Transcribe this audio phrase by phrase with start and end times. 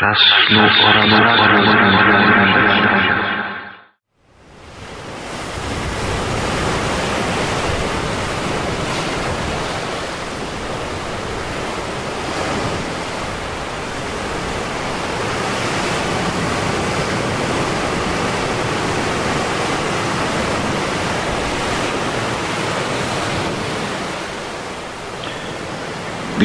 [0.00, 0.18] Czas
[0.48, 1.06] snu oraz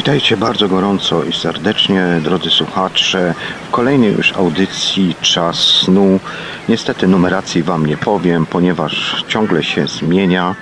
[0.06, 3.34] Witajcie bardzo gorąco i serdecznie, drodzy słuchacze,
[3.68, 6.20] w kolejnej już audycji Czas Snu.
[6.68, 10.54] Niestety numeracji Wam nie powiem, ponieważ ciągle się zmienia,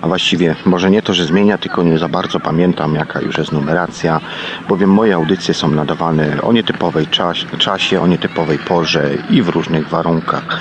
[0.00, 3.52] a właściwie może nie to, że zmienia, tylko nie za bardzo pamiętam jaka już jest
[3.52, 4.20] numeracja,
[4.68, 9.88] bowiem moje audycje są nadawane o nietypowej czas, czasie, o nietypowej porze i w różnych
[9.88, 10.60] warunkach.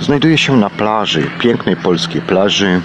[0.00, 2.80] Znajduję się na plaży, pięknej polskiej plaży,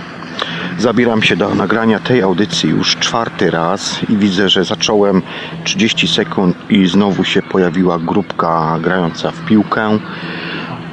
[0.79, 5.21] Zabieram się do nagrania tej audycji już czwarty raz i widzę, że zacząłem
[5.63, 9.99] 30 sekund i znowu się pojawiła grupka grająca w piłkę.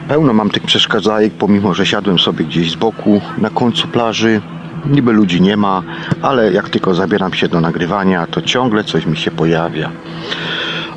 [0.08, 4.40] Pełno mam tych przeszkadzajek, pomimo że siadłem sobie gdzieś z boku na końcu plaży.
[4.86, 5.82] Niby ludzi nie ma,
[6.22, 9.90] ale jak tylko zabieram się do nagrywania, to ciągle coś mi się pojawia.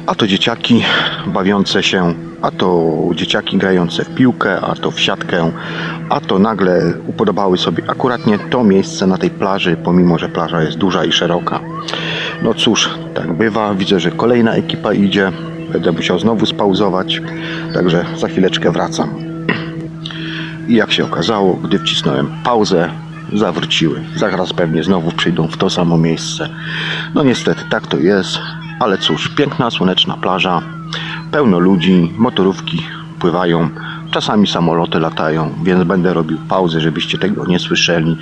[0.07, 0.83] A to dzieciaki
[1.27, 2.13] bawiące się,
[2.45, 5.51] a to dzieciaki grające w piłkę, a to w siatkę,
[6.09, 10.77] a to nagle upodobały sobie akuratnie to miejsce na tej plaży, pomimo że plaża jest
[10.77, 11.59] duża i szeroka.
[12.43, 13.73] No cóż, tak bywa.
[13.73, 15.31] Widzę, że kolejna ekipa idzie.
[15.73, 17.21] Będę musiał znowu spauzować,
[17.73, 19.09] także za chwileczkę wracam.
[20.67, 22.89] I jak się okazało, gdy wcisnąłem pauzę,
[23.33, 24.01] zawróciły.
[24.15, 26.49] Zaraz pewnie znowu przyjdą w to samo miejsce.
[27.15, 28.39] No niestety, tak to jest.
[28.79, 30.74] Ale cóż, piękna, słoneczna plaża,
[31.35, 32.83] pełno ludzi, motorówki
[33.19, 33.69] pływają,
[34.11, 38.17] czasami samoloty latają, więc będę robił pauzę, żebyście tego nie słyszeli.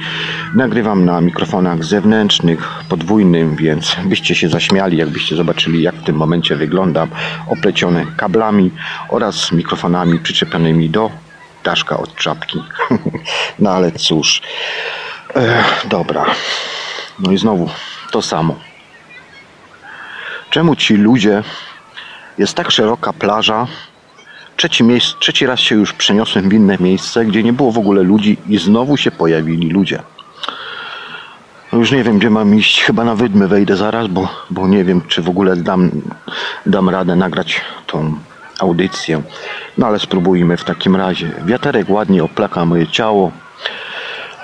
[0.56, 6.56] Nagrywam na mikrofonach zewnętrznych, podwójnym, więc byście się zaśmiali, jakbyście zobaczyli, jak w tym momencie
[6.56, 7.10] wyglądam,
[7.48, 8.72] oplecione kablami
[9.10, 11.12] oraz mikrofonami przyczepionymi do
[11.64, 12.64] daszka od czapki.
[13.60, 14.42] no ale cóż.
[15.36, 16.26] Ech, dobra.
[17.20, 17.70] No i znowu
[18.12, 18.56] to samo.
[20.50, 21.44] Czemu ci ludzie,
[22.38, 23.68] jest tak szeroka plaża,
[24.58, 28.04] trzeci, miejsc, trzeci raz się już przeniosłem w inne miejsce, gdzie nie było w ogóle
[28.04, 30.00] ludzi i znowu się pojawili ludzie.
[31.74, 32.84] No już nie wiem, gdzie mam iść.
[32.84, 35.92] Chyba na wydmy wejdę zaraz, bo, bo nie wiem, czy w ogóle dam,
[36.66, 38.16] dam radę nagrać tą
[38.60, 39.22] audycję.
[39.78, 41.32] No ale spróbujmy w takim razie.
[41.46, 43.32] Wiaterek ładnie oplaka moje ciało.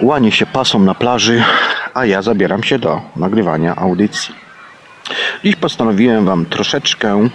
[0.02, 1.44] Łanie się pasą na plaży,
[1.94, 4.36] a ja zabieram się do nagrywania audycji.
[5.44, 7.30] Dziś postanowiłem Wam troszeczkę.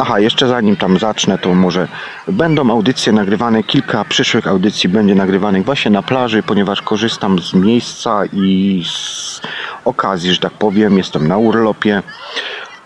[0.00, 1.88] Aha, jeszcze zanim tam zacznę, to może
[2.28, 8.20] będą audycje nagrywane, kilka przyszłych audycji będzie nagrywanych właśnie na plaży, ponieważ korzystam z miejsca
[8.32, 9.40] i z
[9.84, 12.02] okazji, że tak powiem, jestem na urlopie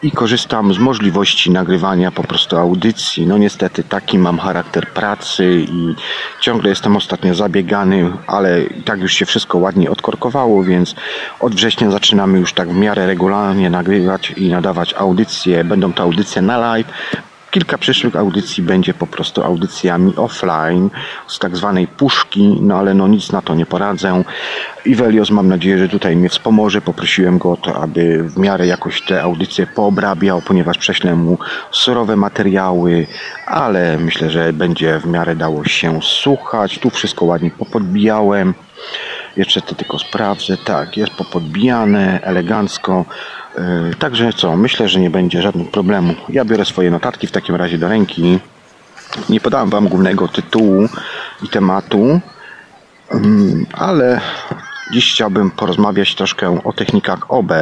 [0.03, 3.27] i korzystam z możliwości nagrywania po prostu audycji.
[3.27, 5.95] No niestety taki mam charakter pracy i
[6.41, 10.95] ciągle jestem ostatnio zabiegany, ale i tak już się wszystko ładnie odkorkowało, więc
[11.41, 15.65] od września zaczynamy już tak w miarę regularnie nagrywać i nadawać audycje.
[15.65, 16.87] Będą to audycje na live,
[17.53, 20.91] Kilka przyszłych audycji będzie po prostu audycjami offline
[21.27, 24.23] z tak zwanej puszki, no ale no nic na to nie poradzę.
[24.85, 26.81] Ivelios mam nadzieję, że tutaj mnie wspomoże.
[26.81, 31.39] Poprosiłem go o to, aby w miarę jakoś te audycje poobrabiał, ponieważ prześlę mu
[31.71, 33.07] surowe materiały,
[33.47, 36.79] ale myślę, że będzie w miarę dało się słuchać.
[36.79, 38.55] Tu wszystko ładnie popodbijałem.
[39.37, 40.57] Jeszcze to tylko sprawdzę.
[40.57, 43.05] Tak, jest popodbijane elegancko.
[43.59, 46.17] Yy, także co, myślę, że nie będzie żadnych problemów.
[46.29, 48.39] Ja biorę swoje notatki w takim razie do ręki.
[49.29, 50.89] Nie podałem Wam głównego tytułu
[51.43, 52.21] i tematu,
[53.15, 53.21] yy,
[53.73, 54.21] ale
[54.93, 57.53] dziś chciałbym porozmawiać troszkę o technikach OB,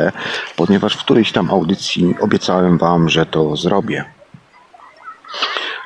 [0.57, 4.05] ponieważ w którejś tam audycji obiecałem Wam, że to zrobię.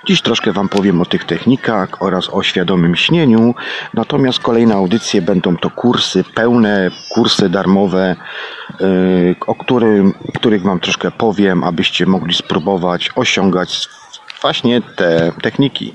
[0.07, 3.55] Dziś troszkę Wam powiem o tych technikach oraz o świadomym śnieniu,
[3.95, 8.17] natomiast kolejne audycje będą to kursy, pełne kursy darmowe,
[8.81, 13.89] yy, o którym, których Wam troszkę powiem, abyście mogli spróbować osiągać
[14.43, 15.95] właśnie te techniki.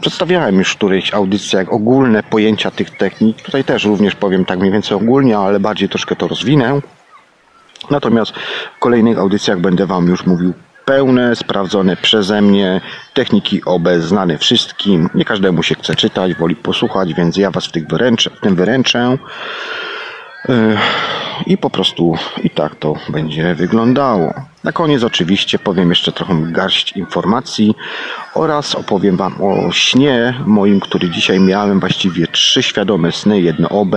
[0.00, 3.42] Przedstawiałem już w którejś audycjach ogólne pojęcia tych technik.
[3.42, 6.80] Tutaj też również powiem tak mniej więcej ogólnie, ale bardziej troszkę to rozwinę.
[7.90, 8.32] Natomiast
[8.76, 10.52] w kolejnych audycjach będę Wam już mówił
[10.86, 12.80] pełne, sprawdzone przeze mnie
[13.14, 15.10] techniki OB znane wszystkim.
[15.14, 18.56] Nie każdemu się chce czytać, woli posłuchać, więc ja Was w, tych wyręczę, w tym
[18.56, 19.18] wyręczę.
[21.46, 24.34] I po prostu i tak to będzie wyglądało.
[24.66, 27.74] Na koniec oczywiście powiem jeszcze trochę garść informacji
[28.34, 31.80] oraz opowiem Wam o śnie moim, który dzisiaj miałem.
[31.80, 33.94] Właściwie trzy świadome sny, jedno OB.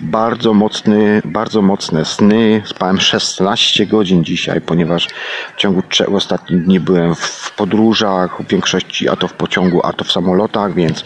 [0.00, 2.62] bardzo mocny, bardzo mocne sny.
[2.64, 5.08] Spałem 16 godzin dzisiaj, ponieważ
[5.56, 9.92] w ciągu trzech ostatnich dni byłem w podróżach, w większości a to w pociągu, a
[9.92, 11.04] to w samolotach, więc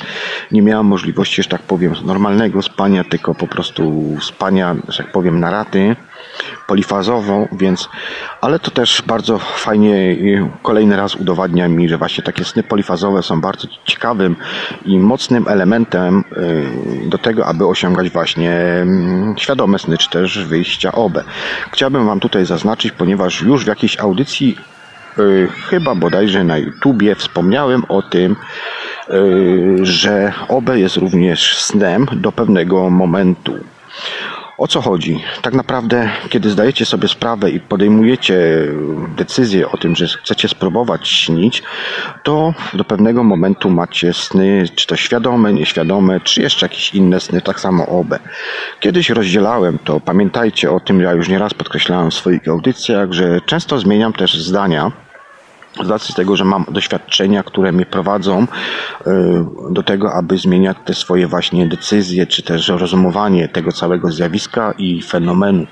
[0.50, 5.40] nie miałem możliwości, że tak powiem, normalnego spania, tylko po prostu spania, że tak powiem,
[5.40, 5.96] na raty
[6.67, 7.88] polifazową, więc,
[8.41, 10.17] ale to też bardzo fajnie
[10.62, 14.37] kolejny raz udowadnia mi, że właśnie takie sny polifazowe są bardzo ciekawym
[14.85, 16.25] i mocnym elementem
[17.06, 21.19] y, do tego, aby osiągać właśnie mm, świadome sny, czy też wyjścia OB.
[21.73, 24.56] Chciałbym Wam tutaj zaznaczyć, ponieważ już w jakiejś audycji
[25.19, 28.37] y, chyba bodajże na YouTubie wspomniałem o tym,
[29.11, 33.55] y, że OB jest również snem do pewnego momentu.
[34.60, 35.20] O co chodzi?
[35.42, 38.38] Tak naprawdę, kiedy zdajecie sobie sprawę i podejmujecie
[39.16, 41.62] decyzję o tym, że chcecie spróbować śnić,
[42.22, 47.40] to do pewnego momentu macie sny, czy to świadome, nieświadome, czy jeszcze jakieś inne sny,
[47.40, 48.18] tak samo obe.
[48.80, 53.78] Kiedyś rozdzielałem to, pamiętajcie o tym, ja już nieraz podkreślałem w swoich audycjach, że często
[53.78, 54.92] zmieniam też zdania
[55.84, 58.46] z racji tego, że mam doświadczenia, które mnie prowadzą y,
[59.70, 65.02] do tego, aby zmieniać te swoje właśnie decyzje, czy też rozumowanie tego całego zjawiska i
[65.02, 65.67] fenomenu.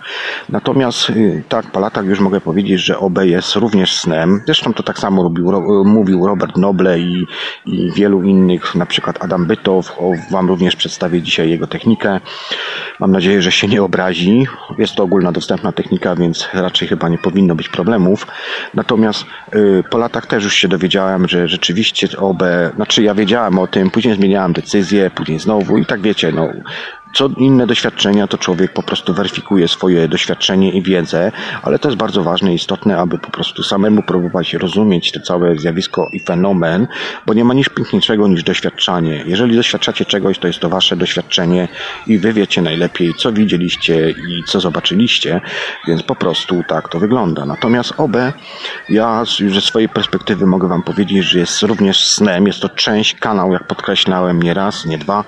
[0.49, 4.41] Natomiast y, tak, po latach już mogę powiedzieć, że OB jest również snem.
[4.47, 5.53] Zresztą to tak samo robił,
[5.85, 7.27] mówił Robert Noble i,
[7.67, 9.93] i wielu innych, na przykład Adam Bytow.
[9.99, 12.21] O, wam również przedstawię dzisiaj jego technikę.
[12.99, 14.47] Mam nadzieję, że się nie obrazi.
[14.79, 18.27] Jest to ogólna dostępna technika, więc raczej chyba nie powinno być problemów.
[18.75, 19.25] Natomiast
[19.55, 22.43] y, po latach też już się dowiedziałem, że rzeczywiście OB,
[22.77, 26.49] znaczy ja wiedziałem o tym, później zmieniałem decyzję, później znowu i tak wiecie, no
[27.15, 31.33] co inne doświadczenia, to człowiek po prostu weryfikuje swoje doświadczenie i wiedzę,
[31.63, 35.57] ale to jest bardzo ważne i istotne, aby po prostu samemu próbować rozumieć to całe
[35.57, 36.87] zjawisko i fenomen,
[37.27, 39.23] bo nie ma nic piękniejszego niż doświadczanie.
[39.27, 41.69] Jeżeli doświadczacie czegoś, to jest to wasze doświadczenie
[42.07, 45.41] i wy wiecie najlepiej, co widzieliście i co zobaczyliście,
[45.89, 47.47] więc po prostu tak to wygląda.
[47.47, 48.17] Natomiast OB,
[48.89, 53.15] ja już ze swojej perspektywy mogę wam powiedzieć, że jest również snem, jest to część
[53.15, 55.25] kanał, jak podkreślałem nie raz, nie dwa,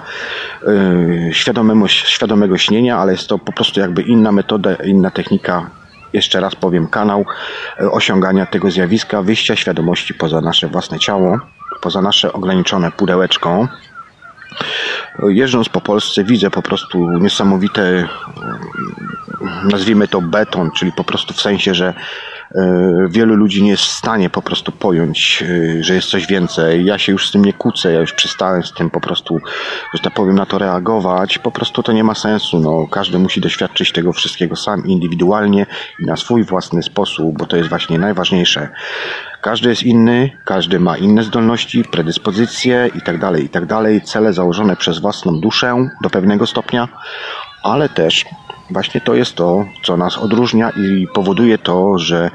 [0.66, 5.70] yy, świadomy świadomego, świadomego śnienia, ale jest to po prostu jakby inna metoda, inna technika
[6.12, 7.24] jeszcze raz powiem, kanał
[7.80, 11.38] e, osiągania tego zjawiska, wyjścia świadomości poza nasze własne ciało,
[11.80, 13.68] poza nasze ograniczone pudełeczko.
[15.28, 18.08] Jeżdżąc po Polsce widzę po prostu niesamowite,
[19.64, 22.29] nazwijmy to beton, czyli po prostu w sensie, że E,
[23.08, 25.44] wielu ludzi nie jest w stanie po prostu pojąć,
[25.78, 26.84] e, że jest coś więcej.
[26.84, 29.38] Ja się już z tym nie kłócę, ja już przestałem z tym po prostu,
[29.94, 31.38] że tak powiem, na to reagować.
[31.38, 32.60] Po prostu to nie ma sensu.
[32.60, 35.66] No, każdy musi doświadczyć tego wszystkiego sam indywidualnie
[36.00, 38.68] i na swój własny sposób, bo to jest właśnie najważniejsze.
[39.40, 43.64] Każdy jest inny, każdy ma inne zdolności, predyspozycje i tak dalej, i tak.
[44.04, 46.88] Cele założone przez własną duszę do pewnego stopnia,
[47.62, 48.24] ale też
[48.70, 52.30] Właśnie to jest to, co nas odróżnia i powoduje to, że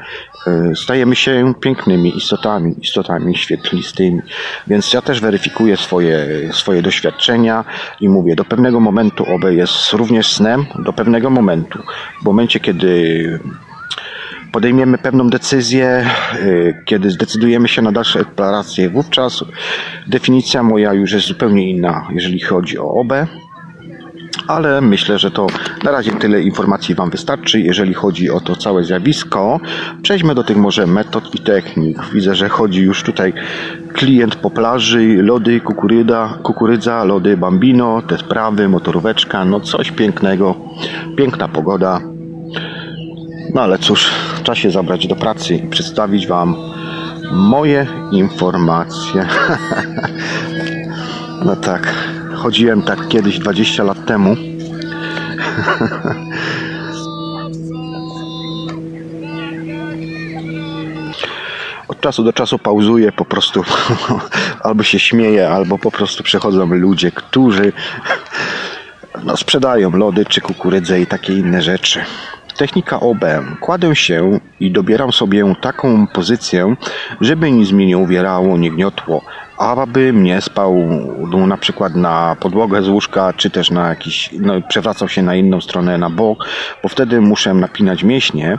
[0.47, 4.21] e, stajemy się pięknymi istotami, istotami świetlistymi.
[4.67, 7.65] Więc ja też weryfikuję swoje, swoje doświadczenia
[8.01, 11.79] i mówię, do pewnego momentu OB jest również snem, do pewnego momentu.
[12.21, 13.39] W momencie, kiedy
[14.51, 16.05] podejmiemy pewną decyzję, e,
[16.85, 19.43] kiedy zdecydujemy się na dalsze eksploracje, wówczas
[20.07, 23.13] definicja moja już jest zupełnie inna, jeżeli chodzi o OB
[24.47, 25.47] ale myślę, że to
[25.83, 29.59] na razie tyle informacji Wam wystarczy, jeżeli chodzi o to całe zjawisko.
[30.01, 31.97] Przejdźmy do tych może metod i technik.
[32.13, 33.33] Widzę, że chodzi już tutaj
[33.93, 40.55] klient po plaży, lody, kukurydza, kukurydza lody bambino, te sprawy, motoróweczka, no coś pięknego,
[41.17, 42.01] piękna pogoda.
[43.53, 44.09] No ale cóż,
[44.43, 46.55] czas się zabrać do pracy i przedstawić Wam
[47.31, 49.27] moje informacje.
[51.45, 52.14] no tak.
[52.45, 54.35] Chodziłem tak kiedyś 20 lat temu.
[61.87, 63.63] Od czasu do czasu pauzuję, po prostu
[64.63, 67.73] albo się śmieję, albo po prostu przechodzą ludzie, którzy
[69.23, 71.99] no, sprzedają lody czy kukurydzę i takie inne rzeczy.
[72.57, 73.25] Technika OB.
[73.59, 76.75] Kładę się i dobieram sobie taką pozycję,
[77.21, 79.21] żeby nic mi nie uwierało, nie gniotło,
[79.57, 80.75] aby mnie spał
[81.31, 85.35] no, na przykład na podłogę z łóżka, czy też na jakiś, no, przewracał się na
[85.35, 86.45] inną stronę, na bok,
[86.83, 88.57] bo wtedy muszę napinać mięśnie,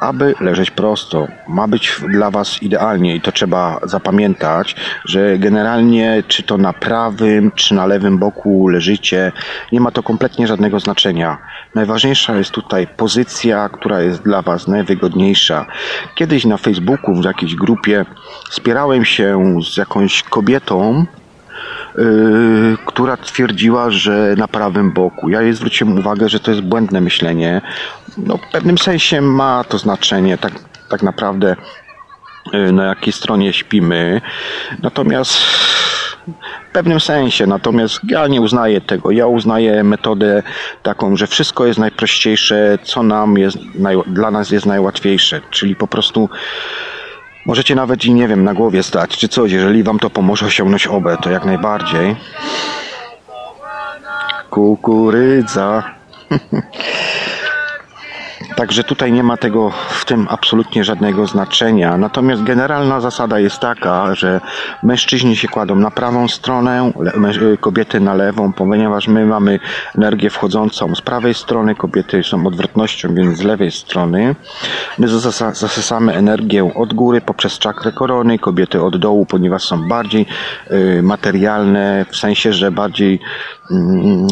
[0.00, 1.28] aby leżeć prosto.
[1.48, 7.50] Ma być dla Was idealnie i to trzeba zapamiętać, że generalnie czy to na prawym,
[7.54, 9.32] czy na lewym boku leżycie,
[9.72, 11.38] nie ma to kompletnie żadnego znaczenia.
[11.74, 15.66] Najważniejsza jest tutaj pozycja, która jest dla Was najwygodniejsza.
[16.14, 18.04] Kiedyś na Facebooku w jakiejś grupie
[18.50, 21.06] spierałem się z jakąś kobietą,
[21.98, 25.28] yy, która twierdziła, że na prawym boku.
[25.28, 27.60] Ja jej zwróciłem uwagę, że to jest błędne myślenie.
[28.18, 30.52] No, w pewnym sensie ma to znaczenie, tak,
[30.88, 31.56] tak naprawdę
[32.52, 34.20] yy, na jakiej stronie śpimy.
[34.82, 35.32] Natomiast
[36.70, 39.10] w pewnym sensie, natomiast ja nie uznaję tego.
[39.10, 40.42] Ja uznaję metodę
[40.82, 43.58] taką, że wszystko jest najprościejsze, co nam jest,
[44.06, 46.28] dla nas jest najłatwiejsze, czyli po prostu
[47.46, 50.86] możecie nawet i nie wiem, na głowie stać, czy coś, jeżeli wam to pomoże osiągnąć
[50.86, 52.16] obę, to jak najbardziej.
[54.50, 55.82] Kukurydza.
[58.56, 61.96] Także tutaj nie ma tego w tym absolutnie żadnego znaczenia.
[61.96, 64.40] Natomiast generalna zasada jest taka, że
[64.82, 66.92] mężczyźni się kładą na prawą stronę,
[67.54, 69.58] y, kobiety na lewą, ponieważ my mamy
[69.96, 74.34] energię wchodzącą z prawej strony, kobiety są odwrotnością, więc z lewej strony.
[74.98, 75.08] My
[75.52, 80.26] zasysamy energię od góry poprzez czakrę korony, kobiety od dołu, ponieważ są bardziej
[80.70, 83.20] y, materialne, w sensie, że bardziej
[83.70, 84.26] mm,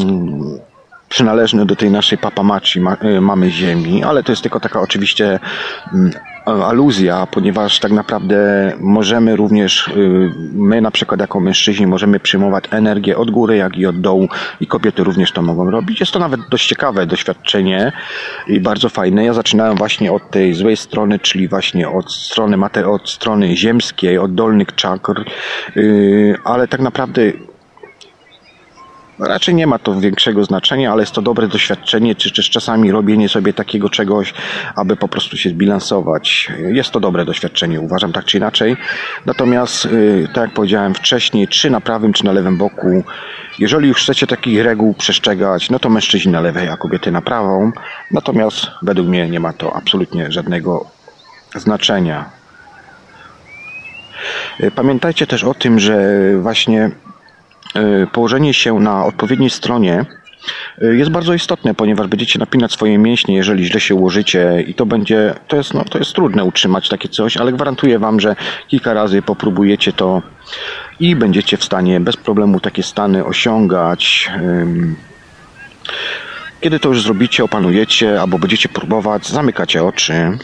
[1.15, 5.39] przynależny do tej naszej papamaci y, mamy ziemi, ale to jest tylko taka oczywiście
[5.93, 6.11] mm,
[6.45, 8.37] aluzja, ponieważ tak naprawdę
[8.79, 13.85] możemy również, y, my na przykład jako mężczyźni możemy przyjmować energię od góry, jak i
[13.85, 14.27] od dołu
[14.59, 15.99] i kobiety również to mogą robić.
[15.99, 17.91] Jest to nawet dość ciekawe doświadczenie
[18.47, 19.25] i bardzo fajne.
[19.25, 24.33] Ja zaczynałem właśnie od tej złej strony, czyli właśnie od strony, od strony ziemskiej, od
[24.33, 25.23] dolnych czakr,
[25.77, 27.21] y, ale tak naprawdę
[29.19, 33.29] Raczej nie ma to większego znaczenia, ale jest to dobre doświadczenie, czy też czasami robienie
[33.29, 34.33] sobie takiego czegoś,
[34.75, 36.51] aby po prostu się zbilansować.
[36.67, 38.77] Jest to dobre doświadczenie, uważam tak czy inaczej.
[39.25, 43.03] Natomiast, y, tak jak powiedziałem wcześniej, czy na prawym, czy na lewym boku,
[43.59, 47.71] jeżeli już chcecie takich reguł przestrzegać, no to mężczyźni na lewej, a kobiety na prawą.
[48.11, 50.85] Natomiast według mnie nie ma to absolutnie żadnego
[51.55, 52.29] znaczenia.
[54.59, 55.97] Y, pamiętajcie też o tym, że
[56.41, 56.91] właśnie
[58.11, 60.05] położenie się na odpowiedniej stronie
[60.81, 64.85] e, jest bardzo istotne, ponieważ będziecie napinać swoje mięśnie, jeżeli źle się ułożycie i to
[64.85, 68.35] będzie, to jest, no, to jest trudne utrzymać takie coś, ale gwarantuję Wam, że
[68.67, 70.21] kilka razy popróbujecie to
[70.99, 74.31] i będziecie w stanie bez problemu takie stany osiągać.
[76.61, 80.37] Kiedy to już zrobicie, opanujecie albo będziecie próbować, zamykacie oczy.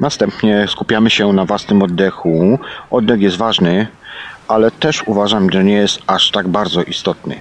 [0.00, 2.58] Następnie skupiamy się na własnym oddechu.
[2.90, 3.86] Oddech jest ważny,
[4.48, 7.40] ale też uważam, że nie jest aż tak bardzo istotny.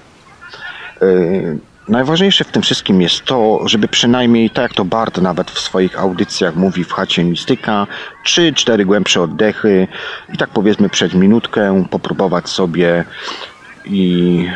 [1.01, 5.59] Yy, najważniejsze w tym wszystkim jest to, żeby przynajmniej, tak jak to Bart nawet w
[5.59, 7.88] swoich audycjach mówi w chacie mistyka,
[8.25, 9.88] 3-4 głębsze oddechy
[10.33, 13.03] i tak powiedzmy przed minutkę popróbować sobie
[13.85, 14.50] i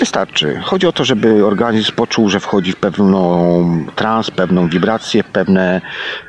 [0.00, 0.60] wystarczy.
[0.62, 5.80] Chodzi o to, żeby organizm poczuł, że wchodzi w pewną trans, pewną wibrację, pewne,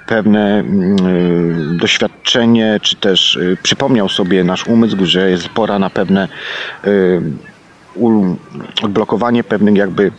[0.07, 0.63] pewne
[1.03, 6.27] yy, doświadczenie, czy też yy, przypomniał sobie nasz umysł, że jest pora na pewne
[6.83, 7.21] yy,
[8.83, 10.11] odblokowanie pewnych jakby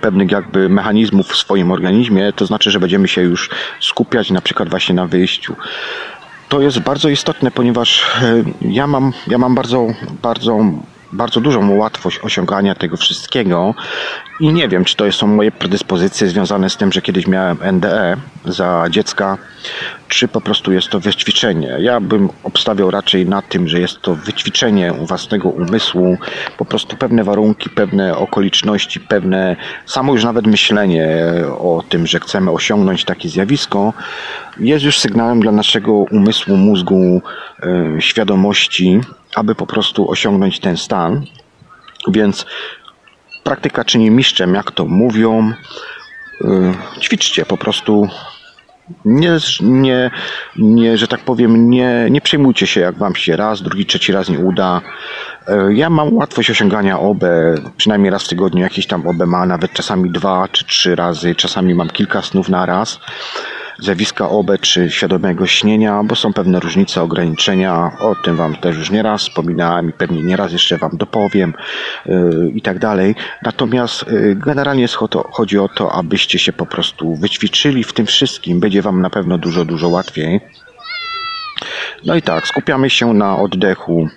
[0.00, 4.68] pewnych jakby mechanizmów w swoim organizmie, to znaczy, że będziemy się już skupiać na przykład
[4.68, 5.56] właśnie na wyjściu.
[6.48, 8.04] To jest bardzo istotne, ponieważ
[8.60, 9.86] ja mam, ja mam bardzo,
[10.22, 10.60] bardzo
[11.12, 13.74] bardzo dużą łatwość osiągania tego wszystkiego
[14.40, 18.16] i nie wiem, czy to są moje predyspozycje związane z tym, że kiedyś miałem NDE
[18.44, 19.38] za dziecka,
[20.08, 21.76] czy po prostu jest to wyćwiczenie.
[21.80, 26.16] Ja bym obstawiał raczej na tym, że jest to wyćwiczenie własnego umysłu,
[26.58, 31.08] po prostu pewne warunki, pewne okoliczności, pewne samo już nawet myślenie
[31.58, 33.92] o tym, że chcemy osiągnąć takie zjawisko,
[34.60, 37.22] jest już sygnałem dla naszego umysłu, mózgu,
[37.62, 39.00] yy, świadomości,
[39.36, 41.24] aby po prostu osiągnąć ten stan.
[42.08, 42.46] Więc
[43.44, 45.52] praktyka czyni mistrzem, jak to mówią.
[46.40, 48.08] Y, ćwiczcie po prostu.
[49.04, 50.10] Nie, nie,
[50.56, 54.28] nie, że tak powiem, nie, nie przejmujcie się, jak wam się raz, drugi, trzeci raz
[54.28, 54.80] nie uda.
[55.48, 57.24] Y, ja mam łatwość osiągania OB,
[57.76, 61.74] przynajmniej raz w tygodniu jakiś tam OB ma, nawet czasami dwa czy trzy razy, czasami
[61.74, 63.00] mam kilka snów na raz
[63.78, 67.92] zjawiska OB czy świadomego śnienia, bo są pewne różnice, ograniczenia.
[68.00, 71.54] O tym Wam też już nieraz wspominałem i pewnie nieraz jeszcze Wam dopowiem
[72.06, 73.14] yy, i tak dalej.
[73.42, 74.86] Natomiast yy, generalnie
[75.30, 78.60] chodzi o to, abyście się po prostu wyćwiczyli w tym wszystkim.
[78.60, 80.40] Będzie Wam na pewno dużo, dużo łatwiej.
[82.04, 84.08] No i tak, skupiamy się na oddechu,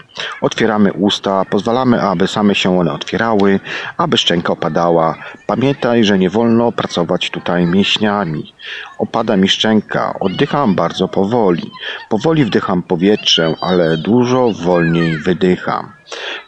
[0.41, 3.59] otwieramy usta, pozwalamy, aby same się one otwierały,
[3.97, 5.15] aby szczęka opadała.
[5.47, 8.53] Pamiętaj, że nie wolno pracować tutaj mięśniami.
[8.97, 11.71] Opada mi szczęka, oddycham bardzo powoli.
[12.09, 15.91] Powoli wdycham powietrze, ale dużo wolniej wydycham.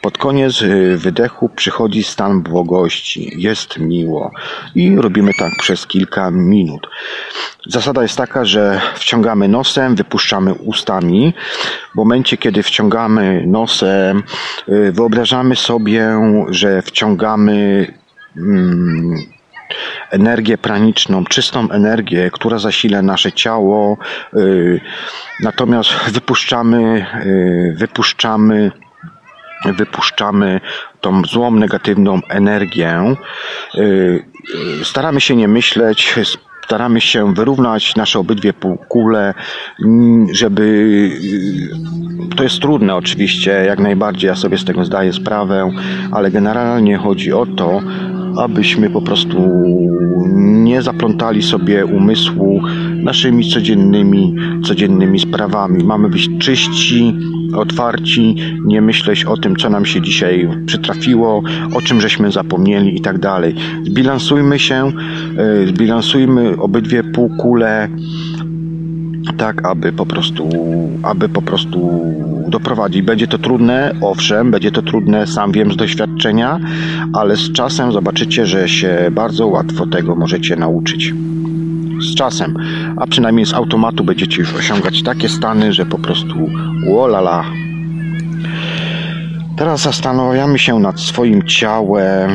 [0.02, 4.32] Pod koniec y, wydechu przychodzi stan błogości, jest miło
[4.76, 6.88] i robimy tak przez kilka minut.
[7.66, 11.34] Zasada jest taka, że wciągamy nosem, wypuszczamy ustami.
[11.92, 14.24] W momencie, kiedy wciągamy nosem,
[14.70, 16.10] y, wyobrażamy sobie,
[16.50, 17.88] że wciągamy
[18.38, 19.37] mm,
[20.12, 23.98] energię praniczną, czystą energię, która zasila nasze ciało.
[24.34, 24.82] Y,
[25.40, 27.06] natomiast wypuszczamy,
[27.76, 28.72] wypuszczamy
[29.66, 30.62] wypuszczamy
[31.02, 33.16] tą złą, negatywną energię.
[33.76, 33.80] Y,
[34.82, 36.16] y, staramy się nie myśleć,
[36.68, 39.34] staramy się wyrównać nasze obydwie półkule,
[39.86, 40.62] mm, żeby
[42.32, 45.72] y, to jest trudne oczywiście, jak najbardziej ja sobie z tego zdaję sprawę,
[46.12, 47.82] ale generalnie chodzi o to,
[48.38, 49.38] abyśmy po prostu
[50.68, 52.62] nie zaplątali sobie umysłu
[52.96, 55.84] naszymi codziennymi, codziennymi sprawami.
[55.84, 57.14] Mamy być czyści,
[57.56, 61.44] otwarci, nie myśleć o tym, co nam się dzisiaj przytrafiło,
[61.74, 63.56] o czym żeśmy zapomnieli i tak dalej.
[63.84, 64.92] Zbilansujmy się,
[65.38, 67.90] e, zbilansujmy obydwie półkule
[69.34, 70.50] tak, aby po prostu,
[71.04, 72.02] aby po prostu
[72.48, 73.02] doprowadzić.
[73.02, 76.60] Będzie to trudne, owszem, będzie to trudne, sam wiem z doświadczenia,
[77.14, 81.14] ale z czasem zobaczycie, że się bardzo łatwo tego możecie nauczyć.
[82.02, 82.58] Z czasem,
[82.98, 86.50] a przynajmniej z automatu będziecie już osiągać takie stany, że po prostu
[86.88, 87.44] łolala.
[89.58, 92.32] Teraz zastanawiamy się nad swoim ciałem.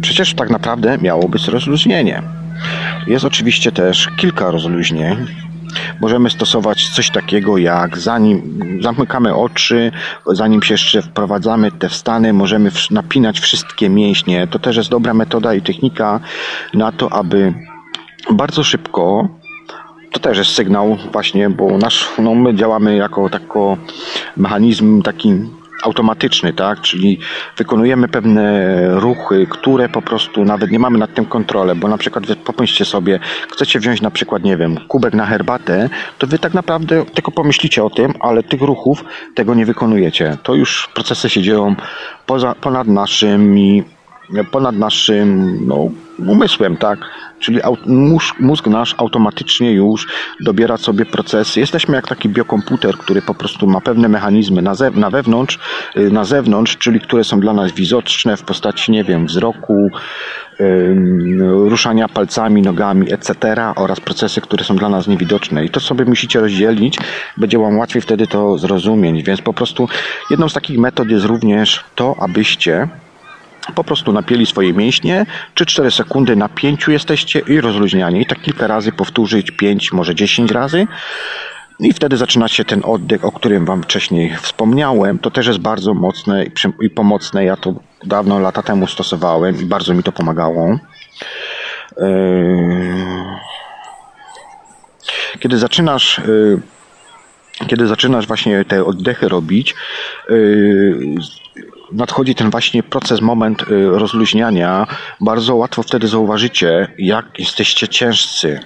[0.00, 2.35] Przecież tak naprawdę miało być rozluźnienie.
[3.06, 5.26] Jest oczywiście też kilka rozluźnień.
[6.00, 9.92] Możemy stosować coś takiego jak zanim zamykamy oczy,
[10.26, 14.46] zanim się jeszcze wprowadzamy te stany, możemy napinać wszystkie mięśnie.
[14.46, 16.20] To też jest dobra metoda i technika
[16.74, 17.54] na to, aby
[18.30, 19.28] bardzo szybko
[20.16, 23.76] to też jest sygnał właśnie, bo nasz, no my działamy jako tako
[24.36, 25.34] mechanizm taki
[25.82, 26.80] automatyczny, tak?
[26.80, 27.18] Czyli
[27.56, 32.24] wykonujemy pewne ruchy, które po prostu nawet nie mamy nad tym kontrolę, bo na przykład
[32.44, 33.20] pomyślcie sobie,
[33.52, 37.84] chcecie wziąć na przykład, nie wiem, kubek na herbatę, to wy tak naprawdę tylko pomyślicie
[37.84, 39.04] o tym, ale tych ruchów
[39.34, 40.36] tego nie wykonujecie.
[40.42, 41.74] To już procesy się dzieją
[42.26, 43.84] poza, ponad naszymi
[44.50, 46.98] ponad naszym no, umysłem, tak?
[47.40, 47.60] Czyli
[48.40, 50.06] mózg, nasz automatycznie już
[50.40, 51.60] dobiera sobie procesy.
[51.60, 55.58] Jesteśmy jak taki biokomputer, który po prostu ma pewne mechanizmy na, na wewnątrz,
[55.96, 59.90] y, na zewnątrz, czyli które są dla nas widoczne w postaci, nie wiem, wzroku,
[61.68, 63.56] ruszania palcami, nogami, etc.
[63.76, 65.64] oraz procesy, które są dla nas niewidoczne.
[65.64, 66.98] I to sobie musicie rozdzielić,
[67.36, 69.26] będzie Wam łatwiej wtedy to zrozumieć.
[69.26, 69.88] Więc po prostu
[70.30, 72.88] jedną z takich metod jest również to, abyście
[73.74, 78.20] po prostu napieli swoje mięśnie, 3-4 sekundy na pięciu jesteście i rozluźnianie.
[78.20, 80.86] I tak kilka razy powtórzyć, 5, może 10 razy.
[81.80, 85.18] I wtedy zaczyna się ten oddech, o którym Wam wcześniej wspomniałem.
[85.18, 86.44] To też jest bardzo mocne
[86.80, 87.44] i pomocne.
[87.44, 87.74] Ja to
[88.04, 90.78] dawno, lata temu stosowałem i bardzo mi to pomagało.
[91.96, 92.06] Yy,
[95.40, 96.60] kiedy zaczynasz yy,
[97.66, 99.74] kiedy zaczynasz właśnie te oddechy robić,
[100.28, 101.14] yy,
[101.92, 104.86] nadchodzi ten właśnie proces, moment y, rozluźniania,
[105.20, 108.60] bardzo łatwo wtedy zauważycie, jak jesteście ciężcy.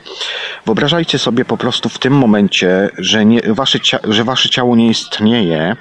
[0.66, 5.76] Wyobrażajcie sobie po prostu w tym momencie, że, nie, wasze, że wasze ciało nie istnieje.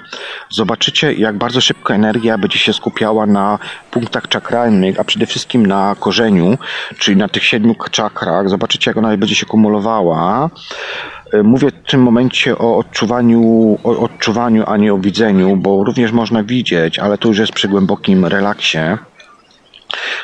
[0.50, 3.58] Zobaczycie, jak bardzo szybko energia będzie się skupiała na
[3.90, 6.58] punktach czakralnych, a przede wszystkim na korzeniu,
[6.98, 8.48] czyli na tych siedmiu czakrach.
[8.48, 10.50] Zobaczycie, jak ona będzie się kumulowała.
[11.32, 16.12] E, mówię w tym momencie o odczuwaniu, o odczuwaniu, a nie o widzeniu, bo również
[16.12, 18.78] można widzieć, ale to już jest przy głębokim relaksie.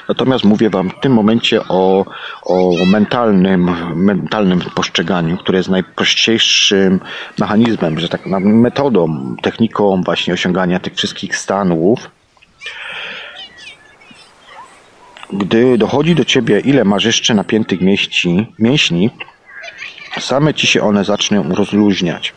[0.08, 2.04] Natomiast mówię Wam w tym momencie o,
[2.42, 7.00] o mentalnym, mentalnym postrzeganiu, które jest najprościejszym
[7.38, 12.10] mechanizmem, że tak metodą, techniką właśnie osiągania tych wszystkich stanów.
[15.32, 19.10] Gdy dochodzi do Ciebie, ile masz jeszcze napiętych mięśni, mięśni
[20.20, 22.34] same ci się one zaczną rozluźniać.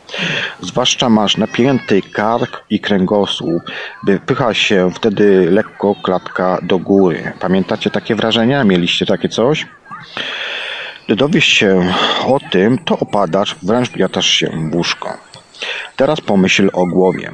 [0.60, 3.62] Zwłaszcza masz napięty kark i kręgosłup,
[4.06, 7.32] wypycha się wtedy lekko klatka do góry.
[7.40, 8.64] Pamiętacie takie wrażenia?
[8.64, 9.66] Mieliście takie coś?
[11.06, 11.92] Gdy dowiesz się
[12.26, 15.18] o tym, to opadasz, wręcz wjatasz się w łóżko.
[15.96, 17.30] Teraz pomyśl o głowie.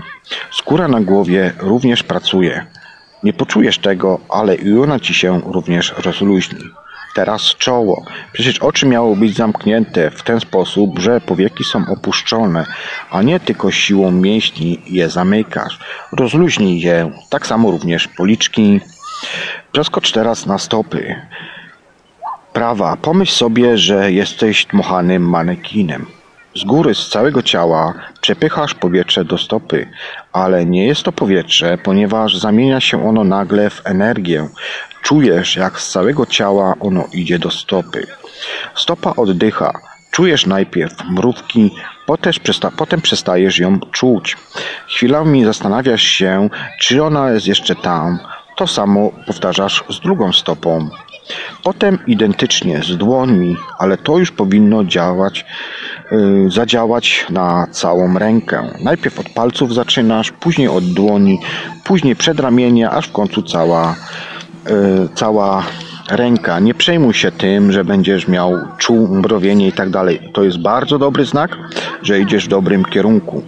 [0.52, 2.66] Skóra na głowie również pracuje.
[3.22, 6.64] Nie poczujesz tego, ale i ona ci się również rozluźni.
[7.16, 8.04] Teraz czoło.
[8.32, 12.66] Przecież oczy miały być zamknięte w ten sposób, że powieki są opuszczone,
[13.10, 15.78] a nie tylko siłą mięśni je zamykasz.
[16.12, 18.80] Rozluźnij je, tak samo również policzki.
[19.72, 21.16] Przeskocz teraz na stopy.
[22.52, 26.06] Prawa, pomyśl sobie, że jesteś dmuchanym manekinem.
[26.56, 29.88] z góry, z całego ciała przepychasz powietrze do stopy,
[30.32, 34.48] ale nie jest to powietrze, ponieważ zamienia się ono nagle w energię.
[35.06, 38.06] Czujesz, jak z całego ciała ono idzie do stopy.
[38.74, 39.72] Stopa oddycha.
[40.10, 41.70] Czujesz najpierw mrówki,
[42.06, 44.36] potem, przesta- potem przestajesz ją czuć.
[44.88, 48.18] Chwilami zastanawiasz się, czy ona jest jeszcze tam.
[48.56, 50.88] To samo powtarzasz z drugą stopą.
[51.62, 55.44] Potem identycznie z dłońmi, ale to już powinno działać,
[56.10, 58.70] yy, zadziałać na całą rękę.
[58.84, 61.38] Najpierw od palców zaczynasz, później od dłoni,
[61.84, 63.94] później przedramienia, aż w końcu cała,
[65.14, 65.62] cała
[66.10, 66.60] ręka.
[66.60, 70.20] Nie przejmuj się tym, że będziesz miał czuł, mrowienie i tak dalej.
[70.32, 71.58] To jest bardzo dobry znak,
[72.02, 73.42] że idziesz w dobrym kierunku.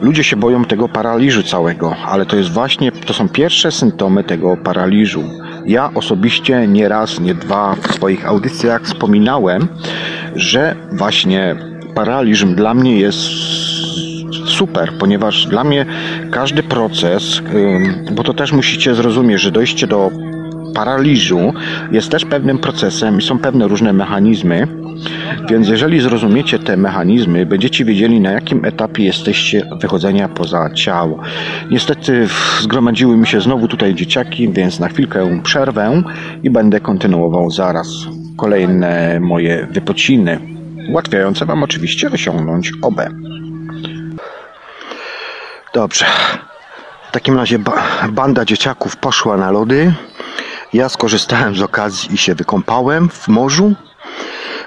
[0.00, 4.56] Ludzie się boją tego paraliżu całego, ale to jest właśnie, to są pierwsze symptomy tego
[4.56, 5.22] paraliżu.
[5.66, 9.68] Ja osobiście nie raz, nie dwa w swoich audycjach wspominałem,
[10.36, 11.56] że właśnie
[11.94, 13.18] paraliż dla mnie jest
[14.46, 15.86] super, ponieważ dla mnie
[16.30, 17.42] każdy proces,
[18.12, 20.10] bo to też musicie zrozumieć, że dojście do
[20.74, 21.52] paraliżu
[21.92, 24.66] jest też pewnym procesem i są pewne różne mechanizmy.
[25.50, 31.20] Więc jeżeli zrozumiecie te mechanizmy, będziecie wiedzieli na jakim etapie jesteście wychodzenia poza ciało.
[31.70, 32.28] Niestety
[32.60, 36.02] zgromadziły mi się znowu tutaj dzieciaki, więc na chwilkę przerwę
[36.42, 37.88] i będę kontynuował zaraz
[38.36, 40.38] kolejne moje wypociny,
[40.88, 43.00] ułatwiające Wam oczywiście osiągnąć OB.
[45.74, 46.06] Dobrze.
[47.08, 49.92] W takim razie ba banda dzieciaków poszła na lody.
[50.74, 53.74] Ja skorzystałem z okazji i się wykąpałem w morzu.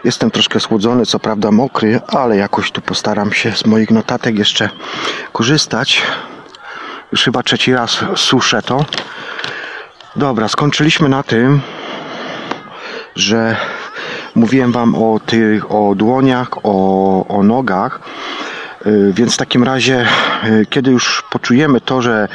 [0.03, 4.69] Jestem troszkę słodzony, co prawda mokry, ale jakoś tu postaram się z moich notatek jeszcze
[5.33, 6.01] korzystać.
[7.11, 8.85] Już chyba trzeci raz suszę to.
[10.15, 11.61] Dobra, skończyliśmy na tym,
[13.15, 13.55] że
[14.35, 17.99] mówiłem Wam o tych, o dłoniach, o, o nogach.
[19.11, 20.05] Więc w takim razie,
[20.69, 22.27] kiedy już poczujemy to, że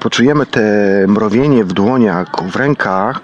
[0.00, 0.60] poczujemy te
[1.08, 3.20] mrowienie w dłoniach, w rękach,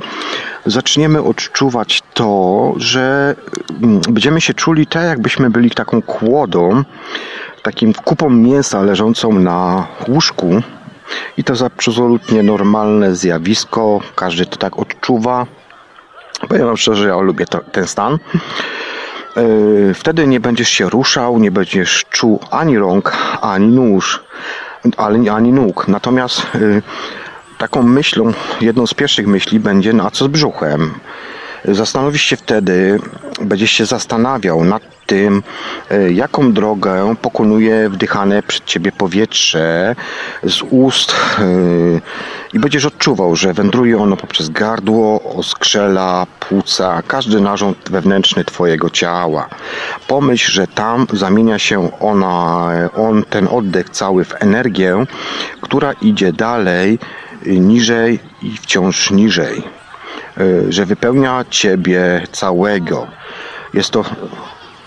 [0.66, 3.34] zaczniemy odczuwać to, że
[4.10, 6.82] będziemy się czuli tak, jakbyśmy byli taką kłodą,
[7.62, 10.62] takim kupą mięsa leżącą na łóżku.
[11.36, 15.46] I to jest absolutnie normalne zjawisko, każdy to tak odczuwa.
[16.48, 18.18] Powiem Wam szczerze, ja lubię to, ten stan.
[19.94, 24.22] Wtedy nie będziesz się ruszał, nie będziesz czuł ani rąk, ani nóż,
[25.32, 25.88] ani nóg.
[25.88, 26.46] Natomiast
[27.58, 30.94] taką myślą, jedną z pierwszych myśli będzie na co z brzuchem.
[31.64, 32.98] Zastanowisz się wtedy,
[33.40, 35.42] będziesz się zastanawiał nad tym,
[36.10, 39.96] jaką drogę pokonuje wdychane przed ciebie powietrze
[40.42, 41.14] z ust
[42.52, 49.48] i będziesz odczuwał, że wędruje ono poprzez gardło, oskrzela, płuca, każdy narząd wewnętrzny twojego ciała.
[50.08, 55.06] Pomyśl, że tam zamienia się ona, on, ten oddech cały w energię,
[55.60, 56.98] która idzie dalej,
[57.46, 59.79] niżej i wciąż niżej
[60.68, 63.06] że wypełnia Ciebie całego.
[63.74, 64.04] Jest to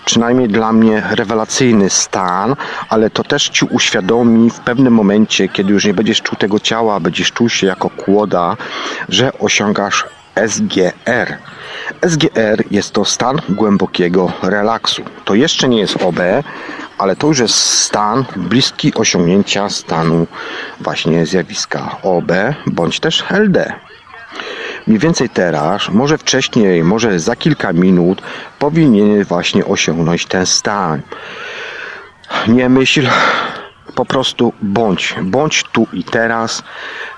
[0.04, 2.56] przynajmniej dla mnie rewelacyjny stan,
[2.88, 7.00] ale to też Ci uświadomi w pewnym momencie, kiedy już nie będziesz czuł tego ciała,
[7.00, 8.56] będziesz czuł się jako kłoda,
[9.08, 10.04] że osiągasz
[10.46, 11.38] SGR.
[12.08, 15.02] SGR jest to stan głębokiego relaksu.
[15.24, 16.20] To jeszcze nie jest OB,
[16.98, 20.26] ale to już jest stan bliski osiągnięcia stanu
[20.80, 22.32] właśnie zjawiska OB
[22.66, 23.72] bądź też LD.
[24.86, 28.22] Mniej więcej teraz, może wcześniej, może za kilka minut
[28.58, 31.02] powinien właśnie osiągnąć ten stan.
[32.48, 33.08] Nie myśl,
[33.94, 36.62] po prostu bądź, bądź tu i teraz,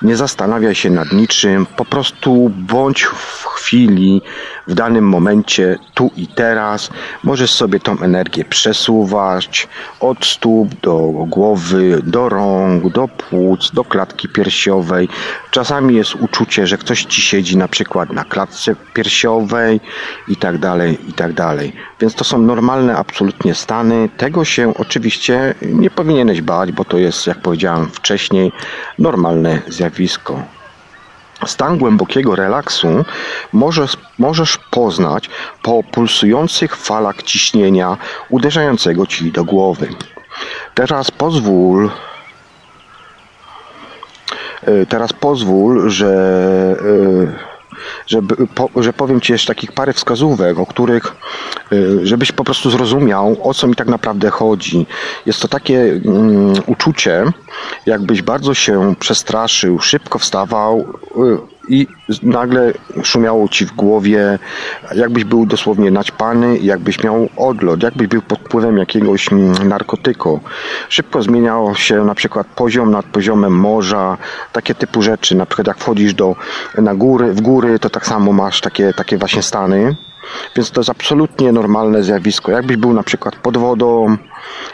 [0.03, 4.23] nie zastanawiaj się nad niczym, po prostu bądź w chwili,
[4.67, 6.91] w danym momencie, tu i teraz.
[7.25, 9.69] Możesz sobie tą energię przesuwać
[10.01, 15.09] od stóp do głowy, do rąk, do płuc, do klatki piersiowej.
[15.51, 19.81] Czasami jest uczucie, że ktoś ci siedzi na przykład na klatce piersiowej
[20.29, 21.73] i tak dalej, i tak dalej.
[22.01, 24.09] Więc to są normalne absolutnie stany.
[24.17, 28.53] Tego się oczywiście nie powinieneś bać, bo to jest, jak powiedziałem wcześniej,
[28.99, 30.43] normalne zjawisko.
[31.47, 33.05] Stan głębokiego relaksu
[33.53, 35.31] możesz, możesz poznać
[35.63, 37.97] po pulsujących falach ciśnienia
[38.29, 39.89] uderzającego ci do głowy.
[40.75, 41.91] Teraz pozwól,
[44.89, 46.77] teraz pozwól, że
[48.07, 51.17] żeby, po, że powiem Ci jeszcze takich parę wskazówek, o których,
[52.03, 54.87] żebyś po prostu zrozumiał, o co mi tak naprawdę chodzi.
[55.27, 57.25] Jest to takie um, uczucie,
[57.87, 60.87] jakbyś bardzo się przestraszył, szybko wstawał
[61.69, 61.87] i
[62.23, 64.39] nagle szumiało ci w głowie,
[64.95, 70.41] jakbyś był dosłownie naćpany, jakbyś miał odlot, jakbyś był pod wpływem jakiegoś mm, narkotyku.
[70.89, 74.17] Szybko zmieniał się na przykład poziom nad poziomem morza,
[74.53, 76.37] takie typu rzeczy, na przykład jak wchodzisz do,
[76.79, 79.97] na góry, w góry, to tak samo masz takie, takie właśnie stany.
[80.57, 82.53] Więc to jest absolutnie normalne zjawisko.
[82.53, 84.17] Jakbyś był na przykład pod wodą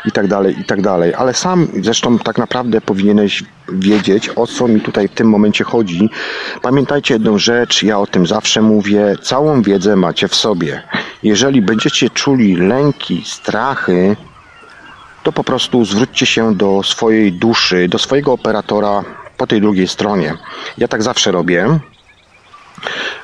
[0.04, 1.14] i tak dalej, i tak dalej.
[1.14, 6.10] Ale sam zresztą tak naprawdę powinieneś wiedzieć, o co mi tutaj w tym momencie chodzi.
[6.62, 10.82] Pamiętajcie jedną rzecz, ja o tym zawsze mówię, całą wiedzę macie w sobie.
[11.22, 14.16] Jeżeli będziecie czuli lęki, strachy,
[15.22, 19.04] to po prostu zwróćcie się do swojej duszy, do swojego operatora
[19.36, 20.34] po tej drugiej stronie.
[20.78, 21.78] Ja tak zawsze robię.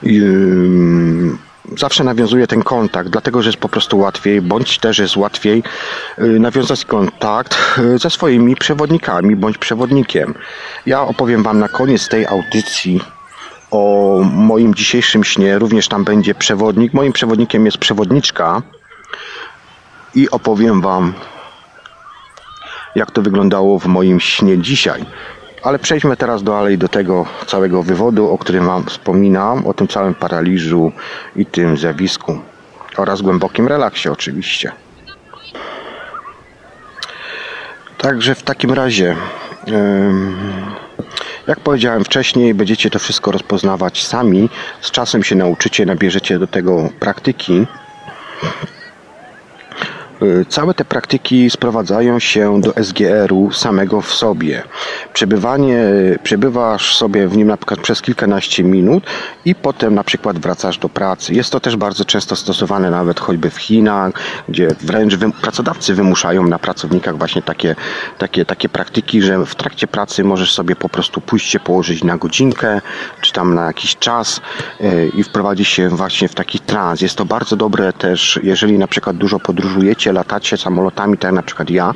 [0.02, 5.62] Yy zawsze nawiązuję ten kontakt, dlatego że jest po prostu łatwiej, bądź też jest łatwiej
[6.18, 10.34] y, nawiązać kontakt y, ze swoimi przewodnikami bądź przewodnikiem.
[10.86, 13.00] Ja opowiem Wam na koniec tej audycji
[13.70, 15.58] o moim dzisiejszym śnie.
[15.58, 16.94] Również tam będzie przewodnik.
[16.94, 18.62] Moim przewodnikiem jest przewodniczka
[20.14, 21.14] i opowiem Wam,
[22.94, 25.04] jak to wyglądało w moim śnie dzisiaj.
[25.62, 30.14] Ale przejdźmy teraz dalej do tego całego wywodu, o którym Wam wspominam, o tym całym
[30.14, 30.92] paraliżu
[31.36, 32.38] i tym zjawisku
[32.96, 34.72] oraz głębokim relaksie oczywiście.
[37.98, 39.16] Także w takim razie,
[41.46, 44.48] jak powiedziałem wcześniej, będziecie to wszystko rozpoznawać sami.
[44.80, 47.66] Z czasem się nauczycie, nabierzecie do tego praktyki.
[50.22, 54.62] Y, całe te praktyki sprowadzają się do SGR-u samego w sobie.
[55.12, 55.78] Przebywanie,
[56.22, 59.04] przebywasz sobie w nim na przykład przez kilkanaście minut
[59.44, 61.34] i potem na przykład wracasz do pracy.
[61.34, 64.12] Jest to też bardzo często stosowane nawet choćby w Chinach,
[64.48, 67.76] gdzie wręcz wy, pracodawcy wymuszają na pracownikach właśnie takie,
[68.18, 72.16] takie, takie praktyki, że w trakcie pracy możesz sobie po prostu pójść się położyć na
[72.16, 72.80] godzinkę,
[73.20, 74.40] czy tam na jakiś czas
[74.80, 77.00] y, i wprowadzić się właśnie w taki trans.
[77.00, 81.42] Jest to bardzo dobre też, jeżeli na przykład dużo podróżujecie, latacie samolotami, tak jak na
[81.42, 81.94] przykład ja,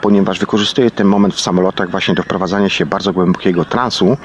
[0.00, 4.16] ponieważ wykorzystuję ten moment w samolotach właśnie do wprowadzania się bardzo głębokiego transu,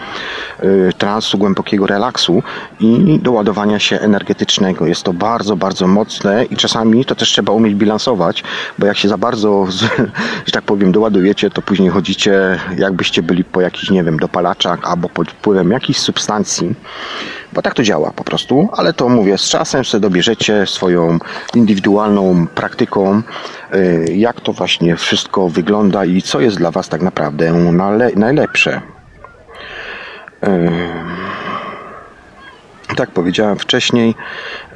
[0.63, 2.43] y, transu, głębokiego relaksu
[2.79, 4.85] i do ładowania się energetycznego.
[4.85, 8.43] Jest to bardzo, bardzo mocne i czasami to też trzeba umieć bilansować,
[8.79, 9.67] bo jak się za bardzo,
[10.45, 15.09] że tak powiem, doładujecie, to później chodzicie jakbyście byli po jakichś, nie wiem, dopalaczach albo
[15.09, 16.75] pod wpływem jakichś substancji,
[17.55, 21.19] bo tak to działa po prostu, ale to mówię, z czasem sobie dobierzecie swoją
[21.55, 23.21] indywidualną praktyką,
[23.73, 27.53] y, jak to właśnie wszystko wygląda i co jest dla Was tak naprawdę
[28.15, 28.81] najlepsze.
[32.95, 34.15] Tak powiedziałem wcześniej,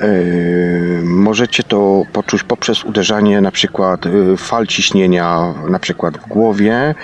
[0.02, 6.96] yy, możecie to poczuć poprzez uderzanie na przykład yy, fal ciśnienia na przykład w głowie.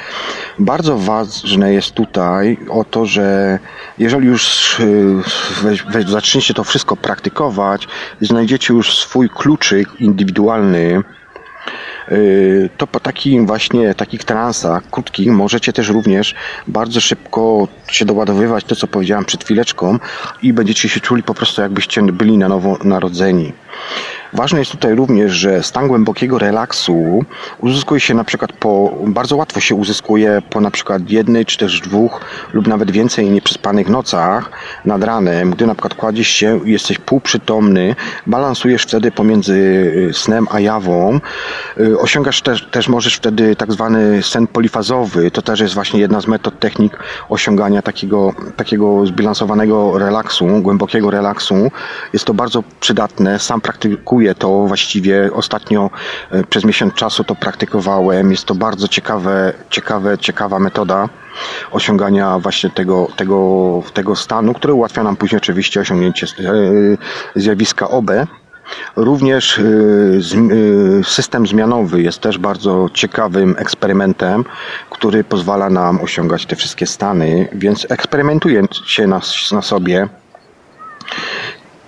[0.59, 3.59] Bardzo ważne jest tutaj o to, że
[3.97, 4.75] jeżeli już
[5.93, 7.87] yy, zaczniecie to wszystko praktykować,
[8.21, 11.03] znajdziecie już swój kluczyk indywidualny,
[12.77, 16.35] to po takim właśnie takich transach krótkich możecie też również
[16.67, 19.99] bardzo szybko się doładowywać to, co powiedziałem przed chwileczką
[20.41, 23.53] i będziecie się czuli po prostu jakbyście byli na nowo narodzeni.
[24.35, 27.25] Ważne jest tutaj również, że stan głębokiego relaksu
[27.59, 31.81] uzyskuje się na przykład po, bardzo łatwo się uzyskuje po na przykład jednej, czy też
[31.81, 32.21] dwóch
[32.53, 34.51] lub nawet więcej nieprzespanych nocach
[34.85, 37.95] nad ranem, gdy na przykład kładziesz się i jesteś półprzytomny,
[38.27, 39.53] balansujesz wtedy pomiędzy
[40.09, 41.19] y, snem a jawą,
[41.77, 46.21] y, osiągasz też, też możesz wtedy tak zwany sen polifazowy, to też jest właśnie jedna
[46.21, 51.71] z metod, technik osiągania takiego, takiego zbilansowanego relaksu, głębokiego relaksu.
[52.13, 55.89] Jest to bardzo przydatne, sam praktykuję praktykuję to właściwie ostatnio
[56.31, 58.31] e, przez miesiąc czasu to praktykowałem.
[58.31, 61.09] Jest to bardzo ciekawe, ciekawe, ciekawa metoda
[61.71, 68.11] osiągania właśnie tego, tego, tego stanu, który ułatwia nam później oczywiście osiągnięcie e, zjawiska OB.
[68.95, 69.63] Również e,
[71.03, 74.45] system zmianowy jest też bardzo ciekawym eksperymentem,
[74.89, 80.07] który pozwala nam osiągać te wszystkie stany, więc eksperymentując się na, na sobie,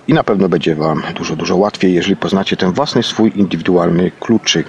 [0.08, 4.66] i na pewno będzie Wam dużo, dużo łatwiej, jeżeli poznacie ten własny swój indywidualny kluczyk.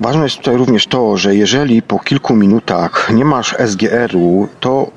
[0.00, 4.90] Ważne jest tutaj również to, że jeżeli po kilku minutach nie masz SGR-u, to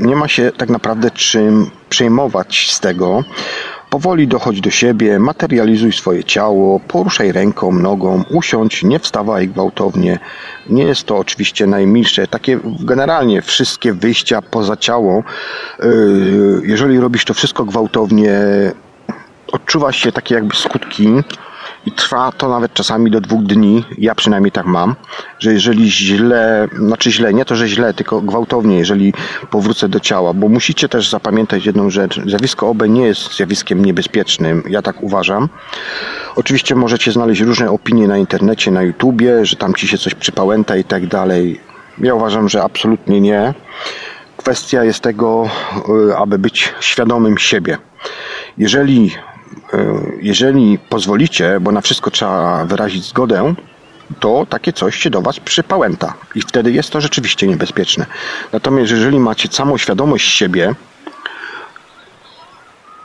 [0.00, 3.24] nie ma się tak naprawdę czym przejmować z tego,
[3.96, 10.18] Powoli dochodź do siebie, materializuj swoje ciało, poruszaj ręką, nogą, usiądź, nie wstawaj gwałtownie.
[10.70, 12.26] Nie jest to oczywiście najmilsze.
[12.26, 15.22] Takie generalnie wszystkie wyjścia poza ciało,
[15.78, 18.32] yy, jeżeli robisz to wszystko gwałtownie,
[19.52, 21.08] odczuwa się takie jakby skutki
[21.86, 23.84] i trwa to nawet czasami do dwóch dni.
[23.98, 24.94] Ja przynajmniej tak mam,
[25.38, 29.14] że jeżeli źle, znaczy źle, nie to, że źle, tylko gwałtownie, jeżeli
[29.50, 32.20] powrócę do ciała, bo musicie też zapamiętać jedną rzecz.
[32.26, 35.48] Zjawisko OB nie jest zjawiskiem niebezpiecznym, ja tak uważam.
[36.36, 40.76] Oczywiście możecie znaleźć różne opinie na internecie, na YouTubie, że tam ci się coś przypałęta
[40.76, 41.60] i tak dalej.
[41.98, 43.54] Ja uważam, że absolutnie nie.
[44.36, 45.48] Kwestia jest tego,
[46.10, 47.78] y, aby być świadomym siebie.
[48.58, 49.10] Jeżeli
[50.20, 53.54] jeżeli pozwolicie, bo na wszystko trzeba wyrazić zgodę,
[54.20, 58.06] to takie coś się do Was przypałęta i wtedy jest to rzeczywiście niebezpieczne.
[58.52, 60.74] Natomiast jeżeli macie samą świadomość siebie,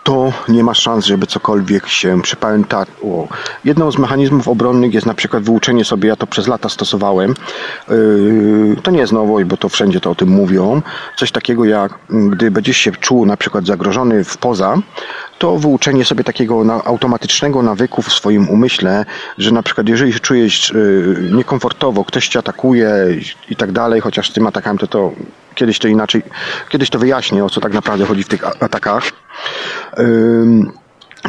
[0.04, 3.28] to nie ma szans, żeby cokolwiek się przypamiętało.
[3.66, 7.34] Jedną z mechanizmów obronnych jest na przykład wyuczenie sobie, ja to przez lata stosowałem,
[7.90, 10.82] yy, to nie jest nowość, bo to wszędzie to o tym mówią,
[11.18, 14.78] coś takiego jak, gdy będziesz się czuł na przykład zagrożony w poza,
[15.42, 19.06] to wyuczenie sobie takiego automatycznego nawyku w swoim umyśle,
[19.38, 22.94] że na przykład jeżeli się czujesz yy, niekomfortowo, ktoś cię atakuje
[23.50, 25.12] i tak dalej, chociaż z tym atakami to to
[25.56, 26.22] kiedyś to inaczej,
[26.70, 29.12] kiedyś to wyjaśnię, o co tak naprawdę chodzi w tych atakach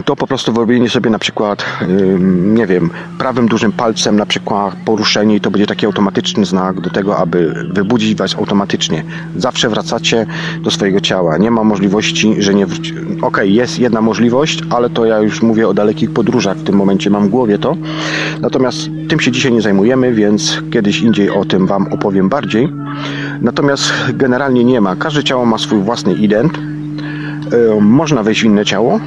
[0.05, 1.65] to po prostu wyrobienie sobie na przykład,
[2.29, 6.91] nie wiem, prawym dużym palcem na przykład poruszenie i to będzie taki automatyczny znak do
[6.91, 9.05] tego, aby wybudzić Was automatycznie.
[9.37, 10.27] Zawsze wracacie
[10.61, 11.39] do swojego ciała.
[11.39, 12.93] Nie ma możliwości, że nie wróci.
[12.93, 16.57] Okej, okay, jest jedna możliwość, ale to ja już mówię o dalekich podróżach.
[16.57, 17.77] W tym momencie mam w głowie to.
[18.41, 18.79] Natomiast
[19.09, 22.69] tym się dzisiaj nie zajmujemy, więc kiedyś indziej o tym Wam opowiem bardziej.
[23.41, 24.97] Natomiast generalnie nie ma.
[24.97, 26.59] Każde ciało ma swój własny ident
[27.81, 29.01] można wejść w inne ciało,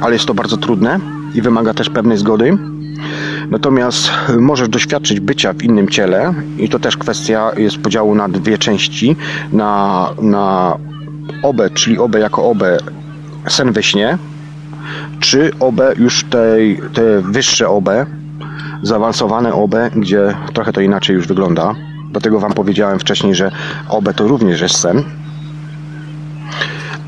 [0.00, 1.00] ale jest to bardzo trudne
[1.34, 2.58] i wymaga też pewnej zgody.
[3.50, 8.58] Natomiast możesz doświadczyć bycia w innym ciele i to też kwestia jest podziału na dwie
[8.58, 9.16] części.
[9.52, 10.76] Na, na
[11.42, 12.78] obę, czyli obę jako obę
[13.48, 14.18] sen we śnie,
[15.20, 18.06] czy obę już tej, te wyższe obę,
[18.82, 21.74] zaawansowane obę, gdzie trochę to inaczej już wygląda.
[22.10, 23.50] Dlatego Wam powiedziałem wcześniej, że
[23.88, 25.04] obę to również jest sen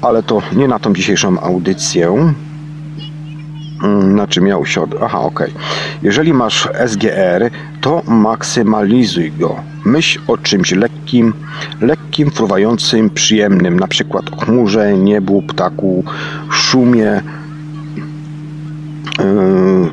[0.03, 2.35] ale to nie na tą dzisiejszą audycję.
[3.83, 4.87] Mm, na czym miał się.
[5.03, 5.47] Aha, ok.
[6.03, 9.57] Jeżeli masz SGR, to maksymalizuj go.
[9.85, 11.35] Myśl o czymś lekkim,
[11.81, 16.05] lekkim, fruwającym, przyjemnym, na przykład o chmurze, niebu, ptaku,
[16.51, 17.23] szumie.
[19.19, 19.91] Yy,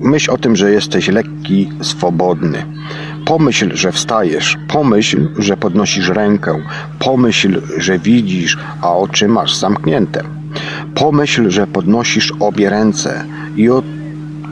[0.00, 2.66] myśl o tym, że jesteś lekki, swobodny.
[3.24, 6.62] Pomyśl, że wstajesz, pomyśl, że podnosisz rękę,
[6.98, 10.41] pomyśl, że widzisz, a oczy masz zamknięte.
[10.94, 13.24] Pomyśl, że podnosisz obie ręce
[13.56, 13.68] i,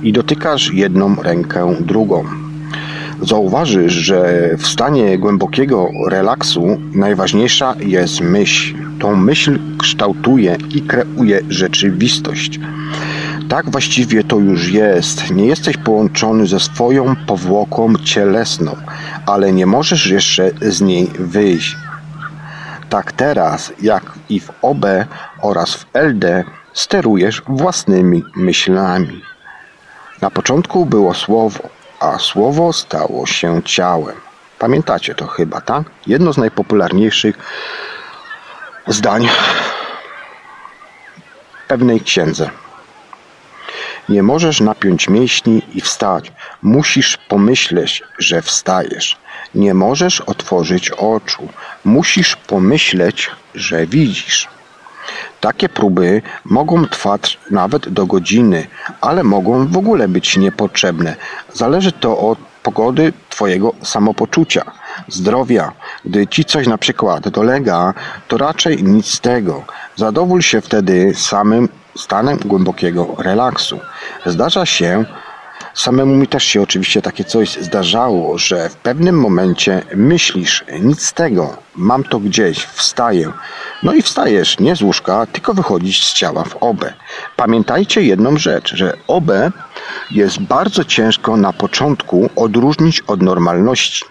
[0.03, 2.25] i dotykasz jedną rękę drugą.
[3.23, 8.75] Zauważysz, że w stanie głębokiego relaksu najważniejsza jest myśl.
[8.99, 12.61] Tą myśl kształtuje i kreuje rzeczywistość.
[13.49, 15.31] Tak właściwie to już jest.
[15.31, 18.77] Nie jesteś połączony ze swoją powłoką cielesną,
[19.27, 21.77] ale nie możesz jeszcze z niej wyjść.
[22.91, 24.85] Tak teraz, jak i w OB
[25.43, 29.23] oraz w LD, sterujesz własnymi myślami.
[30.21, 31.69] Na początku było słowo,
[32.01, 34.17] a słowo stało się ciałem.
[34.59, 35.83] Pamiętacie to chyba, tak?
[36.07, 37.39] Jedno z najpopularniejszych
[38.87, 39.29] zdań
[41.69, 42.51] pewnej księdze.
[44.09, 46.33] Nie możesz napiąć mięśni i wstać.
[46.63, 49.20] Musisz pomyśleć, że wstajesz.
[49.55, 51.49] Nie możesz otworzyć oczu.
[51.85, 54.49] Musisz pomyśleć, że widzisz.
[55.41, 58.67] Takie próby mogą trwać nawet do godziny,
[59.01, 61.17] ale mogą w ogóle być niepotrzebne.
[61.53, 64.65] Zależy to od pogody Twojego samopoczucia,
[65.09, 65.73] zdrowia.
[66.05, 67.95] Gdy Ci coś na przykład dolega,
[68.29, 69.65] to raczej nic z tego.
[69.97, 73.81] Zadowól się wtedy samym stanem głębokiego relaksu.
[74.27, 75.05] Zdarza się,
[75.75, 81.13] samemu mi też się oczywiście takie coś zdarzało, że w pewnym momencie myślisz, nic z
[81.13, 83.33] tego, mam to gdzieś, wstaję.
[83.83, 86.93] No i wstajesz nie z łóżka, tylko wychodzisz z ciała w obę.
[87.37, 89.51] Pamiętajcie jedną rzecz, że obę
[90.11, 94.05] jest bardzo ciężko na początku odróżnić od normalności.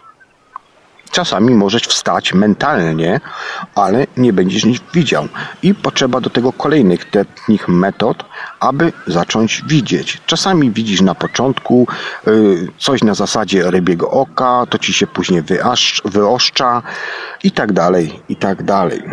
[1.12, 3.20] Czasami możesz wstać mentalnie,
[3.76, 5.28] ale nie będziesz nic widział.
[5.64, 8.26] I potrzeba do tego kolejnych technik, metod,
[8.60, 10.22] aby zacząć widzieć.
[10.26, 11.88] Czasami widzisz na początku
[12.28, 15.44] y, coś na zasadzie rybiego oka, to ci się później
[16.06, 16.82] wyoszcza
[17.44, 19.04] i tak dalej, i tak dalej.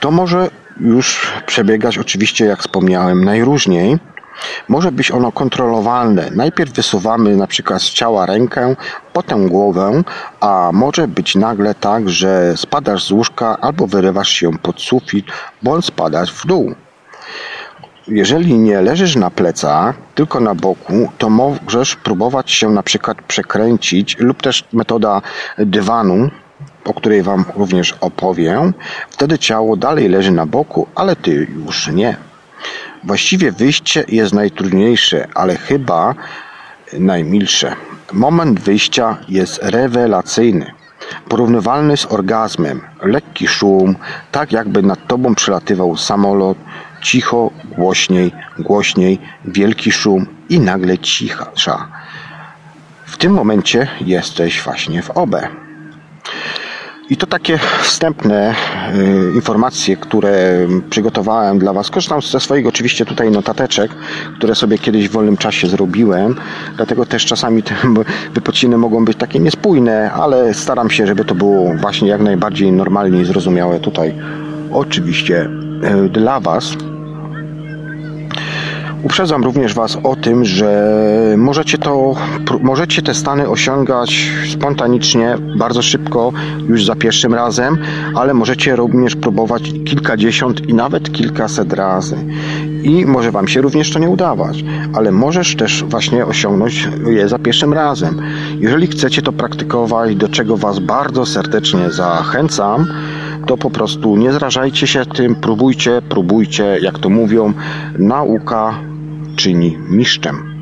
[0.00, 3.98] To może już przebiegać oczywiście, jak wspomniałem, najróżniej
[4.68, 6.30] może być ono kontrolowalne.
[6.34, 8.76] Najpierw wysuwamy na przykład z ciała rękę,
[9.12, 10.02] potem głowę,
[10.40, 15.26] a może być nagle tak, że spadasz z łóżka albo wyrywasz się pod sufit,
[15.62, 16.74] bądź spadasz w dół.
[18.08, 24.16] jeżeli nie leżysz na plecach, tylko na boku, to możesz próbować się na przykład przekręcić
[24.18, 25.22] lub też metoda
[25.58, 26.30] dywanu,
[26.84, 28.74] o której Wam również opowiem.
[29.10, 32.16] Wtedy ciało dalej leży na boku, ale Ty już nie.
[33.06, 36.14] Właściwie wyjście jest najtrudniejsze, ale chyba
[36.92, 37.76] najmilsze.
[38.12, 40.72] Moment wyjścia jest rewelacyjny.
[41.28, 42.80] Porównywalny z orgazmem.
[43.02, 43.96] Lekki szum,
[44.32, 46.58] tak jakby nad tobą przelatywał samolot,
[47.02, 51.52] cicho, głośniej, głośniej, wielki szum i nagle cicha.
[53.06, 55.36] W tym momencie jesteś właśnie w OB.
[57.10, 58.54] I to takie wstępne
[58.94, 61.90] y, informacje, które przygotowałem dla Was.
[61.90, 63.90] Korzystam ze swoich oczywiście tutaj notateczek,
[64.36, 66.34] które sobie kiedyś w wolnym czasie zrobiłem.
[66.76, 67.74] Dlatego też czasami te
[68.34, 73.20] wypociny mogą być takie niespójne, ale staram się, żeby to było właśnie jak najbardziej normalnie
[73.20, 74.14] i zrozumiałe tutaj.
[74.72, 75.48] Oczywiście
[76.04, 76.76] y, dla Was.
[79.04, 80.94] Uprzedzam również Was o tym, że
[81.36, 82.14] możecie, to,
[82.60, 86.32] możecie te stany osiągać spontanicznie, bardzo szybko,
[86.68, 87.78] już za pierwszym razem,
[88.14, 92.16] ale możecie również próbować kilkadziesiąt i nawet kilkaset razy.
[92.82, 97.38] I może Wam się również to nie udawać, ale możesz też właśnie osiągnąć je za
[97.38, 98.22] pierwszym razem.
[98.58, 102.86] Jeżeli chcecie to praktykować, do czego Was bardzo serdecznie zachęcam,
[103.46, 107.52] to po prostu nie zrażajcie się tym, próbujcie, próbujcie, jak to mówią,
[107.98, 108.74] nauka
[109.36, 110.54] czyni mistrzem.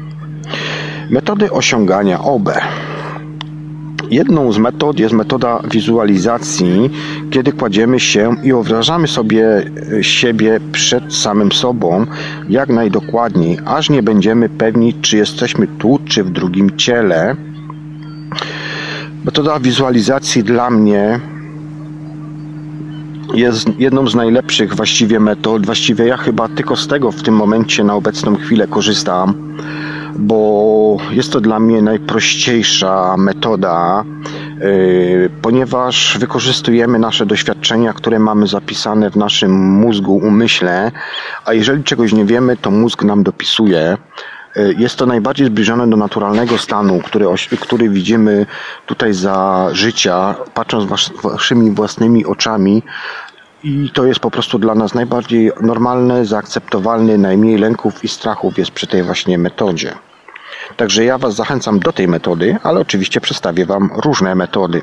[1.11, 2.51] Metody osiągania OB.
[4.11, 6.91] Jedną z metod jest metoda wizualizacji,
[7.31, 9.63] kiedy kładziemy się i wyobrażamy sobie
[9.99, 12.07] e, siebie przed samym sobą
[12.49, 17.37] jak najdokładniej, aż nie będziemy pewni, czy jesteśmy tu, czy w drugim ciele.
[19.25, 21.21] Metoda wizualizacji dla mnie
[23.35, 25.67] jest jedną z najlepszych właściwie metod.
[25.67, 29.57] Właściwie ja chyba tylko z tego w tym momencie na obecną chwilę korzystam,
[30.19, 34.05] bo jest to dla mnie najprościejsza metoda,
[34.61, 40.93] yy, ponieważ wykorzystujemy nasze doświadczenia, które mamy zapisane w naszym mózgu, umyśle,
[41.45, 43.97] a jeżeli czegoś nie wiemy, to mózg nam dopisuje.
[44.57, 47.27] Yy, jest to najbardziej zbliżone do naturalnego stanu, który,
[47.61, 48.47] który widzimy
[48.87, 52.83] tutaj za życia, patrząc waszymi własnymi oczami,
[53.65, 58.71] i to jest po prostu dla nas najbardziej normalne, zaakceptowalne, najmniej lęków i strachów jest
[58.71, 59.95] przy tej właśnie metodzie.
[60.77, 64.83] Także ja Was zachęcam do tej metody, ale oczywiście przedstawię Wam różne metody.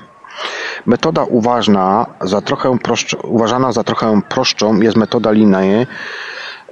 [0.86, 5.88] Metoda uważna za trochę prostszą, uważana za trochę prostszą jest metoda liny,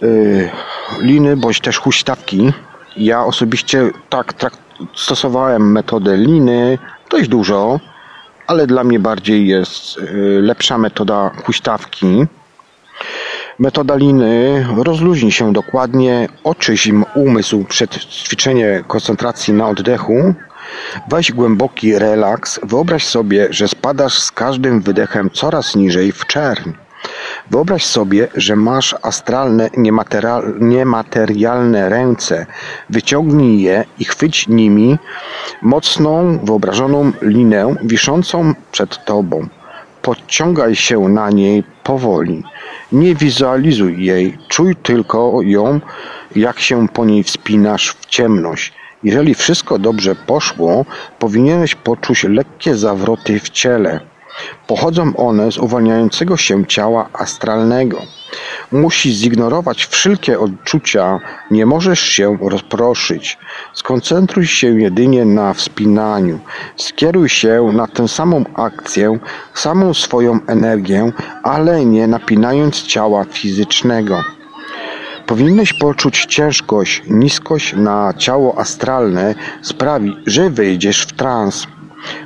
[0.02, 0.50] yy,
[1.00, 2.54] liny bądź też huśtawki.
[2.98, 4.34] Ja osobiście tak,
[4.96, 6.78] stosowałem metodę liny
[7.10, 7.80] dość dużo
[8.48, 10.02] ale dla mnie bardziej jest y,
[10.42, 12.26] lepsza metoda huśtawki.
[13.60, 20.34] Metoda liny rozluźni się dokładnie, oczyś umysł przed ćwiczeniem koncentracji na oddechu.
[21.10, 26.72] Weź głęboki relaks, wyobraź sobie, że spadasz z każdym wydechem coraz niżej w czerń.
[27.52, 29.70] Wyobraź sobie, że masz astralne,
[30.60, 32.46] niematerialne ręce.
[32.90, 34.98] Wyciągnij je i chwyć nimi
[35.62, 39.48] mocną, wyobrażoną linę wiszącą przed tobą.
[40.02, 42.44] Podciągaj się na niej powoli.
[42.92, 45.80] Nie wizualizuj jej, czuj tylko ją,
[46.36, 48.74] jak się po niej wspinasz w ciemność.
[49.04, 50.86] Jeżeli wszystko dobrze poszło,
[51.20, 54.00] powinieneś poczuć lekkie zawroty w ciele.
[54.68, 58.02] Pochodzą one z uwalniającego się ciała astralnego.
[58.72, 61.20] Musisz zignorować wszelkie odczucia,
[61.52, 63.38] nie możesz się rozproszyć.
[63.74, 66.40] Skoncentruj się jedynie na wspinaniu.
[66.76, 69.20] Skieruj się na tę samą akcję,
[69.54, 71.12] samą swoją energię,
[71.44, 74.24] ale nie napinając ciała fizycznego.
[75.28, 81.68] Powinieneś poczuć ciężkość, niskość na ciało astralne sprawi, że wyjdziesz w trans.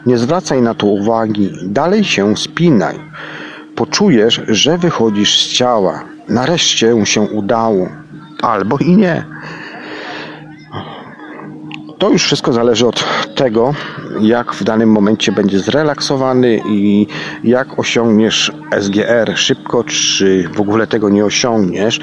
[0.05, 2.99] Nie zwracaj na to uwagi, dalej się spinaj.
[3.75, 6.03] Poczujesz, że wychodzisz z ciała.
[6.29, 7.89] Nareszcie się udało.
[8.41, 9.25] Albo i nie.
[11.97, 13.05] To już wszystko zależy od
[13.35, 13.73] tego,
[14.19, 17.07] jak w danym momencie będziesz zrelaksowany i
[17.43, 18.51] jak osiągniesz
[18.81, 21.99] SGR szybko, czy w ogóle tego nie osiągniesz.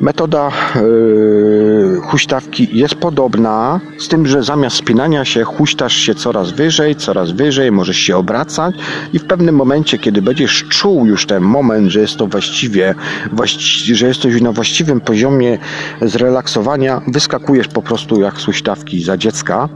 [0.00, 6.96] Metoda yy, huśtawki jest podobna, z tym, że zamiast spinania się huśtasz się coraz wyżej,
[6.96, 8.74] coraz wyżej, możesz się obracać
[9.12, 12.94] i w pewnym momencie, kiedy będziesz czuł już ten moment, że jest to właściwie,
[13.32, 15.58] właści że jesteś na właściwym poziomie
[16.02, 19.68] zrelaksowania, wyskakujesz po prostu jak z huśtawki za dziecka.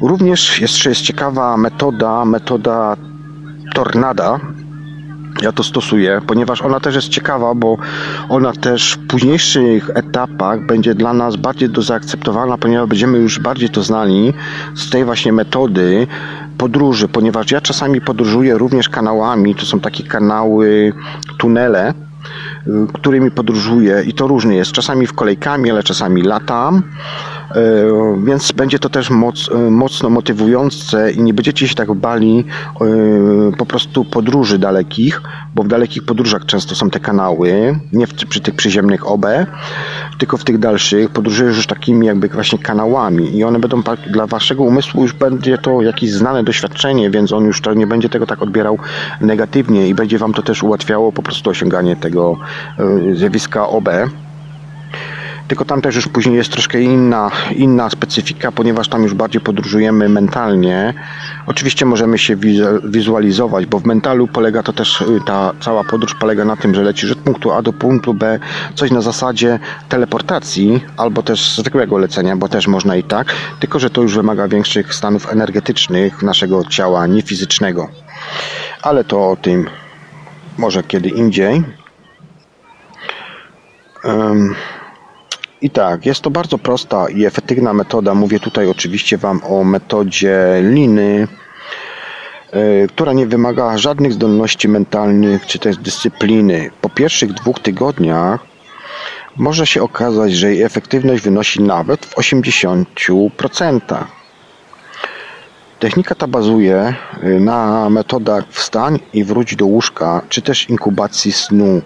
[0.00, 2.96] Również jeszcze jest ciekawa metoda, metoda
[3.74, 4.40] tornada,
[5.42, 7.76] Ja to stosuję, ponieważ ona też jest ciekawa, bo
[8.28, 13.70] ona też w późniejszych etapach będzie dla nas bardziej do zaakceptowana, ponieważ będziemy już bardziej
[13.70, 14.32] to znali
[14.74, 16.06] z tej właśnie metody
[16.58, 20.92] podróży, ponieważ ja czasami podróżuję również kanałami, to są takie kanały,
[21.38, 21.94] tunele,
[22.92, 24.72] którymi podróżuję i to różnie jest.
[24.72, 26.82] Czasami w kolejkami, ale czasami latam.
[27.50, 32.44] E, więc będzie to też moc, e, mocno motywujące i nie będziecie się tak bali
[32.80, 35.22] e, po prostu podróży dalekich,
[35.54, 39.26] bo w dalekich podróżach często są te kanały, nie w, przy tych przyziemnych OB,
[40.18, 44.62] tylko w tych dalszych podróżujesz już takimi jakby właśnie kanałami i one będą dla waszego
[44.62, 48.78] umysłu już będzie to jakieś znane doświadczenie, więc on już nie będzie tego tak odbierał
[49.20, 52.36] negatywnie i będzie wam to też ułatwiało po prostu osiąganie tego
[53.14, 53.88] zjawiska OB
[55.50, 60.08] tylko tam też już później jest troszkę inna, inna specyfika, ponieważ tam już bardziej podróżujemy
[60.08, 60.94] mentalnie.
[61.46, 62.36] Oczywiście możemy się
[62.84, 66.82] wizualizować, bo w mentalu polega to też, y, ta cała podróż polega na tym, że
[66.82, 68.38] lecisz od punktu A do punktu B,
[68.74, 73.90] coś na zasadzie teleportacji, albo też zwykłego lecenia, bo też można i tak, tylko że
[73.90, 77.88] to już wymaga większych stanów energetycznych naszego ciała, nie fizycznego.
[78.82, 79.66] Ale to o tym
[80.58, 81.62] może kiedy indziej.
[84.04, 84.54] Um,
[85.62, 88.14] i tak, jest to bardzo prosta i efektywna metoda.
[88.14, 91.28] Mówię tutaj oczywiście Wam o metodzie liny,
[92.52, 96.70] yy, która nie wymaga żadnych zdolności mentalnych czy też dyscypliny.
[96.80, 98.40] Po pierwszych dwóch tygodniach
[99.36, 104.04] może się okazać, że jej efektywność wynosi nawet w 80%.
[105.80, 111.82] Technika ta bazuje y, na metodach wstań i wróć do łóżka, czy też inkubacji snu.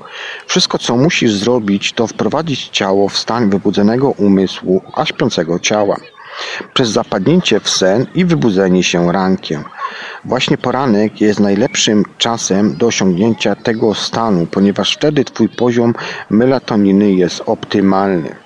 [0.47, 5.97] Wszystko, co musisz zrobić, to wprowadzić ciało w stan wybudzonego umysłu, a śpiącego ciała.
[6.75, 9.65] Przez zapadnięcie w sen i wybudzenie się rankiem.
[10.25, 15.95] Właśnie poranek jest najlepszym czasem do osiągnięcia tego stanu, ponieważ wtedy Twój poziom
[16.31, 18.44] melatoniny jest optymalny.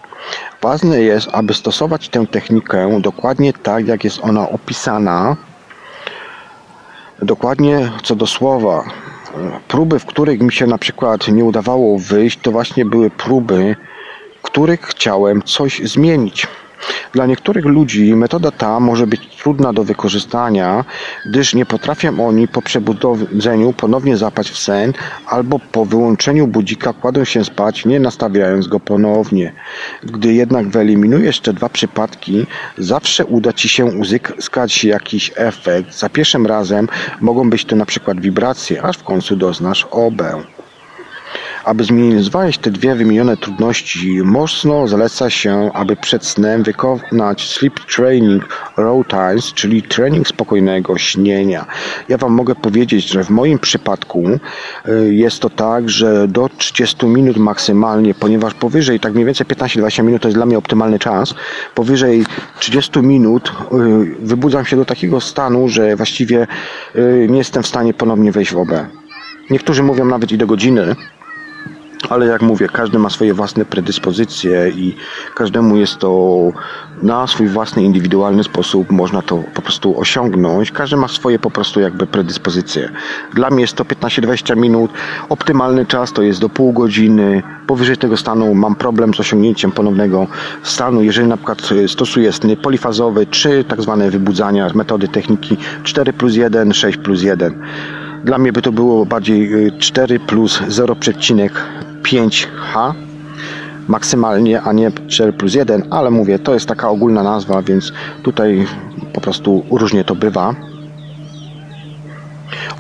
[0.63, 5.37] Ważne jest, aby stosować tę technikę dokładnie tak, jak jest ona opisana,
[7.23, 8.85] dokładnie co do słowa.
[9.69, 13.77] Próby, w których mi się na przykład nie udawało wyjść, to właśnie były próby,
[14.39, 16.47] w których chciałem coś zmienić.
[17.13, 20.85] Dla niektórych ludzi metoda ta może być trudna do wykorzystania,
[21.31, 24.93] gdyż nie potrafią oni po przebudzeniu ponownie zapać w sen
[25.27, 29.53] albo po wyłączeniu budzika kładą się spać, nie nastawiając go ponownie.
[30.03, 32.47] Gdy jednak wyeliminujesz te dwa przypadki,
[32.79, 35.99] zawsze uda Ci się uzyskać jakiś efekt.
[35.99, 36.89] Za pierwszym razem
[37.21, 40.43] mogą być to na przykład wibracje, aż w końcu doznasz obę.
[41.69, 48.49] Aby zminimalizować te dwie wymienione trudności, mocno zaleca się, aby przed snem wykonać sleep training
[48.77, 51.67] row times, czyli trening spokojnego śnienia.
[52.09, 57.07] Ja Wam mogę powiedzieć, że w moim przypadku y, jest to tak, że do 30
[57.07, 61.35] minut maksymalnie, ponieważ powyżej, tak mniej więcej 15-20 minut to jest dla mnie optymalny czas,
[61.75, 62.25] powyżej
[62.59, 66.47] 30 minut y, wybudzam się do takiego stanu, że właściwie
[66.97, 68.71] y, nie jestem w stanie ponownie wejść w OB.
[69.51, 70.95] Niektórzy mówią nawet i do godziny,
[72.09, 74.97] ale jak mówię, każdy ma swoje własne predyspozycje i
[75.35, 76.39] każdemu jest to
[77.03, 80.71] na swój własny, indywidualny sposób można to po prostu osiągnąć.
[80.71, 82.91] Każdy ma swoje po prostu jakby predyspozycje.
[83.35, 84.91] Dla mnie jest to 15-20 minut.
[85.29, 87.43] Optymalny czas to jest do pół godziny.
[87.67, 90.27] Powyżej tego stanu mam problem z osiągnięciem ponownego
[90.63, 91.03] stanu.
[91.03, 96.35] Jeżeli na przykład e, stosuję sny polifazowe, czy tak zwane wybudzania, metody techniki 4 plus
[96.35, 97.63] 1, 6 plus 1.
[98.25, 101.51] Dla mnie by to było bardziej e, 4 plus 0,5
[102.03, 102.95] 5H
[103.89, 107.93] maksymalnie, a nie 4 plus 1, ale mówię, to jest taka ogólna nazwa, więc
[108.23, 108.67] tutaj
[109.13, 110.55] po prostu różnie to bywa.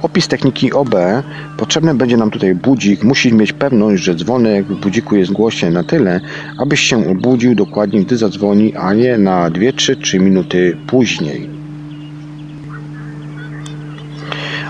[0.03, 0.95] Opis techniki OB.
[1.57, 3.05] Potrzebny będzie nam tutaj budzik.
[3.05, 6.21] Musisz mieć pewność, że dzwonek w budziku jest głośny na tyle,
[6.59, 11.58] abyś się obudził dokładnie, gdy zadzwoni, a nie na 2-3 minuty później.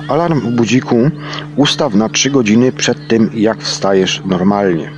[0.08, 1.10] Alarm w budziku
[1.56, 4.90] ustaw na 3 godziny przed tym, jak wstajesz normalnie.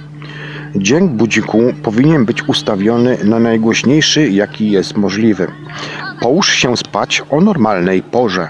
[0.74, 5.46] Dźwięk budziku powinien być ustawiony na najgłośniejszy, jaki jest możliwy.
[6.20, 8.48] Połóż się spać o normalnej porze.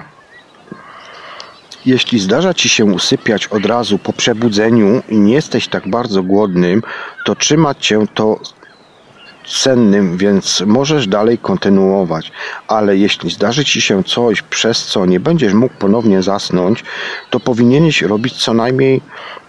[1.86, 6.82] Jeśli zdarza Ci się usypiać od razu po przebudzeniu i nie jesteś tak bardzo głodnym,
[7.26, 8.40] to trzyma Cię to
[9.50, 12.32] cennym, więc możesz dalej kontynuować.
[12.68, 16.84] Ale jeśli zdarzy Ci się coś, przez co nie będziesz mógł ponownie zasnąć,
[17.30, 19.00] to powinieneś robić co najmniej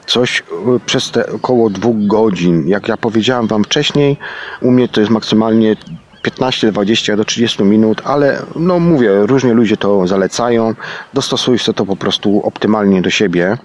[0.05, 0.43] coś y,
[0.85, 2.67] przez te około dwóch godzin.
[2.67, 4.17] Jak ja powiedziałem Wam wcześniej,
[4.61, 5.75] u mnie to jest maksymalnie
[6.21, 10.73] 15, 20 do 30 minut, ale no mówię, różnie ludzie to zalecają.
[11.13, 13.57] Dostosuj sobie to po prostu optymalnie do siebie.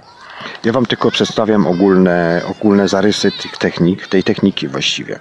[0.64, 5.20] Ja Wam tylko przedstawiam ogólne, ogólne zarysy tych technik, tej techniki właściwie.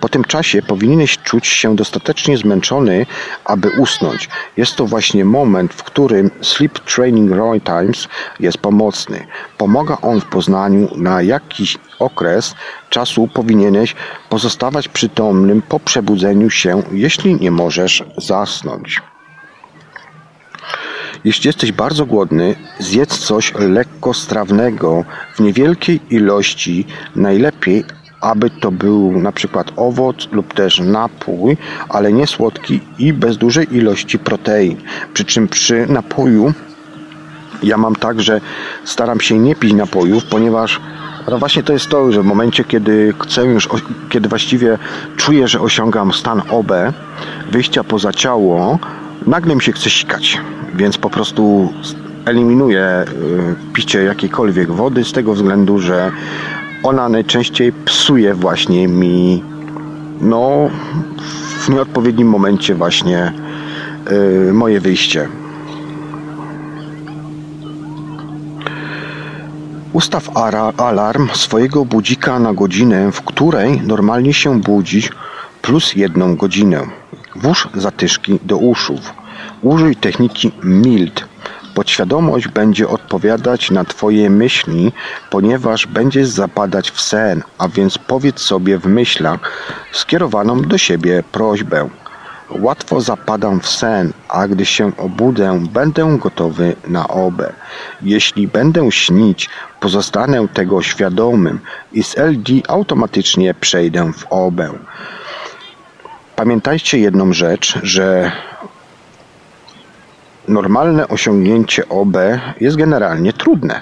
[0.00, 3.06] Po tym czasie powinieneś czuć się dostatecznie zmęczony,
[3.44, 4.28] aby usnąć.
[4.56, 8.08] Jest to właśnie moment, w którym Sleep Training Roy Times
[8.40, 9.26] jest pomocny.
[9.58, 12.54] Pomaga on w poznaniu, na jakiś okres
[12.90, 13.94] czasu powinieneś
[14.28, 19.11] pozostawać przytomnym po przebudzeniu się, jeśli nie możesz zasnąć.
[21.24, 25.04] Jeśli jesteś bardzo głodny, zjedz coś lekkostrawnego
[25.34, 26.86] w niewielkiej ilości,
[27.16, 27.84] najlepiej
[28.20, 31.56] aby to był na przykład owoc lub też napój,
[31.88, 34.76] ale nie słodki i bez dużej ilości protein.
[35.14, 36.52] Przy czym przy napoju
[37.62, 38.40] ja mam tak, że
[38.84, 40.80] staram się nie pić napojów, ponieważ
[41.30, 43.68] no właśnie to jest to, że w momencie, kiedy chcę już,
[44.10, 44.78] kiedy właściwie
[45.16, 46.72] czuję, że osiągam stan OB,
[47.50, 48.78] wyjścia poza ciało,
[49.26, 50.40] nagle mi się chce sikać,
[50.74, 51.72] więc po prostu
[52.24, 56.10] eliminuję y, picie jakiejkolwiek wody z tego względu, że
[56.82, 59.42] ona najczęściej psuje właśnie mi
[60.20, 60.68] no
[61.58, 63.32] w nieodpowiednim momencie właśnie
[64.10, 65.28] yy, moje wyjście.
[69.92, 70.30] Ustaw
[70.76, 75.10] alarm swojego budzika na godzinę, w której normalnie się budzić,
[75.62, 76.86] plus jedną godzinę.
[77.36, 79.12] Włóż zatyszki do uszów.
[79.62, 81.24] Użyj techniki MILD.
[81.74, 84.92] Podświadomość będzie odpowiadać na Twoje myśli,
[85.30, 89.40] ponieważ będziesz zapadać w sen, a więc powiedz sobie w myślach
[89.92, 91.88] skierowaną do siebie prośbę.
[92.50, 97.52] Łatwo zapadam w sen, a gdy się obudzę, będę gotowy na obę.
[98.02, 99.50] Jeśli będę śnić,
[99.80, 101.60] pozostanę tego świadomym
[101.92, 104.70] i z LD automatycznie przejdę w obę.
[106.36, 108.32] Pamiętajcie jedną rzecz, że
[110.48, 112.16] normalne osiągnięcie OB
[112.60, 113.80] jest generalnie trudne.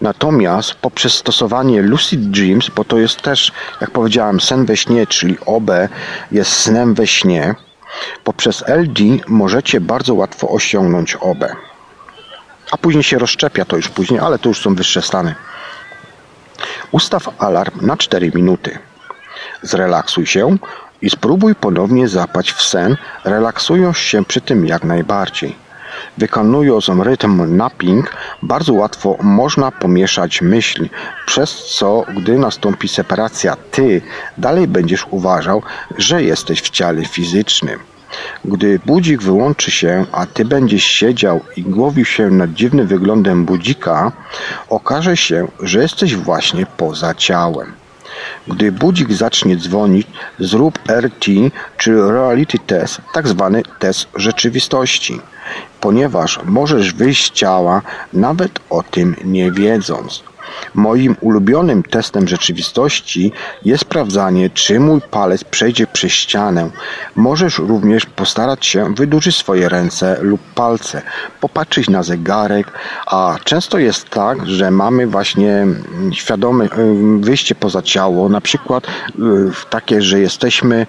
[0.00, 5.36] Natomiast poprzez stosowanie Lucid Dreams, bo to jest też, jak powiedziałem, sen we śnie, czyli
[5.46, 5.70] OB
[6.32, 7.54] jest snem we śnie,
[8.24, 11.44] poprzez LD możecie bardzo łatwo osiągnąć OB.
[12.70, 15.34] A później się rozszczepia to już później, ale to już są wyższe stany.
[16.90, 18.78] Ustaw alarm na 4 minuty.
[19.62, 20.56] Zrelaksuj się,
[21.02, 25.66] i spróbuj ponownie zapać w sen, relaksując się przy tym jak najbardziej.
[26.18, 30.88] Wykonując rytm napping, bardzo łatwo można pomieszać myśl,
[31.26, 34.02] przez co gdy nastąpi separacja, ty
[34.38, 35.62] dalej będziesz uważał,
[35.98, 37.78] że jesteś w ciele fizycznym.
[38.44, 44.12] Gdy budzik wyłączy się, a ty będziesz siedział i głowił się nad dziwnym wyglądem budzika,
[44.68, 47.72] okaże się, że jesteś właśnie poza ciałem.
[48.48, 50.06] Gdy budzik zacznie dzwonić,
[50.38, 51.26] zrób RT,
[51.76, 55.20] czyli Reality Test, tak zwany test rzeczywistości,
[55.80, 60.22] ponieważ możesz wyjść z ciała nawet o tym nie wiedząc.
[60.74, 63.32] Moim ulubionym testem rzeczywistości
[63.64, 66.70] jest sprawdzanie, czy mój palec przejdzie przez ścianę.
[67.16, 71.02] Możesz również postarać się wydłużyć swoje ręce lub palce,
[71.40, 72.72] popatrzeć na zegarek,
[73.06, 75.66] a często jest tak, że mamy właśnie
[76.12, 76.68] świadome
[77.20, 78.90] wyjście poza ciało, na przykład y,
[79.70, 80.86] takie, że jesteśmy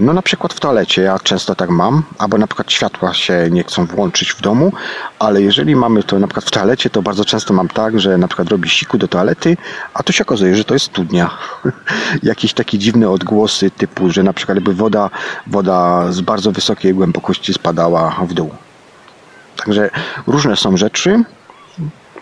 [0.00, 3.64] no na przykład w toalecie, ja często tak mam, albo na przykład światła się nie
[3.64, 4.72] chcą włączyć w domu,
[5.18, 8.28] ale jeżeli mamy to na przykład w toalecie, to bardzo często mam tak, że na
[8.28, 9.56] przykład robi siku do toalety,
[9.94, 11.30] a tu się okazuje, że to jest studnia.
[12.22, 15.10] Jakieś takie dziwne odgłosy typu, że na przykład jakby woda,
[15.46, 18.50] woda z bardzo wysokiej głębokości spadała w dół.
[19.56, 19.90] Także
[20.26, 21.24] różne są rzeczy.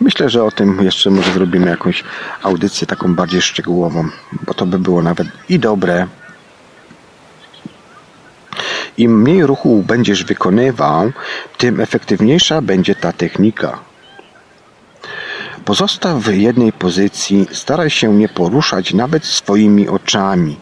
[0.01, 2.05] Myślę, że o tym jeszcze może zrobimy jakąś
[2.43, 4.09] audycję taką bardziej szczegółową,
[4.47, 6.07] bo to by było nawet i dobre,
[8.99, 11.13] im mniej ruchu będziesz wykonywał,
[11.59, 13.79] tym efektywniejsza będzie ta technika.
[15.65, 20.57] Pozostaw w jednej pozycji, staraj się nie poruszać nawet swoimi oczami.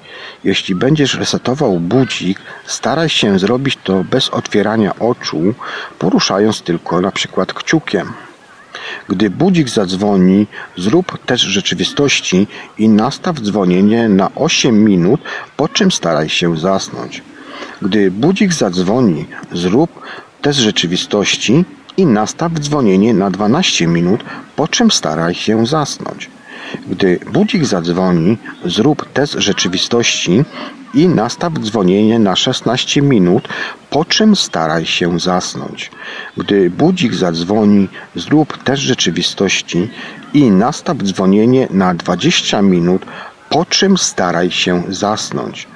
[0.44, 5.54] Jeśli będziesz resetował budzik, staraj się zrobić to bez otwierania oczu,
[5.98, 8.12] poruszając tylko na przykład kciukiem.
[9.08, 12.46] Gdy budzik zadzwoni, zrób też rzeczywistości
[12.78, 15.20] i nastaw dzwonienie na 8 minut,
[15.56, 17.22] po czym staraj się zasnąć.
[17.82, 19.90] Gdy budzik zadzwoni, zrób
[20.42, 21.64] test rzeczywistości
[21.96, 24.24] i nastaw dzwonienie na 12 minut,
[24.56, 26.30] po czym staraj się zasnąć.
[26.86, 30.44] Gdy budzik zadzwoni, zrób test rzeczywistości
[30.94, 33.48] i nastaw dzwonienie na 16 minut,
[33.90, 35.90] po czym staraj się zasnąć.
[36.36, 39.88] Gdy budzik zadzwoni, zrób test rzeczywistości
[40.34, 43.06] i nastaw dzwonienie na 20 minut,
[43.50, 45.71] po czym staraj się zasnąć.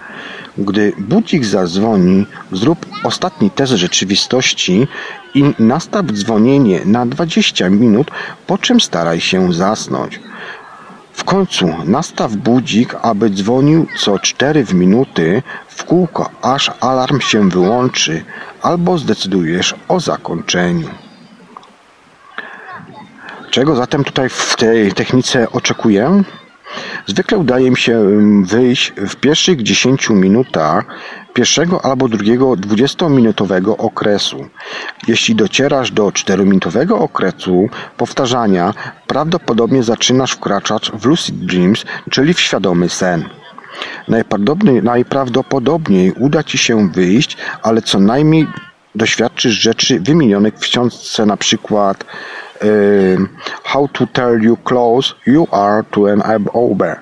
[0.58, 4.88] Gdy budzik zadzwoni, zrób ostatni test rzeczywistości
[5.34, 8.10] i nastaw dzwonienie na 20 minut,
[8.46, 10.20] po czym staraj się zasnąć.
[11.12, 18.24] W końcu nastaw budzik, aby dzwonił co 4 minuty w kółko, aż alarm się wyłączy,
[18.62, 20.88] albo zdecydujesz o zakończeniu.
[23.50, 26.22] Czego zatem tutaj w tej technice oczekuję?
[27.06, 28.04] Zwykle udaje mi się
[28.44, 30.84] wyjść w pierwszych 10 minutach
[31.34, 34.46] pierwszego albo drugiego 20-minutowego okresu.
[35.08, 38.74] Jeśli docierasz do 4-minutowego okresu powtarzania,
[39.06, 43.28] prawdopodobnie zaczynasz wkraczać w lucid dreams, czyli w świadomy sen.
[44.08, 48.46] Najprawdopodobniej, najprawdopodobniej uda Ci się wyjść, ale co najmniej
[48.94, 52.04] doświadczysz rzeczy wymienionych w książce na przykład
[53.64, 57.00] How to tell you close you are to an Uber.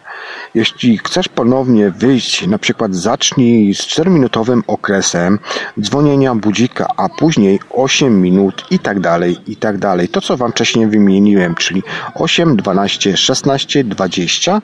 [0.55, 5.39] Jeśli chcesz ponownie wyjść, na przykład zacznij z 4-minutowym okresem
[5.81, 10.09] dzwonienia budzika, a później 8 minut i tak dalej, i tak dalej.
[10.09, 11.83] To, co Wam wcześniej wymieniłem, czyli
[12.15, 14.63] 8, 12, 16, 20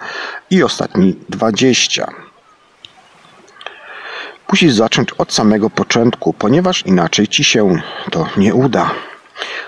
[0.51, 2.07] i ostatni 20.
[4.51, 7.81] Musisz zacząć od samego początku, ponieważ inaczej Ci się
[8.11, 8.91] to nie uda.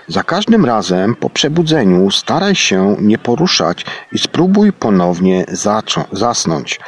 [0.08, 5.44] Za każdym razem po przebudzeniu staraj się nie poruszać i spróbuj ponownie
[6.12, 6.80] zasnąć.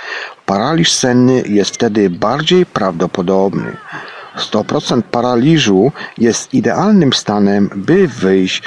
[0.47, 3.77] Paraliż senny jest wtedy bardziej prawdopodobny.
[4.37, 8.63] 100% paraliżu jest idealnym stanem, by wyjść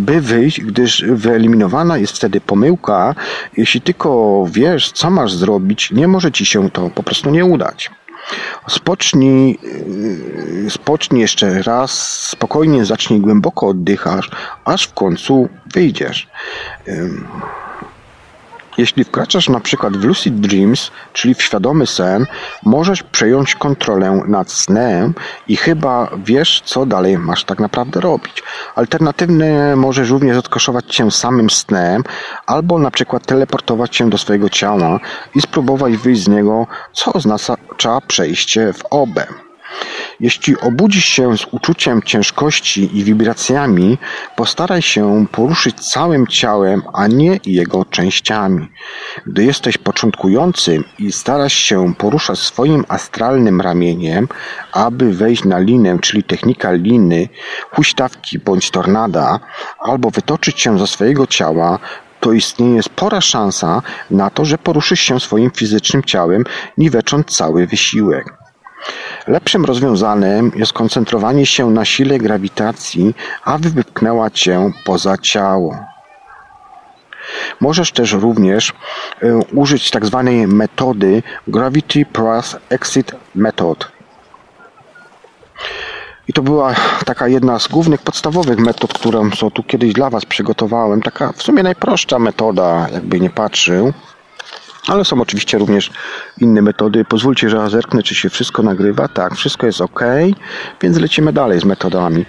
[0.00, 3.14] by wyjść, gdyż wyeliminowana jest wtedy pomyłka.
[3.56, 7.90] Jeśli tylko wiesz, co masz zrobić, nie może ci się to po prostu nie udać.
[8.68, 11.92] Spocznij, yy, spocznij jeszcze raz,
[12.28, 14.30] spokojnie zacznij głęboko oddychać,
[14.64, 16.28] aż w końcu wyjdziesz.
[18.78, 22.26] Jeśli wkraczasz na przykład w lucid dreams, czyli w świadomy sen,
[22.62, 25.14] możesz przejąć kontrolę nad snem
[25.48, 28.42] i chyba wiesz, co dalej masz tak naprawdę robić.
[28.74, 32.02] Alternatywnie możesz również odkoszować się samym snem,
[32.46, 35.00] albo na przykład teleportować się do swojego ciała
[35.34, 39.43] i spróbować wyjść z niego, co oznacza przejście w obę.
[40.20, 43.98] Jeśli obudzisz się z uczuciem ciężkości i wibracjami,
[44.36, 48.68] postaraj się poruszyć całym ciałem, a nie jego częściami.
[49.26, 54.28] Gdy jesteś początkującym i starasz się poruszać swoim astralnym ramieniem,
[54.72, 57.28] aby wejść na linę, czyli technika liny,
[57.70, 59.40] huśtawki bądź tornada,
[59.78, 61.78] albo wytoczyć się ze swojego ciała,
[62.20, 66.44] to istnieje spora szansa na to, że poruszysz się swoim fizycznym ciałem,
[66.78, 68.43] niwecząc cały wysiłek.
[69.26, 73.14] Lepszym rozwiązaniem jest koncentrowanie się na sile grawitacji,
[73.44, 75.78] aby wypchnęła cię poza ciało.
[77.60, 78.72] Możesz też również
[79.22, 83.94] y, użyć tak zwanej metody Gravity Plus Exit Method.
[86.28, 86.74] I to była
[87.04, 91.02] taka jedna z głównych podstawowych metod, którą tu kiedyś dla Was przygotowałem.
[91.02, 93.92] Taka w sumie najprostsza metoda, jakby nie patrzył.
[94.86, 95.90] Ale są oczywiście również
[96.38, 97.04] inne metody.
[97.04, 99.08] Pozwólcie, że ja zerknę, czy się wszystko nagrywa.
[99.08, 100.00] Tak, wszystko jest ok,
[100.82, 102.24] więc lecimy dalej z metodami.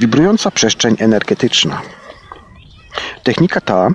[0.00, 1.82] Wibrująca przestrzeń energetyczna.
[3.22, 3.88] Technika ta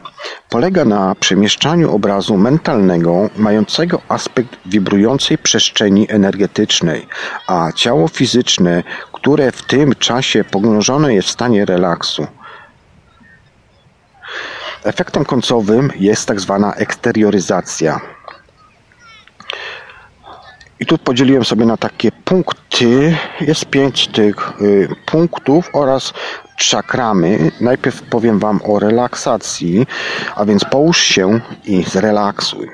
[0.49, 7.07] polega na przemieszczaniu obrazu mentalnego mającego aspekt wibrującej przestrzeni energetycznej,
[7.47, 12.27] a ciało fizyczne, które w tym czasie pogrążone jest w stanie relaksu.
[14.83, 18.01] Efektem końcowym jest tak zwana eksterioryzacja.
[20.79, 23.17] I tu podzieliłem sobie na takie punkty.
[23.41, 26.13] Jest pięć tych y, punktów oraz
[26.57, 27.51] czakramy.
[27.61, 29.87] Najpierw powiem Wam o relaksacji,
[30.35, 32.69] a więc połóż się i zrelaksuj.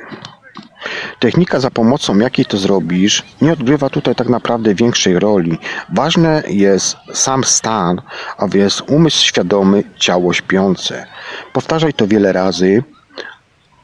[1.19, 5.57] Technika, za pomocą jakiej to zrobisz, nie odgrywa tutaj tak naprawdę większej roli.
[5.95, 8.01] Ważne jest sam stan,
[8.37, 11.05] a więc umysł świadomy, ciało śpiące.
[11.53, 12.83] Powtarzaj to wiele razy,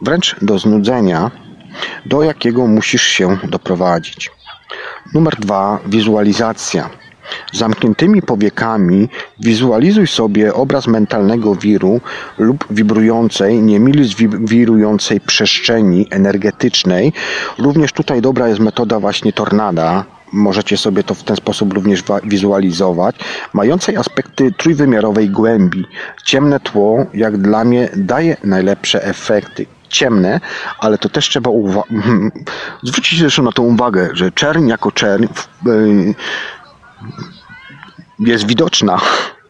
[0.02, 1.32] wręcz do znudzenia,
[2.06, 4.32] do jakiego musisz się doprowadzić.
[5.14, 6.90] Numer dwa, wizualizacja.
[7.54, 9.10] Zamkniętymi powiekami
[9.40, 12.02] wizualizuj sobie obraz mentalnego wiru
[12.38, 14.10] lub wibrującej, niemili
[14.40, 17.14] wirującej przestrzeni energetycznej.
[17.60, 23.16] Również tutaj dobra jest metoda właśnie tornada, możecie sobie to w ten sposób również wizualizować,
[23.54, 25.86] mającej aspekty trójwymiarowej głębi.
[26.26, 29.66] Ciemne tło, jak dla mnie, daje najlepsze efekty.
[29.90, 30.40] Ciemne,
[30.80, 31.84] ale to też trzeba uwa-
[32.84, 35.26] zwrócić zresztą na to uwagę, że czerń jako czerń
[35.66, 36.16] yy,
[38.20, 39.02] jest widoczna.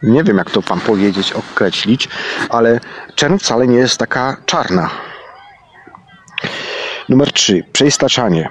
[0.04, 2.10] Nie wiem, jak to Wam powiedzieć, określić,
[2.50, 2.80] ale
[3.16, 4.90] czerń wcale nie jest taka czarna.
[7.10, 7.64] Numer 3.
[7.74, 8.50] Przeistaczanie.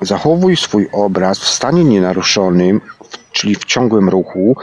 [0.00, 2.80] Zachowuj swój obraz w stanie nienaruszonym,
[3.32, 4.56] czyli w ciągłym ruchu.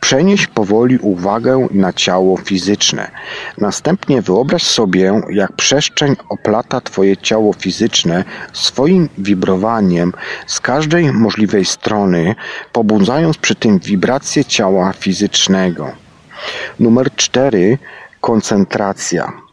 [0.00, 3.10] Przenieś powoli uwagę na ciało fizyczne.
[3.58, 10.12] Następnie wyobraź sobie, jak przestrzeń oplata Twoje ciało fizyczne swoim wibrowaniem
[10.46, 12.34] z każdej możliwej strony,
[12.72, 15.90] pobudzając przy tym wibrację ciała fizycznego.
[16.80, 17.78] Numer 4.
[18.20, 19.45] Koncentracja.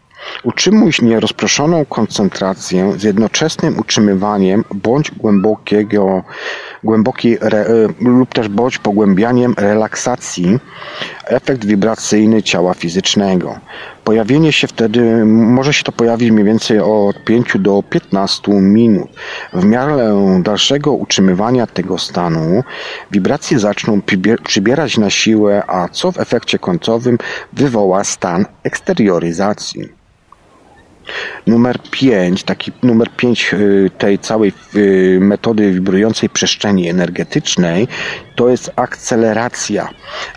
[0.43, 6.24] Utrzymuj nierozproszoną koncentrację z jednoczesnym utrzymywaniem bądź głębokiego,
[6.84, 7.65] głębokiej re,
[7.99, 10.59] lub też bądź pogłębianiem relaksacji
[11.26, 13.59] efekt wibracyjny ciała fizycznego.
[14.03, 19.09] Pojawienie się wtedy, może się to pojawić mniej więcej od 5 do 15 minut.
[19.53, 22.63] W miarę dalszego utrzymywania tego stanu
[23.11, 24.01] wibracje zaczną
[24.43, 27.17] przybierać na siłę, a co w efekcie końcowym
[27.53, 30.03] wywoła stan eksterioryzacji.
[31.47, 37.88] Numer 5, taki numer 5 y, tej całej y, metody wibrującej przestrzeni energetycznej,
[38.36, 39.89] to jest akceleracja.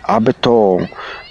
[0.03, 0.77] Aby to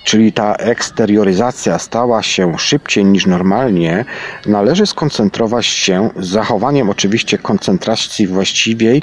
[0.07, 4.05] czyli ta eksterioryzacja stała się szybciej niż normalnie,
[4.47, 9.03] należy skoncentrować się z zachowaniem oczywiście koncentracji właściwej,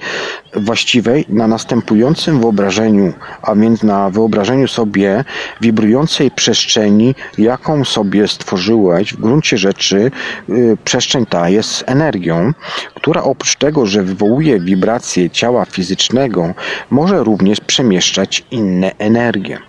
[0.56, 5.24] właściwej na następującym wyobrażeniu, a więc na wyobrażeniu sobie
[5.62, 9.14] wibrującej przestrzeni, jaką sobie stworzyłeś.
[9.14, 10.12] W gruncie rzeczy
[10.48, 12.54] yy, przestrzeń ta jest energią,
[12.96, 16.54] która oprócz tego, że wywołuje wibracje ciała fizycznego,
[16.90, 19.60] może również przemieszczać inne energie.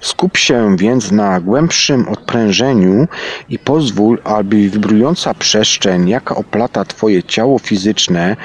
[0.00, 3.08] Skup się więc na głębszym odprężeniu
[3.48, 8.36] i pozwól, aby wibrująca przestrzeń, jaka oplata Twoje ciało fizyczne,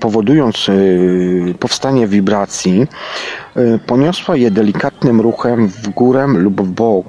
[0.00, 2.86] powodując y, powstanie wibracji,
[3.56, 7.06] y, poniosła je delikatnym ruchem w górę lub w bok.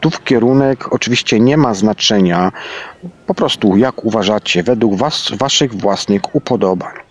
[0.00, 2.52] Tu w kierunek oczywiście nie ma znaczenia,
[3.26, 7.03] po prostu jak uważacie, według was, waszych własnych upodobań.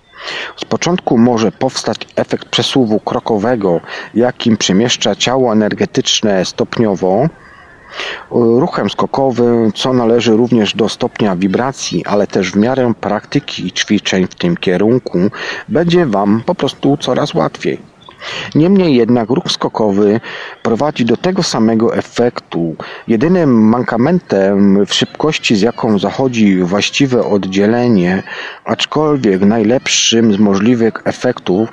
[0.58, 3.80] Z początku może powstać efekt przesuwu krokowego,
[4.14, 7.28] jakim przemieszcza ciało energetyczne stopniowo,
[8.32, 14.28] ruchem skokowym, co należy również do stopnia wibracji, ale też w miarę praktyki i ćwiczeń
[14.28, 15.20] w tym kierunku,
[15.70, 17.93] będzie Wam po prostu coraz łatwiej.
[18.56, 20.20] Niemniej jednak ruch skokowy
[20.64, 22.76] prowadzi do tego samego efektu.
[23.08, 28.24] Jedynym mankamentem w szybkości, z jaką zachodzi właściwe oddzielenie,
[28.66, 31.70] aczkolwiek najlepszym z możliwych efektów,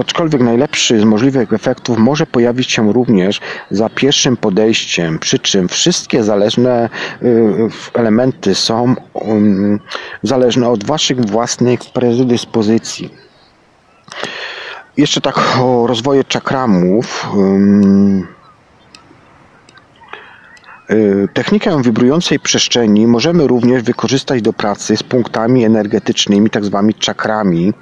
[0.00, 3.40] aczkolwiek najlepszy z możliwych efektów może pojawić się również
[3.70, 6.88] za pierwszym podejściem, przy czym wszystkie zależne
[7.22, 9.80] y, elementy są um,
[10.22, 13.10] zależne od Waszych własnych predyspozycji.
[14.96, 17.28] Jeszcze tak o rozwoju czakramów.
[21.34, 27.72] Technikę wibrującej przestrzeni możemy również wykorzystać do pracy z punktami energetycznymi, tak zwanymi czakrami.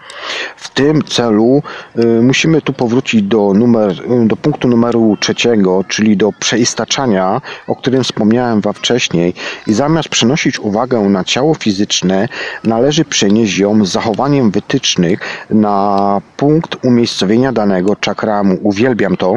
[0.57, 1.63] W tym celu
[1.99, 7.77] y, musimy tu powrócić do, numer, y, do punktu numeru trzeciego, czyli do przeistaczania, o
[7.77, 9.35] którym wspomniałem Wam wcześniej.
[9.67, 12.29] I zamiast przenosić uwagę na ciało fizyczne,
[12.65, 18.59] należy przenieść ją z zachowaniem wytycznych na punkt umiejscowienia danego czakramu.
[18.63, 19.35] Uwielbiam to.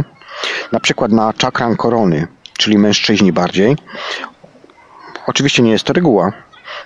[0.71, 2.27] Na przykład na czakran korony
[2.57, 3.75] czyli mężczyźni bardziej.
[5.27, 6.31] Oczywiście nie jest to reguła,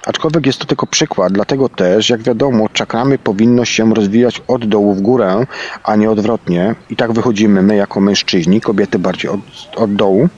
[0.06, 4.94] aczkolwiek jest to tylko przykład, dlatego też, jak wiadomo, czakramy powinno się rozwijać od dołu
[4.94, 5.46] w górę,
[5.84, 6.76] a nie odwrotnie.
[6.90, 9.40] I tak wychodzimy my jako mężczyźni, kobiety bardziej od,
[9.76, 10.30] od dołu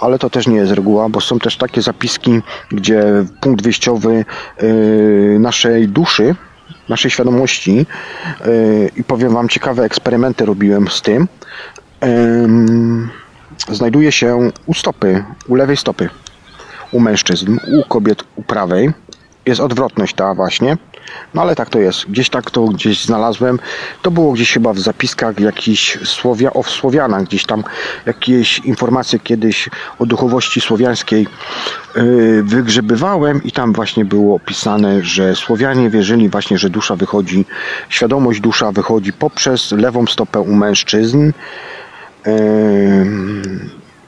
[0.00, 2.40] ale to też nie jest reguła, bo są też takie zapiski,
[2.70, 3.04] gdzie
[3.40, 4.24] punkt wyjściowy
[4.62, 6.34] yy, naszej duszy,
[6.88, 7.86] naszej świadomości
[8.44, 11.28] yy, i powiem Wam, ciekawe eksperymenty robiłem z tym.
[12.02, 12.08] Yy,
[13.68, 16.08] znajduje się u stopy, u lewej stopy.
[16.92, 18.90] U mężczyzn, u kobiet u prawej.
[19.46, 20.76] Jest odwrotność ta właśnie.
[21.34, 22.06] No ale tak to jest.
[22.06, 23.58] Gdzieś tak to gdzieś znalazłem.
[24.02, 27.24] To było gdzieś chyba w zapiskach jakichś Słowia, o Słowianach.
[27.24, 27.64] Gdzieś tam
[28.06, 31.26] jakieś informacje kiedyś o duchowości słowiańskiej
[31.96, 37.44] yy, wygrzebywałem i tam właśnie było opisane, że Słowianie wierzyli właśnie, że dusza wychodzi,
[37.88, 41.32] świadomość dusza wychodzi poprzez lewą stopę u mężczyzn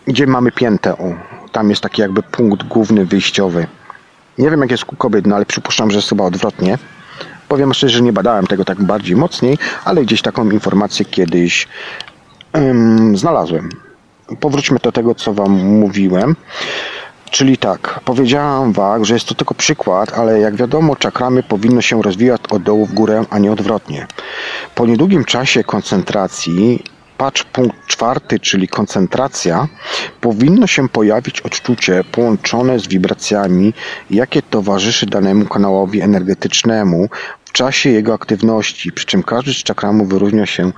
[0.07, 0.99] gdzie mamy piętę.
[0.99, 1.15] O,
[1.53, 3.67] tam jest taki jakby punkt główny wyjściowy.
[4.39, 6.79] Nie wiem jak jest u kobiet, no ale przypuszczam, że jest chyba odwrotnie.
[7.49, 11.69] Powiem szczerze, że nie badałem tego tak bardziej mocniej, ale gdzieś taką informację kiedyś
[13.15, 13.69] znalazłem.
[14.41, 16.37] Powróćmy do tego, co Wam mówiłem.
[17.31, 22.03] Czyli tak, powiedziałam Wam, że jest to tylko przykład, ale jak wiadomo, czakramy powinno się
[22.03, 24.07] rozwijać od dołu w górę, a nie odwrotnie.
[24.75, 26.85] Po niedługim czasie koncentracji
[27.23, 29.69] patrz punkt czwarty, czyli koncentracja,
[30.21, 33.75] powinno się pojawić odczucie połączone z wibracjami,
[34.11, 37.09] jakie towarzyszy danemu kanałowi energetycznemu
[37.45, 40.73] w czasie jego aktywności, przy czym każdy z czakramów wyróżnia się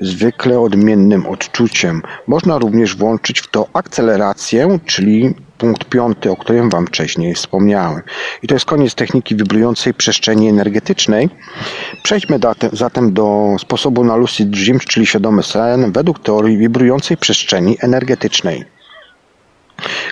[0.00, 2.02] zwykle odmiennym odczuciem.
[2.26, 8.02] Można również włączyć w to akcelerację, czyli punkt piąty, o którym Wam wcześniej wspomniałem.
[8.42, 11.28] I to jest koniec techniki wibrującej przestrzeni energetycznej.
[12.02, 12.38] Przejdźmy
[12.72, 18.64] zatem do sposobu na lucid dreams, czyli świadomy sen, według teorii wibrującej przestrzeni energetycznej.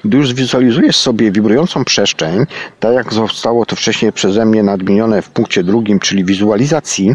[0.05, 2.47] Gdy już zwizualizujesz sobie wibrującą przestrzeń,
[2.81, 7.15] tak jak zostało to wcześniej przeze mnie nadmienione w punkcie drugim, czyli wizualizacji,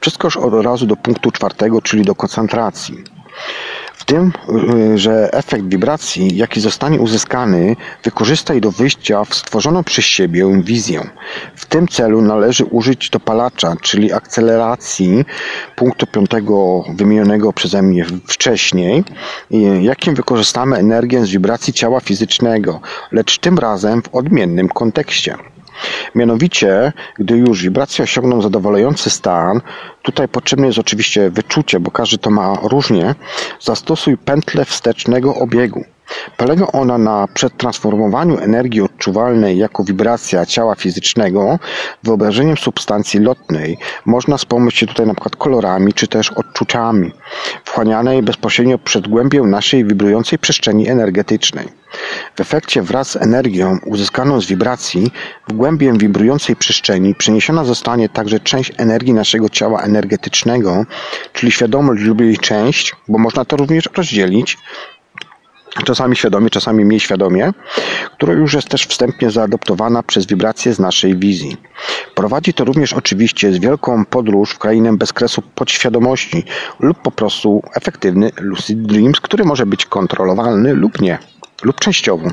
[0.00, 3.04] przeskocz od razu do punktu czwartego, czyli do koncentracji.
[4.04, 4.32] W tym,
[4.94, 11.10] y, że efekt wibracji, jaki zostanie uzyskany, wykorzystaj do wyjścia w stworzoną przez siebie wizję.
[11.56, 15.24] W tym celu należy użyć dopalacza, czyli akceleracji
[15.76, 19.04] punktu piątego wymienionego przeze mnie wcześniej,
[19.80, 22.80] jakim wykorzystamy energię z wibracji ciała fizycznego,
[23.12, 25.36] lecz tym razem w odmiennym kontekście.
[26.14, 29.60] Mianowicie, gdy już wibracje osiągną zadowalający stan,
[30.02, 33.14] tutaj potrzebne jest oczywiście wyczucie, bo każdy to ma różnie,
[33.60, 35.84] zastosuj pętlę wstecznego obiegu.
[36.36, 41.58] Polega ona na przetransformowaniu energii odczuwalnej jako wibracja ciała fizycznego
[42.02, 43.78] wyobrażeniem substancji lotnej.
[44.04, 47.12] Można wspomnieć się tutaj przykład kolorami czy też odczuciami,
[47.64, 51.83] wchłanianej bezpośrednio przed głębią naszej wibrującej przestrzeni energetycznej.
[52.36, 55.10] W efekcie wraz z energią uzyskaną z wibracji
[55.48, 60.84] w głębię wibrującej przestrzeni przeniesiona zostanie także część energii naszego ciała energetycznego,
[61.32, 64.58] czyli świadomość lub jej część, bo można to również rozdzielić
[65.84, 67.52] czasami świadomie, czasami mniej świadomie,
[68.16, 71.56] która już jest też wstępnie zaadoptowana przez wibracje z naszej wizji.
[72.14, 76.44] Prowadzi to również oczywiście z wielką podróż w krainę bezkresu podświadomości
[76.80, 81.18] lub po prostu efektywny lucid dreams, który może być kontrolowalny lub nie,
[81.64, 82.28] lub częściowo.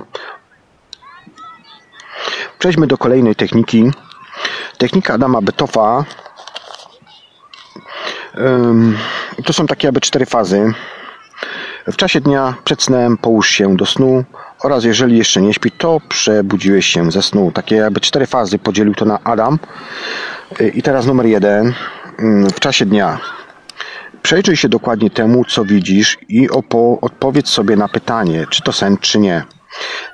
[2.60, 3.92] Przejdźmy do kolejnej techniki.
[4.78, 6.06] Technika Adama Betofa.
[9.46, 10.74] To są takie jakby cztery fazy
[11.88, 14.24] w czasie dnia przed snem połóż się do snu
[14.64, 17.52] oraz jeżeli jeszcze nie śpi, to przebudziłeś się ze snu.
[17.52, 19.60] Takie jakby cztery fazy podzielił to na Adam.
[20.74, 21.74] I teraz numer jeden.
[22.54, 23.20] W czasie dnia
[24.24, 26.50] przejrzyj się dokładnie temu, co widzisz i
[27.02, 29.44] odpowiedz sobie na pytanie, czy to sen, czy nie.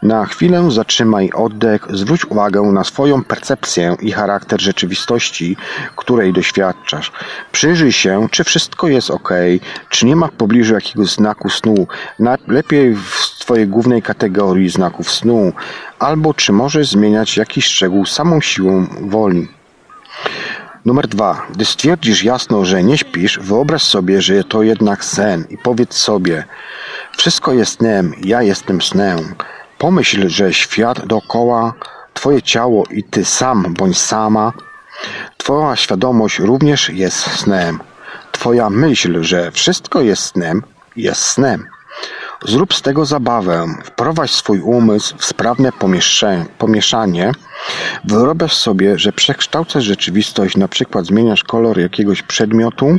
[0.04, 5.58] Na chwilę zatrzymaj oddech, zwróć uwagę na swoją percepcję i charakter rzeczywistości,
[5.96, 7.12] której doświadczasz.
[7.52, 9.30] Przyjrzyj się, czy wszystko jest ok,
[9.90, 11.88] czy nie ma w pobliżu jakiegoś znaku snu,
[12.48, 15.54] lepiej w Twojej głównej kategorii znaków snu,
[16.00, 19.48] albo czy możesz zmieniać jakiś szczegół samą siłą woli.
[20.86, 21.48] Numer dwa.
[21.50, 26.44] Gdy stwierdzisz jasno, że nie śpisz, wyobraź sobie, że to jednak sen i powiedz sobie,
[27.18, 29.36] wszystko jest snem, ja jestem snem.
[29.78, 31.74] Pomyśl, że świat dookoła,
[32.14, 34.54] Twoje ciało i Ty sam bądź sama,
[35.38, 37.80] Twoja świadomość również jest snem.
[38.32, 40.64] Twoja myśl, że wszystko jest snem,
[40.96, 41.68] jest snem.
[42.46, 45.72] Zrób z tego zabawę, wprowadź swój umysł w sprawne
[46.58, 47.32] pomieszanie,
[48.04, 52.98] wyobraź sobie, że przekształcasz rzeczywistość, na przykład zmieniasz kolor jakiegoś przedmiotu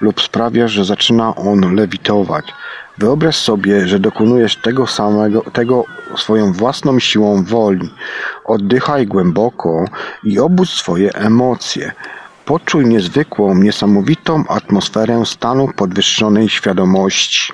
[0.00, 2.44] lub sprawiasz, że zaczyna on lewitować.
[2.98, 5.84] Wyobraź sobie, że dokonujesz tego samego, tego
[6.16, 7.90] swoją własną siłą woli.
[8.44, 9.84] Oddychaj głęboko
[10.24, 11.92] i obudź swoje emocje.
[12.44, 17.52] Poczuj niezwykłą, niesamowitą atmosferę stanu podwyższonej świadomości.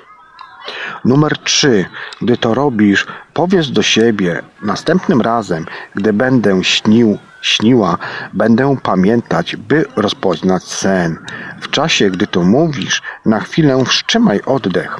[1.05, 1.85] Numer trzy.
[2.21, 7.97] Gdy to robisz, powiedz do siebie, następnym razem, gdy będę śnił, śniła,
[8.33, 11.17] będę pamiętać, by rozpoznać sen.
[11.61, 14.99] W czasie, gdy to mówisz, na chwilę wstrzymaj oddech.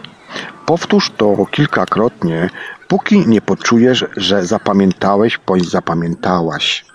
[0.66, 2.50] Powtórz to kilkakrotnie,
[2.88, 6.93] póki nie poczujesz, że zapamiętałeś bądź zapamiętałaś.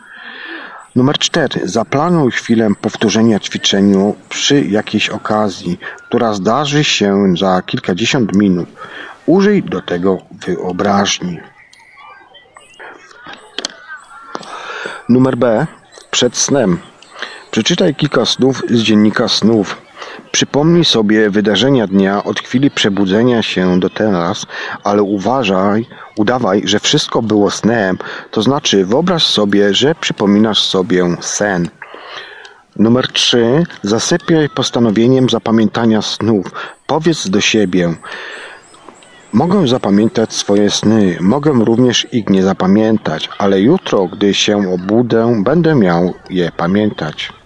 [0.98, 1.60] Numer 4.
[1.64, 5.78] Zaplanuj chwilę powtórzenia ćwiczenia przy jakiejś okazji,
[6.08, 8.68] która zdarzy się za kilkadziesiąt minut.
[9.26, 11.38] Użyj do tego wyobraźni.
[15.08, 15.66] Numer B.
[16.10, 16.78] Przed snem.
[17.50, 19.82] Przeczytaj kilka snów z dziennika snów.
[20.32, 24.46] Przypomnij sobie wydarzenia dnia od chwili przebudzenia się do teraz,
[24.84, 27.98] ale uważaj, udawaj, że wszystko było snem,
[28.30, 31.68] to znaczy wyobraź sobie, że przypominasz sobie sen.
[32.76, 33.64] Numer 3.
[33.82, 36.46] Zasypiaj postanowieniem zapamiętania snów.
[36.86, 37.94] Powiedz do siebie.
[39.32, 45.74] Mogę zapamiętać swoje sny, mogę również ich nie zapamiętać, ale jutro, gdy się obudę, będę
[45.74, 47.37] miał je pamiętać.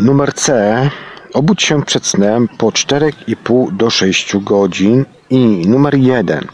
[0.00, 0.90] Numer C.
[1.34, 6.46] Obudź się przed snem po 4,5 do 6 godzin i numer 1.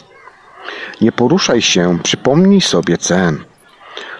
[1.00, 3.44] Nie poruszaj się, przypomnij sobie sen.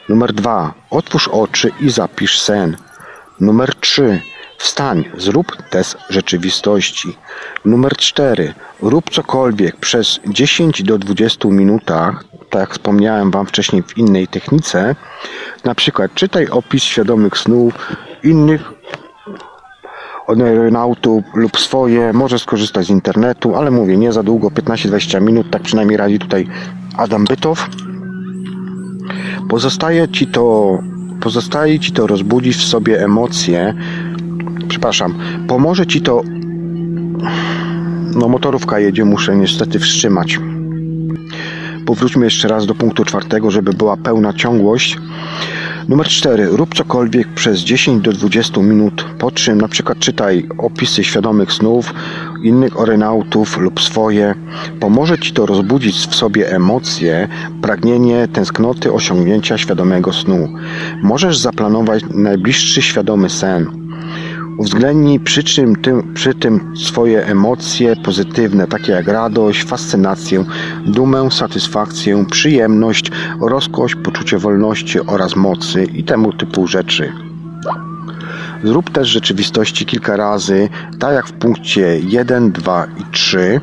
[0.09, 0.75] Numer 2.
[0.91, 2.77] Otwórz oczy i zapisz sen.
[3.41, 4.21] Numer 3.
[4.59, 7.17] Wstań, zrób test rzeczywistości.
[7.65, 8.55] Numer 4.
[8.83, 14.97] Rób cokolwiek przez 10 do 20 minutach, tak jak wspomniałem Wam wcześniej w innej technice.
[15.65, 17.75] Na przykład czytaj opis świadomych snów
[18.23, 18.74] innych
[20.29, 25.63] aeronautów lub swoje, może skorzystać z internetu, ale mówię, nie za długo, 15-20 minut, tak
[25.63, 26.47] przynajmniej radzi tutaj
[26.97, 27.69] Adam Bytow.
[29.49, 30.79] Pozostaje ci to,
[31.21, 33.75] pozostaje ci to rozbudzić w sobie emocje,
[34.69, 35.15] przepraszam,
[35.49, 36.23] pomoże ci to,
[38.15, 40.39] no motorówka jedzie, muszę niestety wstrzymać.
[41.87, 44.99] Powróćmy jeszcze raz do punktu czwartego, żeby była pełna ciągłość.
[45.89, 46.47] Numer 4.
[46.47, 51.95] Rób cokolwiek przez 10 do 20 minut, po czym na przykład czytaj opisy świadomych snów
[52.43, 54.35] innych orynautów lub swoje.
[54.81, 57.29] Pomoże Ci to rozbudzić w sobie emocje,
[57.63, 60.49] pragnienie, tęsknoty osiągnięcia świadomego snu.
[61.03, 63.84] Możesz zaplanować najbliższy świadomy sen.
[64.59, 70.45] Uwzględnij przy, czym tym, przy tym swoje emocje pozytywne, takie jak radość, fascynację,
[70.87, 77.13] dumę, satysfakcję, przyjemność, rozkosz, poczucie wolności oraz mocy i temu typu rzeczy.
[78.65, 83.61] Zrób też rzeczywistości kilka razy, tak jak w punkcie 1, 2 i 3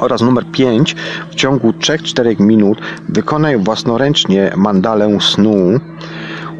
[0.00, 0.96] oraz numer 5
[1.30, 5.80] w ciągu 3-4 minut wykonaj własnoręcznie mandalę snu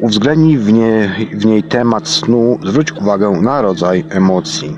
[0.00, 4.76] Uwzględnij w, nie, w niej temat snu, zwróć uwagę na rodzaj emocji.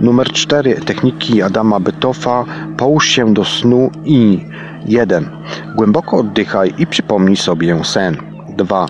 [0.00, 0.74] Numer 4.
[0.74, 2.44] Techniki Adama Bytofa.
[2.76, 4.46] Połóż się do snu i
[4.86, 5.30] 1.
[5.76, 8.16] Głęboko oddychaj i przypomnij sobie sen.
[8.56, 8.86] 2.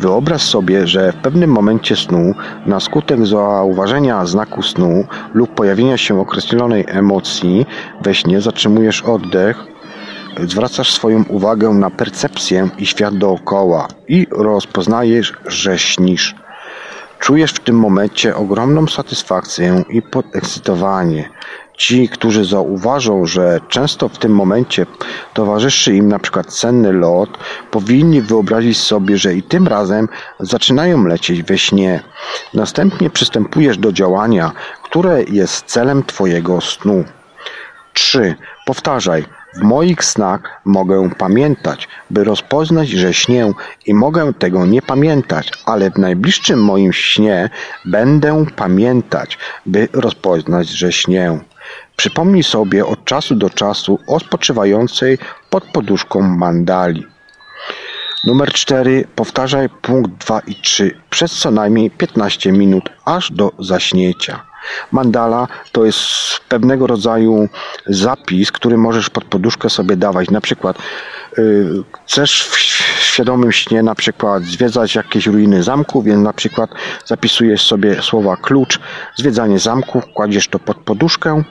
[0.00, 2.34] Wyobraź sobie, że w pewnym momencie snu,
[2.66, 7.66] na skutek zauważenia znaku snu lub pojawienia się określonej emocji
[8.02, 9.71] we śnie zatrzymujesz oddech
[10.46, 16.34] zwracasz swoją uwagę na percepcję i świat dookoła i rozpoznajesz, że śnisz.
[17.18, 21.28] Czujesz w tym momencie ogromną satysfakcję i podekscytowanie.
[21.76, 24.86] Ci, którzy zauważą, że często w tym momencie
[25.34, 27.38] towarzyszy im przykład cenny lot,
[27.70, 30.08] powinni wyobrazić sobie, że i tym razem
[30.40, 32.00] zaczynają lecieć we śnie.
[32.54, 34.52] Następnie przystępujesz do działania,
[34.82, 37.04] które jest celem Twojego snu.
[37.92, 38.34] 3.
[38.66, 39.24] Powtarzaj.
[39.54, 43.52] W moich snach mogę pamiętać, by rozpoznać, że śnię
[43.86, 47.50] i mogę tego nie pamiętać, ale w najbliższym moim śnie
[47.84, 51.38] będę pamiętać, by rozpoznać, że śnię.
[51.96, 55.18] Przypomnij sobie od czasu do czasu o spoczywającej
[55.50, 57.06] pod poduszką mandali.
[58.24, 59.04] Numer 4.
[59.14, 64.51] Powtarzaj punkt 2 i 3 przez co najmniej 15 minut aż do zaśnięcia.
[64.92, 66.00] Mandala to jest
[66.48, 67.48] pewnego rodzaju
[67.86, 70.30] zapis, który możesz pod poduszkę sobie dawać.
[70.30, 70.78] Na przykład
[71.38, 72.58] yy, chcesz w
[73.02, 76.70] świadomym śnie na przykład zwiedzać jakieś ruiny zamku, więc na przykład
[77.06, 78.80] zapisujesz sobie słowa klucz,
[79.16, 81.42] zwiedzanie zamku, kładziesz to pod poduszkę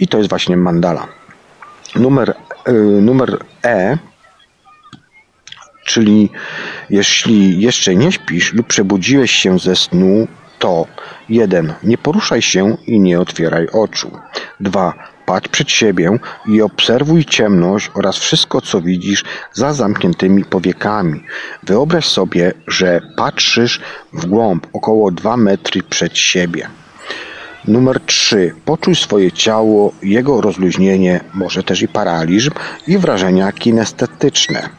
[0.00, 1.06] i to jest właśnie mandala.
[1.94, 2.34] Numer,
[2.66, 3.98] yy, numer E
[5.88, 6.30] czyli
[6.90, 10.28] jeśli jeszcze nie śpisz lub przebudziłeś się ze snu,
[10.58, 10.86] to
[11.28, 11.72] 1.
[11.82, 14.10] Nie poruszaj się i nie otwieraj oczu.
[14.60, 14.94] 2.
[15.26, 21.24] Patrz przed siebie i obserwuj ciemność oraz wszystko, co widzisz za zamkniętymi powiekami.
[21.62, 23.80] Wyobraź sobie, że patrzysz
[24.12, 26.68] w głąb około 2 metry przed siebie.
[27.64, 28.54] Numer 3.
[28.64, 32.52] Poczuj swoje ciało, jego rozluźnienie, może też i paraliżm
[32.86, 34.77] i wrażenia kinestetyczne.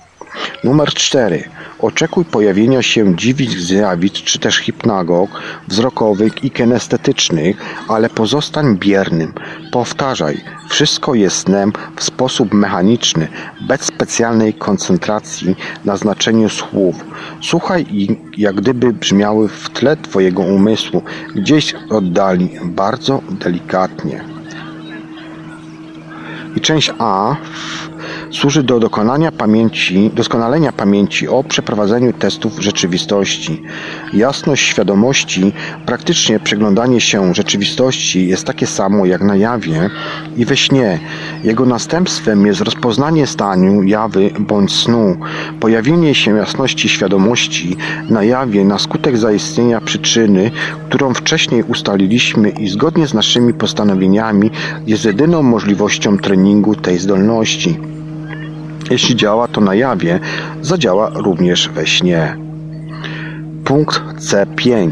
[0.64, 1.50] Numer 4.
[1.80, 5.30] Oczekuj pojawienia się dziwnych zjawisk czy też hipnagog
[5.68, 7.58] wzrokowych i kinestetycznych,
[7.88, 9.34] ale pozostań biernym.
[9.72, 13.28] Powtarzaj, wszystko jest snem w sposób mechaniczny,
[13.62, 15.56] bez specjalnej koncentracji
[15.86, 16.96] na znaczeniu słów.
[17.42, 21.04] Słuchaj i jak gdyby brzmiały w tle Twojego umysłu,
[21.36, 24.24] gdzieś oddali, bardzo delikatnie.
[26.56, 27.36] I część A
[28.32, 33.62] służy do dokonania pamięci, doskonalenia pamięci o przeprowadzeniu testów rzeczywistości.
[34.14, 35.52] Jasność świadomości,
[35.86, 39.90] praktycznie przeglądanie się rzeczywistości jest takie samo jak na jawie
[40.38, 41.00] i we śnie.
[41.44, 45.18] Jego następstwem jest rozpoznanie stanu jawy bądź snu,
[45.60, 47.78] pojawienie się jasności świadomości
[48.10, 50.52] na jawie na skutek zaistnienia przyczyny,
[50.90, 54.52] którą wcześniej ustaliliśmy i zgodnie z naszymi postanowieniami
[54.88, 57.99] jest jedyną możliwością treningu tej zdolności.
[58.90, 60.20] Jeśli działa to na jawie,
[60.62, 62.38] zadziała również we śnie.
[63.66, 64.90] Punkt C5.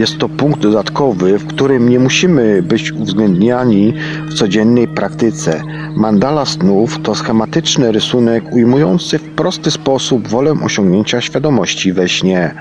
[0.00, 3.94] Jest to punkt dodatkowy, w którym nie musimy być uwzględniani
[4.30, 5.62] w codziennej praktyce.
[5.96, 12.54] Mandala snów to schematyczny rysunek ujmujący w prosty sposób wolę osiągnięcia świadomości we śnie.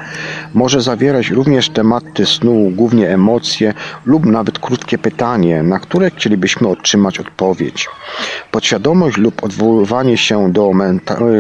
[0.54, 3.74] Może zawierać również tematy snu, głównie emocje
[4.06, 7.88] lub nawet krótkie pytanie, na które chcielibyśmy otrzymać odpowiedź.
[8.52, 10.72] Podświadomość lub odwoływanie się do,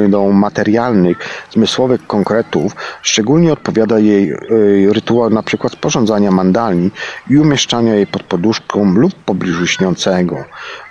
[0.09, 1.17] do materialnych,
[1.51, 6.91] zmysłowych konkretów, szczególnie odpowiada jej y, rytuał na przykład sporządzania mandalni
[7.29, 10.35] i umieszczania jej pod poduszką lub w pobliżu śniącego.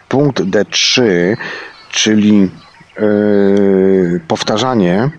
[0.09, 1.03] Punkt D3,
[1.91, 2.51] czyli
[3.01, 5.11] yy, powtarzanie,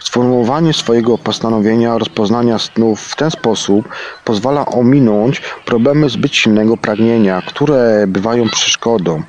[0.00, 3.88] Sformułowanie swojego postanowienia rozpoznania snów w ten sposób
[4.24, 9.22] pozwala ominąć problemy zbyt silnego pragnienia, które bywają przeszkodą.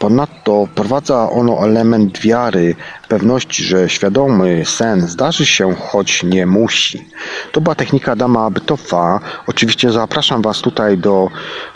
[0.00, 2.74] Ponadto wprowadza ono element wiary,
[3.08, 7.04] pewności, że świadomy sen zdarzy się, choć nie musi.
[7.52, 9.20] To była technika Adama Bytowa.
[9.46, 11.28] Oczywiście zapraszam Was tutaj do,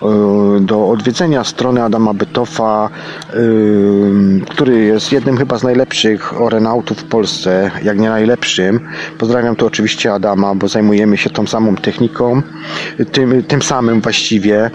[0.03, 2.91] e, do odwiedzenia strony Adama Bytowa,
[3.31, 3.35] e,
[4.51, 8.89] który jest jednym chyba z najlepszych orenautów w Polsce, jak nie najlepszym.
[9.19, 12.43] Pozdrawiam tu oczywiście Adama, bo zajmujemy się tą samą techniką,
[13.13, 14.71] tym, tym samym właściwie.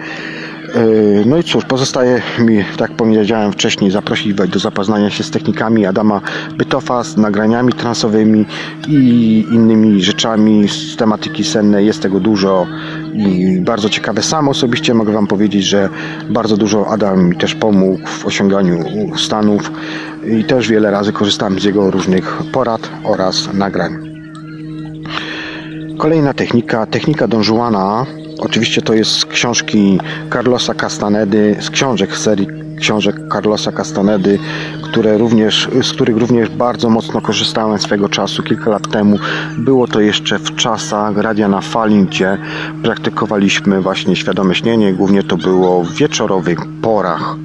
[0.76, 5.32] Yy, no i cóż, pozostaje mi, tak powiedziałem wcześniej, zaprosić Was do zapoznania się z
[5.32, 6.22] technikami Adama
[6.58, 8.46] Bytofa, z nagraniami transowymi
[8.88, 11.86] i innymi rzeczami z tematyki sennej.
[11.86, 12.68] Jest tego dużo
[13.14, 14.22] i bardzo ciekawe.
[14.22, 15.90] Sam osobiście mogę Wam powiedzieć, że
[16.30, 18.78] bardzo dużo Adam mi też pomógł w osiąganiu
[19.18, 19.72] stanów
[20.40, 24.10] i też wiele razy korzystałem z jego różnych porad oraz nagrań.
[25.98, 28.06] Kolejna technika, technika Don Juana
[28.40, 30.00] Oczywiście to jest z książki
[30.34, 32.48] Carlosa Castanedy, z książek serii
[32.80, 34.40] książek Carlosa Castanedy,
[34.84, 39.18] które również, z których również bardzo mocno korzystałem swego czasu kilka lat temu.
[39.58, 42.38] Było to jeszcze w czasach radia na fali, gdzie
[42.84, 44.94] praktykowaliśmy właśnie świadome śnienie.
[44.94, 47.36] Głównie to było w wieczorowych porach.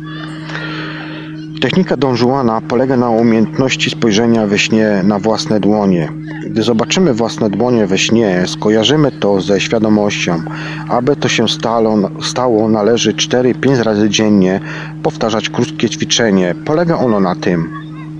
[1.64, 6.12] Technika Don Juana polega na umiejętności spojrzenia we śnie na własne dłonie.
[6.46, 10.42] Gdy zobaczymy własne dłonie we śnie, skojarzymy to ze świadomością.
[10.88, 14.60] Aby to się stało, stało należy 4-5 razy dziennie
[15.02, 16.54] powtarzać krótkie ćwiczenie.
[16.64, 17.70] Polega ono na tym,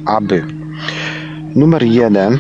[0.06, 0.44] aby
[1.56, 2.38] numer 1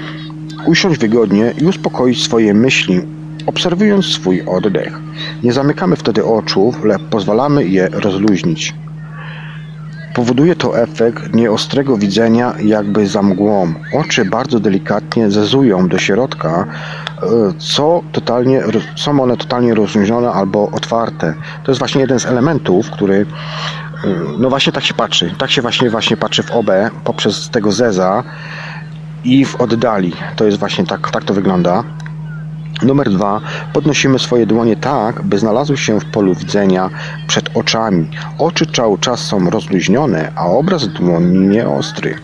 [0.66, 3.00] usiąść wygodnie i uspokoić swoje myśli,
[3.46, 4.98] obserwując swój oddech.
[5.42, 8.74] Nie zamykamy wtedy oczu, lecz pozwalamy je rozluźnić.
[10.14, 13.74] Powoduje to efekt nieostrego widzenia jakby za mgłą.
[14.00, 16.66] Oczy bardzo delikatnie zezują do środka,
[17.22, 17.26] e,
[17.58, 18.62] co totalnie,
[18.96, 21.34] są one totalnie rozluźnione albo otwarte.
[21.64, 23.26] To jest właśnie jeden z elementów, który
[24.04, 24.08] e,
[24.38, 25.34] no właśnie tak się patrzy.
[25.38, 26.70] Tak się właśnie właśnie patrzy w OB
[27.04, 28.24] poprzez tego zeza
[29.24, 30.12] i w oddali.
[30.36, 31.84] To jest właśnie tak, tak to wygląda.
[32.82, 33.40] Numer dwa.
[33.72, 36.90] Podnosimy swoje dłonie tak, by znalazły się w polu widzenia
[37.26, 38.10] przed oczami.
[38.38, 42.14] Oczy cały czas są rozluźnione, a obraz dłoni nieostry.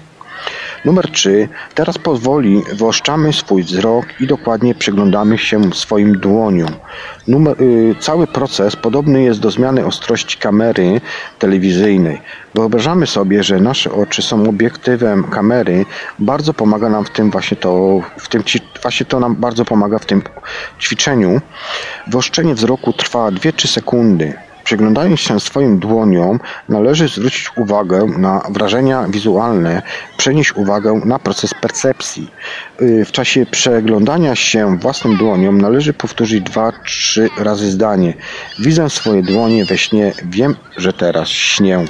[0.84, 1.48] Numer 3.
[1.74, 6.70] Teraz pozwoli wyoszczamy swój wzrok i dokładnie przyglądamy się swoim dłoniom.
[7.28, 11.00] Numer, y, cały proces podobny jest do zmiany ostrości kamery
[11.38, 12.20] telewizyjnej.
[12.54, 15.84] Wyobrażamy sobie, że nasze oczy są obiektywem kamery.
[16.18, 18.42] Bardzo pomaga nam w tym właśnie to, w tym,
[18.82, 20.22] właśnie to nam bardzo pomaga w tym
[20.80, 21.40] ćwiczeniu.
[22.06, 24.49] Wyoszczenie wzroku trwa 2-3 sekundy.
[24.64, 29.82] Przyglądając się swoim dłoniom, należy zwrócić uwagę na wrażenia wizualne,
[30.16, 32.30] przenieść uwagę na proces percepcji.
[32.82, 38.14] Y, w czasie przeglądania się własnym dłoniom należy powtórzyć dwa, trzy razy zdanie.
[38.58, 41.84] Widzę swoje dłonie we śnie, wiem, że teraz śnię.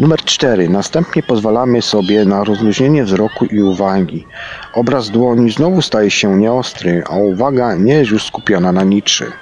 [0.00, 0.68] Numer 4.
[0.68, 4.26] Następnie pozwalamy sobie na rozluźnienie wzroku i uwagi.
[4.74, 9.32] Obraz dłoni znowu staje się nieostry, a uwaga nie jest już skupiona na niczym.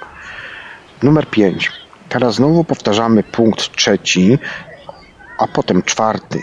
[1.03, 1.71] Numer 5.
[2.09, 4.39] Teraz znowu powtarzamy punkt trzeci,
[5.37, 6.39] a potem czwarty.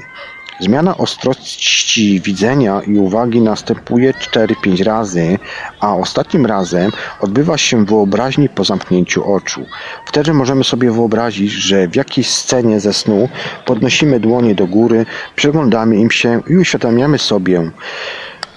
[0.60, 5.38] Zmiana ostrości widzenia i uwagi następuje 4-5 razy,
[5.80, 9.66] a ostatnim razem odbywa się w wyobraźni po zamknięciu oczu.
[10.06, 13.28] Wtedy możemy sobie wyobrazić, że w jakiejś scenie ze snu
[13.66, 17.70] podnosimy dłonie do góry, przeglądamy im się i uświadamiamy sobie.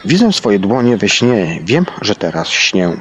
[0.06, 2.92] Widzę swoje dłonie we śnie, wiem, że teraz śnię.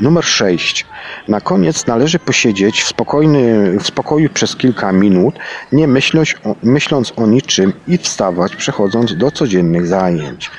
[0.00, 0.86] Numer 6.
[1.28, 5.34] Na koniec należy posiedzieć w, spokojny, w spokoju przez kilka minut,
[5.72, 10.50] nie myśląc o, myśląc o niczym i wstawać, przechodząc do codziennych zajęć.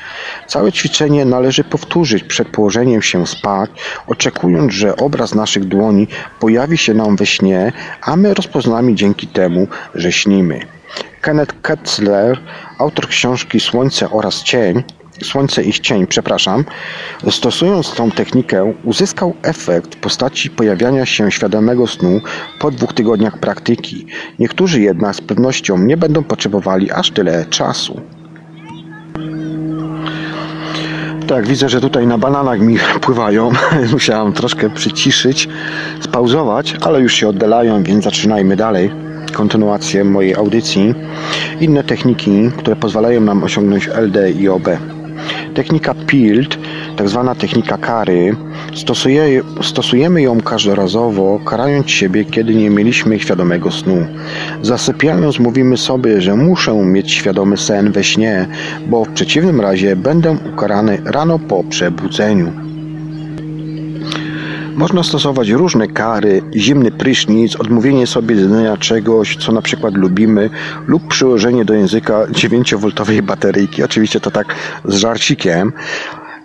[0.47, 3.69] Całe ćwiczenie należy powtórzyć przed położeniem się spać,
[4.07, 6.07] oczekując, że obraz naszych dłoni
[6.39, 10.59] pojawi się nam we śnie, a my rozpoznamy dzięki temu, że śnimy.
[11.21, 12.39] Kenneth Ketzler,
[12.77, 14.83] autor książki Słońce oraz Cień,
[15.21, 16.65] Słońce i cień, przepraszam,
[17.29, 22.21] stosując tą technikę, uzyskał efekt w postaci pojawiania się świadomego snu
[22.59, 24.05] po dwóch tygodniach praktyki.
[24.39, 28.01] Niektórzy jednak z pewnością nie będą potrzebowali aż tyle czasu.
[31.27, 33.51] Tak, widzę, że tutaj na bananach mi pływają.
[33.93, 35.49] Musiałam troszkę przyciszyć,
[36.01, 38.91] spauzować, ale już się oddalają, więc zaczynajmy dalej.
[39.33, 40.93] Kontynuację mojej audycji.
[41.59, 44.67] Inne techniki, które pozwalają nam osiągnąć LD i OB.
[45.53, 46.57] Technika PILT,
[46.95, 48.35] tak zwana technika kary,
[48.75, 54.07] stosuje, stosujemy ją każdorazowo, karając siebie, kiedy nie mieliśmy świadomego snu.
[54.61, 58.47] Zasypiając mówimy sobie, że muszę mieć świadomy sen we śnie,
[58.87, 62.62] bo w przeciwnym razie będę ukarany rano po przebudzeniu.
[64.75, 70.49] Można stosować różne kary, zimny prysznic, odmówienie sobie jedzenia czegoś, co na przykład lubimy,
[70.87, 73.83] lub przyłożenie do języka 9V bateryjki.
[73.83, 74.55] Oczywiście to tak
[74.85, 75.73] z żarcikiem,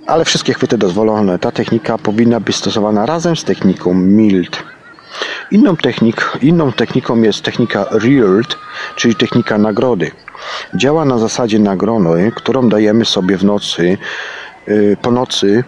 [0.06, 1.38] ale wszystkie chwyty dozwolone.
[1.38, 4.62] Ta technika powinna być stosowana razem z techniką MILT.
[5.50, 8.56] Inną, technik, inną techniką jest technika REARD,
[8.96, 10.10] czyli technika nagrody.
[10.74, 13.98] Działa na zasadzie nagrody, którą dajemy sobie w nocy,
[14.66, 15.64] yy, po nocy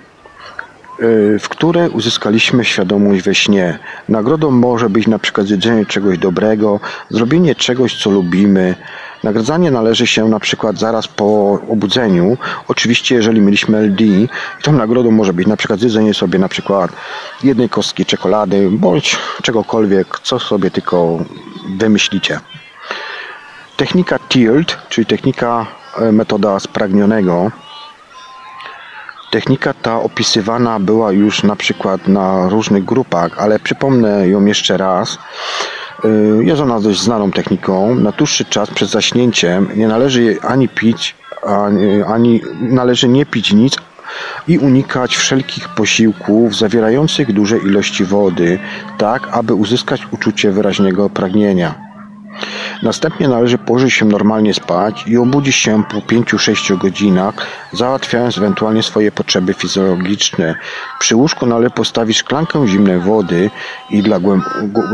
[1.40, 3.78] w które uzyskaliśmy świadomość we śnie.
[4.08, 8.74] Nagrodą może być na przykład zjedzenie czegoś dobrego, zrobienie czegoś, co lubimy.
[9.24, 12.36] Nagradzanie należy się na przykład zaraz po obudzeniu.
[12.68, 14.04] Oczywiście, jeżeli mieliśmy LD,
[14.62, 16.90] tą nagrodą może być na przykład zjedzenie sobie na przykład
[17.44, 21.18] jednej kostki czekolady, bądź czegokolwiek, co sobie tylko
[21.78, 22.40] wymyślicie.
[23.76, 25.66] Technika TILT, czyli technika
[25.98, 27.50] e, metoda spragnionego,
[29.30, 35.18] Technika ta opisywana była już na przykład na różnych grupach, ale przypomnę ją jeszcze raz.
[36.04, 37.94] Y, jest ona dość znaną techniką.
[37.94, 41.14] Na dłuższy czas przed zaśnięciem nie należy ani pić,
[41.46, 43.76] ani, ani należy nie pić nic
[44.48, 48.58] i unikać wszelkich posiłków zawierających duże ilości wody,
[48.98, 51.89] tak aby uzyskać uczucie wyraźnego pragnienia.
[52.82, 57.34] Następnie należy położyć się normalnie spać i obudzić się po 5-6 godzinach,
[57.72, 60.54] załatwiając ewentualnie swoje potrzeby fizjologiczne.
[61.00, 63.50] Przy łóżku należy postawić szklankę zimnej wody
[63.90, 64.18] i dla,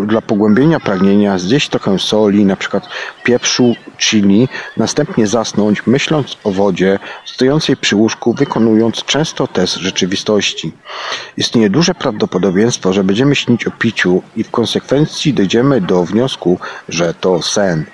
[0.06, 2.80] dla pogłębienia pragnienia zjeść trochę soli, np.
[3.24, 10.72] pieprzu, chili, następnie zasnąć, myśląc o wodzie, stojącej przy łóżku, wykonując często test rzeczywistości.
[11.36, 16.58] Istnieje duże prawdopodobieństwo, że będziemy śnić o piciu i w konsekwencji dojdziemy do wniosku,
[16.88, 17.84] że to sen.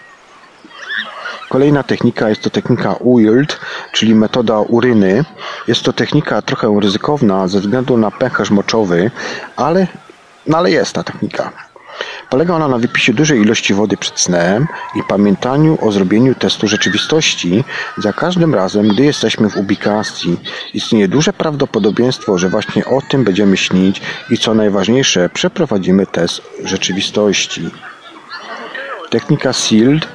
[1.53, 3.61] Kolejna technika jest to technika UILD,
[3.93, 5.25] czyli metoda uryny.
[5.69, 9.11] Jest to technika trochę ryzykowna ze względu na pęcherz moczowy,
[9.57, 9.87] ale,
[10.47, 11.53] no ale jest ta technika.
[12.31, 17.65] Polega ona na wypisie dużej ilości wody przed snem i pamiętaniu o zrobieniu testu rzeczywistości
[17.99, 20.41] za każdym razem, gdy jesteśmy w ubikacji.
[20.75, 27.71] Istnieje duże prawdopodobieństwo, że właśnie o tym będziemy śnić i co najważniejsze, przeprowadzimy test rzeczywistości.
[29.13, 30.09] Technika SEALD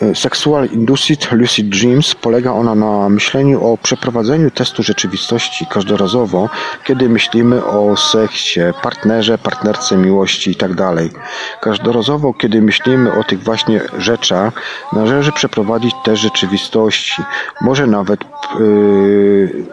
[0.00, 6.48] E, Sexual Induced Lucid Dreams polega ona na myśleniu o przeprowadzeniu testu rzeczywistości każdorazowo,
[6.84, 10.76] kiedy myślimy o seksie, partnerze, partnerce miłości itd.
[10.76, 14.52] Tak każdorazowo, kiedy myślimy o tych właśnie rzeczach,
[14.92, 17.22] należy przeprowadzić test rzeczywistości.
[17.60, 18.24] Może nawet
[18.58, 19.64] yy,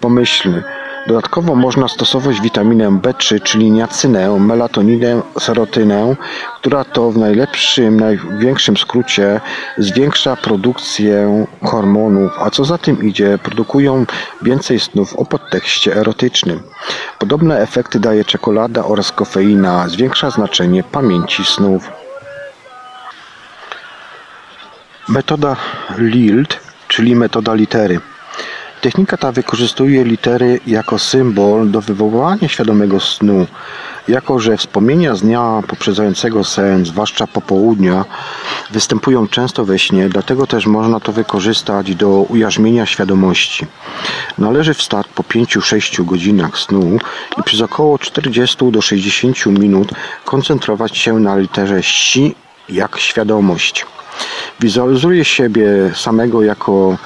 [0.00, 0.62] pomyślny.
[1.06, 6.16] Dodatkowo można stosować witaminę B3, czyli niacynę, melatoninę, serotynę,
[6.56, 9.40] która to w najlepszym, największym skrócie
[9.78, 14.06] zwiększa produkcję hormonów, a co za tym idzie, produkują
[14.42, 16.62] więcej snów o podtekście erotycznym.
[17.18, 21.90] Podobne efekty daje czekolada oraz kofeina, zwiększa znaczenie pamięci snów.
[25.08, 25.56] Metoda
[25.98, 28.00] LILT, czyli metoda litery.
[28.86, 33.46] Technika ta wykorzystuje litery jako symbol do wywoływania świadomego snu,
[34.08, 38.04] jako że wspomnienia z dnia poprzedzającego sen, zwłaszcza popołudnia,
[38.70, 43.66] występują często we śnie, dlatego też można to wykorzystać do ujarzmienia świadomości.
[44.38, 46.98] Należy wstać po 5-6 godzinach snu
[47.38, 49.88] i przez około 40 do 60 minut
[50.24, 52.34] koncentrować się na literze si
[52.68, 53.86] jak świadomość.
[54.60, 56.96] Wizualizuje siebie samego jako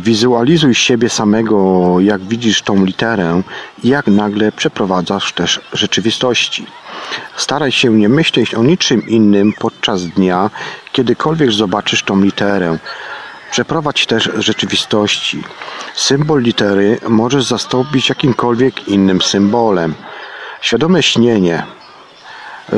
[0.00, 3.42] Wizualizuj siebie samego, jak widzisz tą literę
[3.84, 6.66] jak nagle przeprowadzasz też rzeczywistości.
[7.36, 10.50] Staraj się nie myśleć o niczym innym podczas dnia,
[10.92, 12.78] kiedykolwiek zobaczysz tą literę.
[13.50, 15.42] Przeprowadź też rzeczywistości.
[15.94, 19.94] Symbol litery możesz zastąpić jakimkolwiek innym symbolem.
[20.60, 21.62] Świadome śnienie,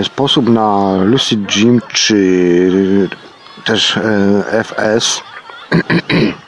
[0.03, 3.09] sposób na lucid dream czy
[3.65, 5.21] też e, FS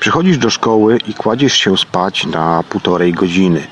[0.00, 3.66] Przychodzisz do szkoły i kładziesz się spać na półtorej godziny.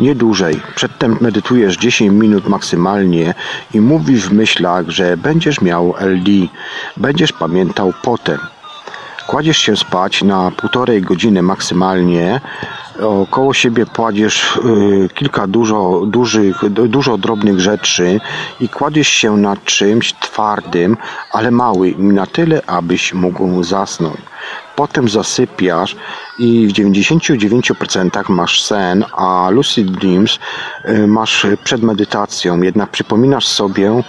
[0.00, 0.60] Nie dłużej.
[0.74, 3.34] Przedtem medytujesz 10 minut maksymalnie
[3.74, 6.30] i mówisz w myślach, że będziesz miał LD.
[6.96, 8.38] Będziesz pamiętał potem.
[9.26, 12.40] Kładziesz się spać na półtorej godziny maksymalnie.
[13.02, 18.20] Około siebie kładziesz y, kilka dużo, dużych, dużo drobnych rzeczy
[18.60, 20.96] i kładziesz się na czymś twardym,
[21.32, 24.20] ale małym, na tyle, abyś mógł zasnąć.
[24.76, 25.96] Potem zasypiasz
[26.38, 30.38] i w 99% masz sen, a lucid dreams
[30.88, 32.62] y, masz przed medytacją.
[32.62, 34.02] Jednak przypominasz sobie,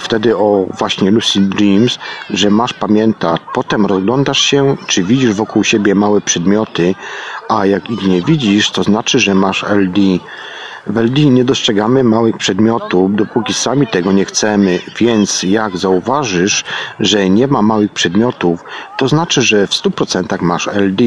[0.00, 1.98] wtedy o właśnie lucid dreams,
[2.30, 6.94] że masz pamiętać, potem rozglądasz się, czy widzisz wokół siebie małe przedmioty,
[7.48, 10.00] a jak ich nie widzisz, to znaczy, że masz LD.
[10.86, 16.64] W LD nie dostrzegamy małych przedmiotów, dopóki sami tego nie chcemy, więc jak zauważysz,
[17.00, 18.64] że nie ma małych przedmiotów,
[18.98, 21.04] to znaczy, że w 100% masz LD.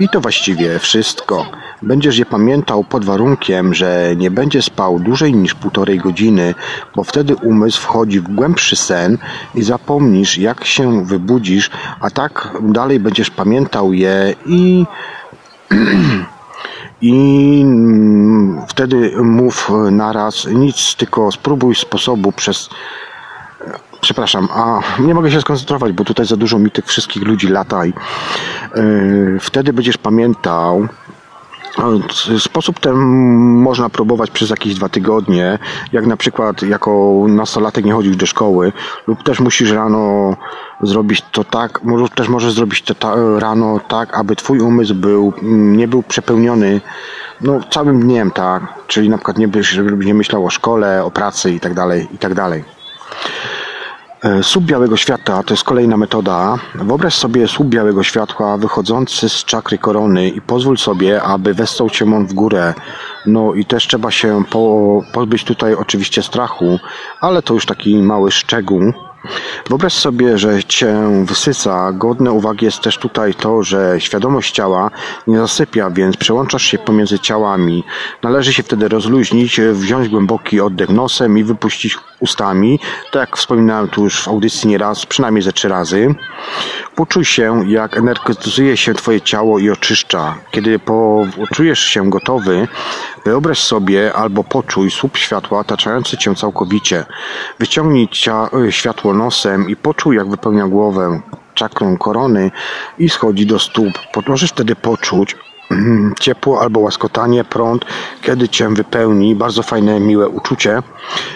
[0.00, 1.46] I to właściwie wszystko.
[1.82, 6.54] Będziesz je pamiętał pod warunkiem, że nie będzie spał dłużej niż półtorej godziny,
[6.96, 9.18] bo wtedy umysł wchodzi w głębszy sen
[9.54, 11.70] i zapomnisz, jak się wybudzisz,
[12.00, 14.84] a tak dalej będziesz pamiętał je i
[17.00, 17.64] i
[18.68, 22.68] wtedy mów naraz nic, tylko spróbuj sposobu przez
[24.00, 27.86] przepraszam, a nie mogę się skoncentrować, bo tutaj za dużo mi tych wszystkich ludzi lata
[27.86, 27.92] i
[28.74, 30.88] yy, wtedy będziesz pamiętał
[32.38, 32.96] Sposób ten
[33.62, 35.58] można próbować przez jakieś dwa tygodnie,
[35.92, 38.72] jak na przykład jako nastolatek nie chodzisz do szkoły,
[39.06, 40.36] lub też musisz rano
[40.82, 45.32] zrobić to tak, może, też możesz zrobić to ta, rano tak, aby twój umysł był,
[45.42, 46.80] nie był przepełniony
[47.40, 51.50] no, całym dniem, tak, czyli na przykład nie byś nie myślał o szkole, o pracy
[51.50, 52.64] i tak dalej, i tak dalej.
[54.26, 56.58] E, słup białego światła to jest kolejna metoda.
[56.74, 62.04] Wyobraź sobie słup białego światła wychodzący z czakry korony i pozwól sobie, aby westał cię
[62.04, 62.74] on w górę.
[63.26, 66.78] No i też trzeba się po, pozbyć tutaj oczywiście strachu,
[67.20, 68.92] ale to już taki mały szczegół.
[69.68, 71.92] Wyobraź sobie, że cię wysyca.
[71.92, 74.90] Godne uwagi jest też tutaj to, że świadomość ciała
[75.26, 77.84] nie zasypia, więc przełączasz się pomiędzy ciałami.
[78.22, 82.78] Należy się wtedy rozluźnić, wziąć głęboki oddech nosem i wypuścić ustami.
[83.12, 86.14] Tak jak wspominałem tu już w audycji nieraz, przynajmniej ze trzy razy.
[86.94, 90.34] Poczuj się, jak energetyzuje się Twoje ciało i oczyszcza.
[90.50, 92.68] Kiedy poczujesz się gotowy,
[93.26, 97.04] wyobraź sobie albo poczuj słup światła otaczający Cię całkowicie.
[97.58, 98.08] Wyciągnij
[98.70, 101.20] światło nosem i poczuj, jak wypełnia głowę
[101.54, 102.50] czakrą korony
[102.98, 103.92] i schodzi do stóp.
[104.28, 105.36] Możesz wtedy poczuć,
[106.20, 107.84] ciepło albo łaskotanie, prąd,
[108.22, 110.82] kiedy cię wypełni, bardzo fajne, miłe uczucie.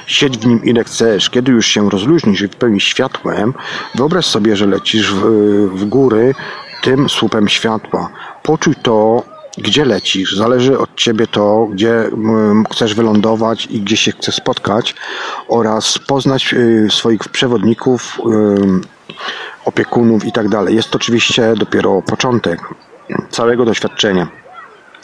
[0.06, 1.30] Siedź w nim ile chcesz.
[1.30, 3.54] Kiedy już się rozluźnisz i wypełnisz światłem,
[3.94, 5.22] wyobraź sobie, że lecisz w,
[5.74, 6.34] w góry
[6.82, 8.10] tym słupem światła.
[8.42, 9.22] Poczuj to,
[9.58, 10.36] gdzie lecisz.
[10.36, 12.10] Zależy od ciebie to, gdzie
[12.72, 14.94] chcesz wylądować i gdzie się chcesz spotkać
[15.48, 18.20] oraz poznać y, swoich przewodników,
[19.64, 20.76] opiekunów i tak dalej.
[20.76, 22.60] Jest to oczywiście dopiero początek
[23.30, 24.26] całego doświadczenia.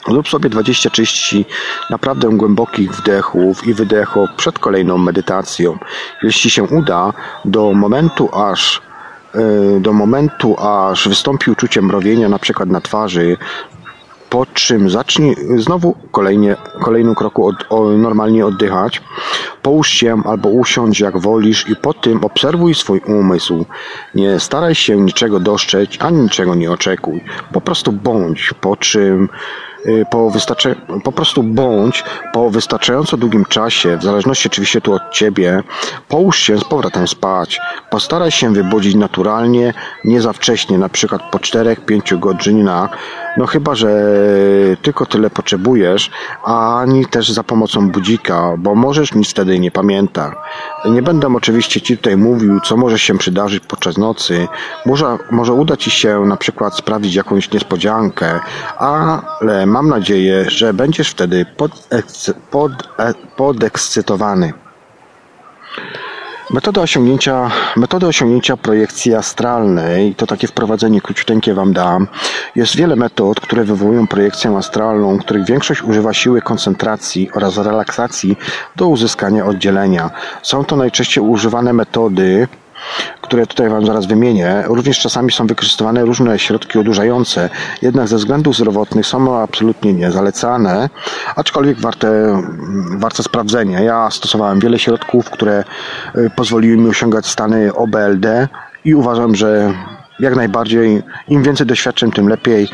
[0.07, 1.45] Lub sobie 20-30
[1.89, 5.77] naprawdę głębokich wdechów i wydechów przed kolejną medytacją.
[6.23, 7.13] Jeśli się uda,
[7.45, 8.81] do momentu aż
[9.35, 13.37] e, do momentu, aż wystąpi uczucie mrowienia na przykład na twarzy,
[14.29, 19.01] po czym zacznij znowu kolejnie, kolejnym kroku od, o, normalnie oddychać.
[19.61, 23.65] Połóż się albo usiądź jak wolisz i po tym obserwuj swój umysł.
[24.15, 27.23] Nie staraj się niczego dostrzec, ani niczego nie oczekuj.
[27.53, 29.29] Po prostu bądź, po czym
[30.09, 32.03] po, wystarczy, po prostu bądź
[32.33, 35.63] po wystarczająco długim czasie, w zależności oczywiście tu od ciebie,
[36.07, 37.59] połóż się z powrotem spać.
[37.89, 39.73] Postaraj się wybudzić naturalnie,
[40.05, 42.97] nie za wcześnie, na przykład po 4-5 godzinach,
[43.37, 43.89] no chyba, że
[44.81, 46.11] tylko tyle potrzebujesz,
[46.43, 50.35] ani też za pomocą budzika, bo możesz nic wtedy nie pamięta.
[50.89, 54.47] Nie będę oczywiście Ci tutaj mówił, co może się przydarzyć podczas nocy.
[54.85, 58.39] Może, może uda Ci się na przykład sprawić jakąś niespodziankę,
[58.77, 61.87] ale mam nadzieję, że będziesz wtedy pod,
[62.99, 64.53] e, podekscytowany.
[66.49, 72.07] Metoda osiągnięcia, metoda osiągnięcia projekcji astralnej, to takie wprowadzenie króciuteńkie Wam dam.
[72.55, 78.37] Jest wiele metod, które wywołują projekcję astralną, których większość używa siły koncentracji oraz relaksacji
[78.75, 80.09] do uzyskania oddzielenia.
[80.41, 82.47] Są to najczęściej używane metody,
[83.21, 87.49] które tutaj Wam zaraz wymienię, również czasami są wykorzystywane różne środki odurzające,
[87.81, 90.89] jednak ze względów zdrowotnych są absolutnie niezalecane,
[91.35, 92.41] aczkolwiek warte,
[92.97, 93.79] warte sprawdzenia.
[93.79, 95.63] Ja stosowałem wiele środków, które
[96.15, 98.47] y, pozwoliły mi osiągać stany OBLD
[98.85, 99.73] i uważam, że
[100.19, 101.03] jak najbardziej.
[101.27, 102.67] Im więcej doświadczeń, tym lepiej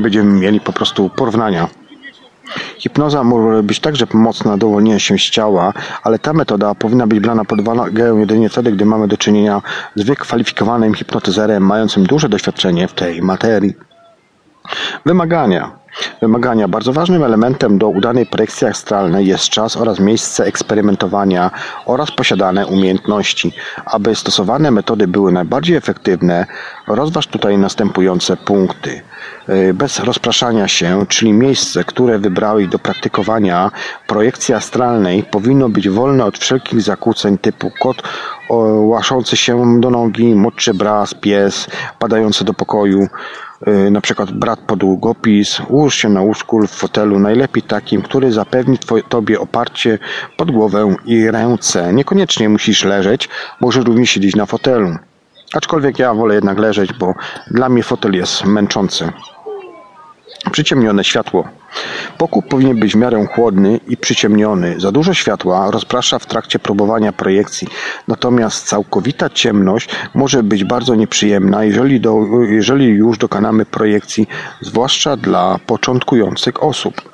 [0.00, 1.68] będziemy mieli po prostu porównania.
[2.78, 5.72] Hipnoza może być także pomocna do uwolnienia się z ciała,
[6.02, 9.62] ale ta metoda powinna być brana pod uwagę jedynie wtedy, gdy mamy do czynienia
[9.94, 13.74] z wykwalifikowanym hipnotyzerem mającym duże doświadczenie w tej materii.
[15.06, 15.84] Wymagania.
[16.22, 16.68] Wymagania.
[16.68, 21.50] Bardzo ważnym elementem do udanej projekcji astralnej jest czas oraz miejsce eksperymentowania
[21.86, 23.52] oraz posiadane umiejętności.
[23.84, 26.46] Aby stosowane metody były najbardziej efektywne,
[26.86, 29.02] rozważ tutaj następujące punkty.
[29.48, 33.70] Y, bez rozpraszania się, czyli miejsce, które wybrałeś do praktykowania
[34.06, 38.02] projekcji astralnej powinno być wolne od wszelkich zakłóceń typu kot
[38.80, 41.66] łaszący się do nogi, młodszy braz, pies
[41.98, 43.08] padający do pokoju,
[43.68, 48.32] Y, na przykład brat pod długopis, ułóż się na łóżku w fotelu, najlepiej takim, który
[48.32, 48.78] zapewni
[49.08, 49.98] tobie oparcie
[50.36, 51.92] pod głowę i ręce.
[51.92, 53.28] Niekoniecznie musisz leżeć,
[53.60, 54.96] możesz również siedzieć na fotelu.
[55.54, 57.14] Aczkolwiek ja wolę jednak leżeć, bo
[57.50, 59.12] dla mnie fotel jest męczący.
[60.52, 61.48] Przyciemnione światło.
[62.18, 64.80] Pokój powinien być w miarę chłodny i przyciemniony.
[64.80, 67.68] Za dużo światła rozprasza w trakcie próbowania projekcji,
[68.08, 74.26] natomiast całkowita ciemność może być bardzo nieprzyjemna, jeżeli, do, jeżeli już dokonamy projekcji,
[74.60, 77.13] zwłaszcza dla początkujących osób.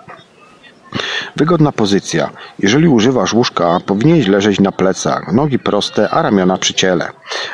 [1.37, 2.31] Wygodna pozycja.
[2.59, 7.09] Jeżeli używasz łóżka, powinieneś leżeć na plecach, nogi proste, a ramiona przy ciele.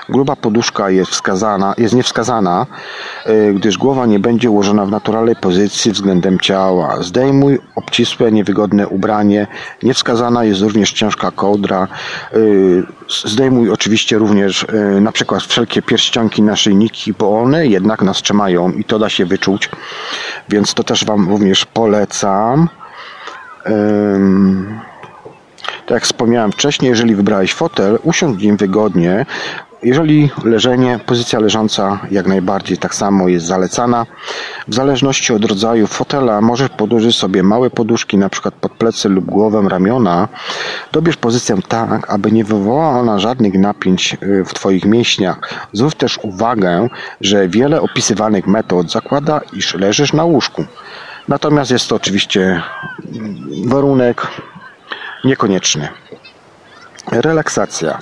[0.08, 2.66] Gruba poduszka jest, wskazana, jest niewskazana,
[3.26, 7.02] y, gdyż głowa nie będzie ułożona w naturalnej pozycji względem ciała.
[7.02, 9.46] Zdejmuj obcisłe, niewygodne ubranie.
[9.82, 11.88] Niewskazana jest również ciężka kołdra.
[12.34, 12.82] Y,
[13.24, 18.84] zdejmuj oczywiście również y, na przykład wszelkie pierścionki, naszyjniki, bo one jednak nas trzymają i
[18.84, 19.70] to da się wyczuć.
[20.48, 22.68] Więc to też Wam również polecam.
[25.86, 29.26] Tak jak wspomniałem wcześniej, jeżeli wybrałeś fotel, usiądź w nim wygodnie.
[29.82, 34.06] Jeżeli leżenie, pozycja leżąca jak najbardziej tak samo jest zalecana.
[34.68, 39.62] W zależności od rodzaju fotela możesz podłożyć sobie małe poduszki, przykład pod plecy lub głowę,
[39.68, 40.28] ramiona.
[40.92, 45.68] Dobierz pozycję tak, aby nie wywołała ona żadnych napięć y, w Twoich mięśniach.
[45.72, 46.88] Zwróć też uwagę,
[47.20, 50.64] że wiele opisywanych metod zakłada, iż leżysz na łóżku.
[51.28, 52.62] Natomiast jest to oczywiście
[53.66, 54.26] warunek
[55.24, 55.88] niekonieczny.
[57.12, 57.98] Relaksacja.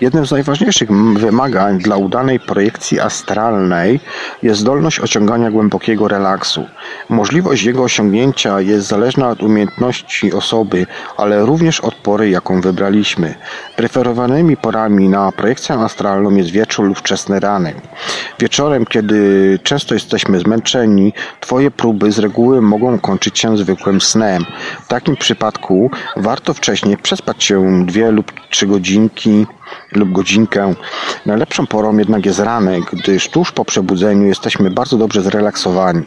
[0.00, 4.00] Jednym z najważniejszych wymagań dla udanej projekcji astralnej
[4.42, 6.66] jest zdolność osiągania głębokiego relaksu.
[7.08, 10.86] Możliwość jego osiągnięcia jest zależna od umiejętności osoby,
[11.16, 13.34] ale również od pory, jaką wybraliśmy.
[13.76, 17.74] Preferowanymi porami na projekcję astralną jest wieczór lub wczesne rany.
[18.38, 24.44] Wieczorem, kiedy często jesteśmy zmęczeni, Twoje próby z reguły mogą kończyć się zwykłym snem.
[24.84, 29.46] W takim przypadku warto wcześniej przespać się dwie lub trzy godzinki
[29.92, 30.74] lub godzinkę.
[31.26, 36.02] Najlepszą porą jednak jest ranek, gdyż tuż po przebudzeniu jesteśmy bardzo dobrze zrelaksowani.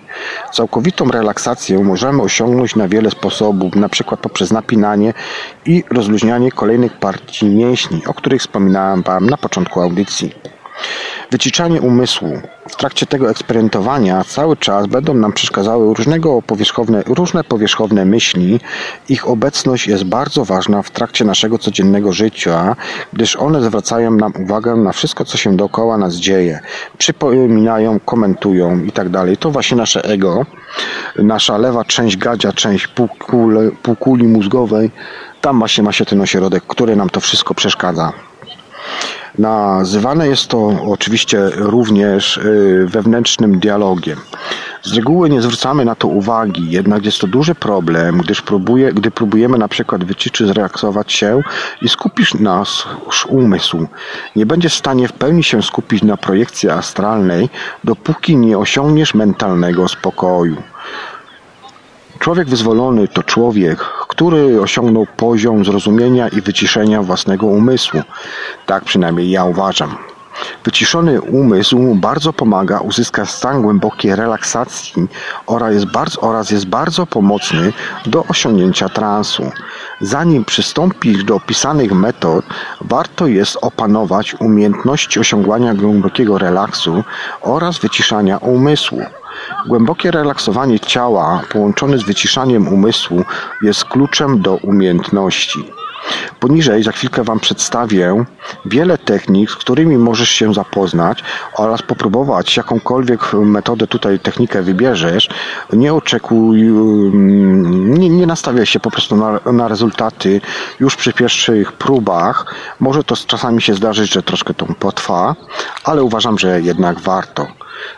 [0.54, 4.18] Całkowitą relaksację możemy osiągnąć na wiele sposobów, np.
[4.22, 5.14] poprzez napinanie
[5.66, 10.57] i rozluźnianie kolejnych partii mięśni, o których wspominałem Wam na początku audycji.
[11.32, 12.42] Wyciszanie umysłu.
[12.70, 18.60] W trakcie tego eksperymentowania cały czas będą nam przeszkadzały różnego powierzchowne, różne powierzchowne myśli.
[19.10, 22.76] Ich obecność jest bardzo ważna w trakcie naszego codziennego życia,
[23.14, 26.60] gdyż one zwracają nam uwagę na wszystko, co się dookoła nas dzieje.
[26.98, 29.08] Przypominają, komentują i tak.
[29.40, 30.46] To właśnie nasze ego,
[31.16, 34.92] nasza lewa część gadzia, część półkuli, półkuli mózgowej.
[35.42, 38.27] Tam właśnie ma się ten ośrodek, który nam to wszystko przeszkadza.
[39.38, 44.20] Nazywane jest to oczywiście również y, wewnętrznym dialogiem.
[44.84, 49.12] Z reguły nie zwracamy na to uwagi, jednak jest to duży problem, gdyż próbuje, gdy
[49.12, 51.42] próbujemy na przykład wyciszyć, zrelaksować się
[51.82, 52.88] i skupisz nasz
[53.30, 53.88] umysł.
[54.36, 57.50] Nie będziesz w stanie w pełni się skupić na projekcji astralnej,
[57.84, 60.58] dopóki nie osiągniesz mentalnego spokoju.
[62.20, 68.02] Człowiek wyzwolony to człowiek, który osiągnął poziom zrozumienia i wyciszenia własnego umysłu.
[68.66, 70.17] Tak przynajmniej ja uważam.
[70.64, 75.08] Wyciszony umysł bardzo pomaga uzyskać stan głębokiej relaksacji
[75.46, 77.74] oraz jest bardzo, oraz jest bardzo pomocny
[78.06, 79.52] do osiągnięcia transu.
[80.02, 82.46] Zanim przystąpisz do opisanych metod,
[82.82, 87.04] warto jest opanować umiejętności osiągania głębokiego relaksu
[87.42, 89.02] oraz wyciszania umysłu.
[89.68, 93.24] Głębokie relaksowanie ciała połączone z wyciszaniem umysłu
[93.62, 95.77] jest kluczem do umiejętności.
[96.40, 98.26] Poniżej za chwilkę Wam przedstawię
[98.66, 105.30] wiele technik, z którymi możesz się zapoznać oraz popróbować jakąkolwiek metodę tutaj, technikę wybierzesz.
[105.74, 110.42] Nie oczekuj, mm, nie, nie, nastawiaj się po prostu na, na rezultaty
[110.80, 112.56] już przy pierwszych próbach.
[112.80, 115.36] Może to czasami się zdarzyć, że troszkę to potrwa,
[115.84, 117.48] ale uważam, że jednak warto.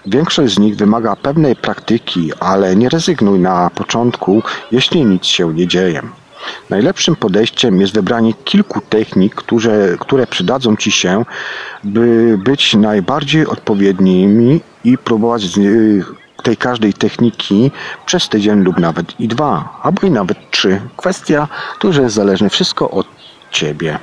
[0.05, 5.67] Większość z nich wymaga pewnej praktyki, ale nie rezygnuj na początku, jeśli nic się nie
[5.67, 6.01] dzieje.
[6.69, 11.25] Najlepszym podejściem jest wybranie kilku technik, które, które przydadzą Ci się,
[11.83, 15.59] by być najbardziej odpowiednimi i próbować z
[16.43, 17.71] tej każdej techniki
[18.05, 20.81] przez tydzień lub nawet i dwa, albo i nawet trzy.
[20.97, 21.47] Kwestia
[21.83, 23.07] już jest zależne wszystko od
[23.51, 23.99] Ciebie.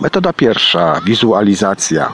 [0.00, 2.12] Metoda pierwsza, wizualizacja.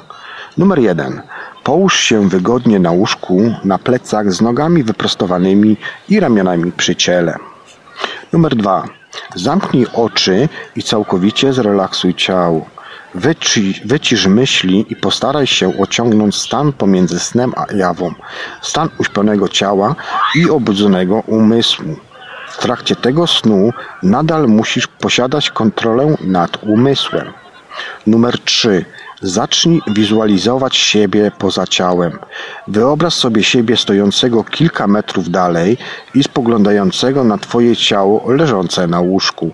[0.58, 1.22] Numer jeden.
[1.64, 5.76] Połóż się wygodnie na łóżku, na plecach z nogami wyprostowanymi
[6.08, 7.36] i ramionami przy ciele.
[8.34, 8.84] Numer dwa.
[9.34, 12.66] Zamknij oczy i całkowicie zrelaksuj ciało.
[13.14, 18.14] Wyci, wycisz myśli i postaraj się osiągnąć stan pomiędzy snem a jawą.
[18.62, 19.94] Stan uśpionego ciała
[20.34, 21.96] i obudzonego umysłu.
[22.48, 23.70] W trakcie tego snu
[24.02, 27.32] nadal musisz posiadać kontrolę nad umysłem.
[28.06, 28.84] Numer 3.
[29.22, 32.18] Zacznij wizualizować siebie poza ciałem.
[32.68, 35.76] Wyobraź sobie siebie stojącego kilka metrów dalej
[36.14, 39.50] i spoglądającego na Twoje ciało leżące na łóżku.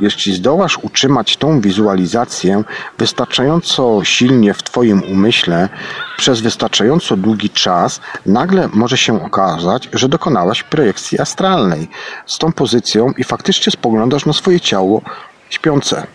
[0.00, 2.64] Jeśli zdołasz utrzymać tą wizualizację
[2.98, 5.68] wystarczająco silnie w Twoim umyśle
[6.16, 11.88] przez wystarczająco długi czas, nagle może się okazać, że dokonałaś projekcji astralnej
[12.26, 15.02] z tą pozycją i faktycznie spoglądasz na swoje ciało
[15.50, 16.06] śpiące.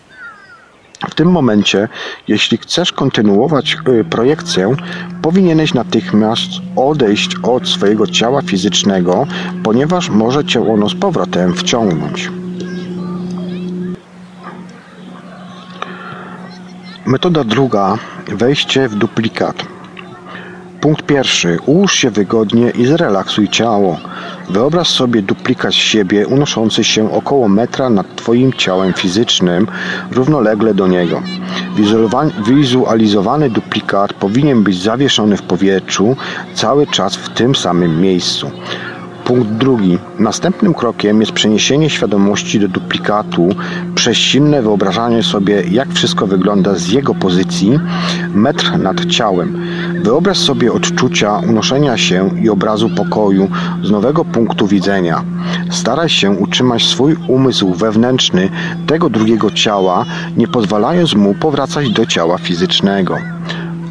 [1.08, 1.88] W tym momencie,
[2.28, 4.74] jeśli chcesz kontynuować y, projekcję,
[5.22, 9.26] powinieneś natychmiast odejść od swojego ciała fizycznego,
[9.62, 12.30] ponieważ może cię ono z powrotem wciągnąć.
[17.06, 17.98] Metoda druga
[18.28, 19.79] wejście w duplikat.
[20.80, 21.58] Punkt pierwszy.
[21.66, 23.98] Ułóż się wygodnie i zrelaksuj ciało.
[24.50, 29.66] Wyobraź sobie duplikat siebie unoszący się około metra nad Twoim ciałem fizycznym,
[30.10, 31.22] równolegle do niego.
[32.46, 36.16] Wizualizowany duplikat powinien być zawieszony w powietrzu
[36.54, 38.50] cały czas w tym samym miejscu.
[39.30, 39.98] Punkt drugi.
[40.18, 43.48] Następnym krokiem jest przeniesienie świadomości do duplikatu
[43.94, 47.78] przez silne wyobrażanie sobie, jak wszystko wygląda z jego pozycji,
[48.34, 49.66] metr nad ciałem.
[50.02, 53.48] Wyobraź sobie odczucia unoszenia się i obrazu pokoju
[53.82, 55.24] z nowego punktu widzenia.
[55.70, 58.48] Staraj się utrzymać swój umysł wewnętrzny
[58.86, 60.04] tego drugiego ciała,
[60.36, 63.16] nie pozwalając mu powracać do ciała fizycznego.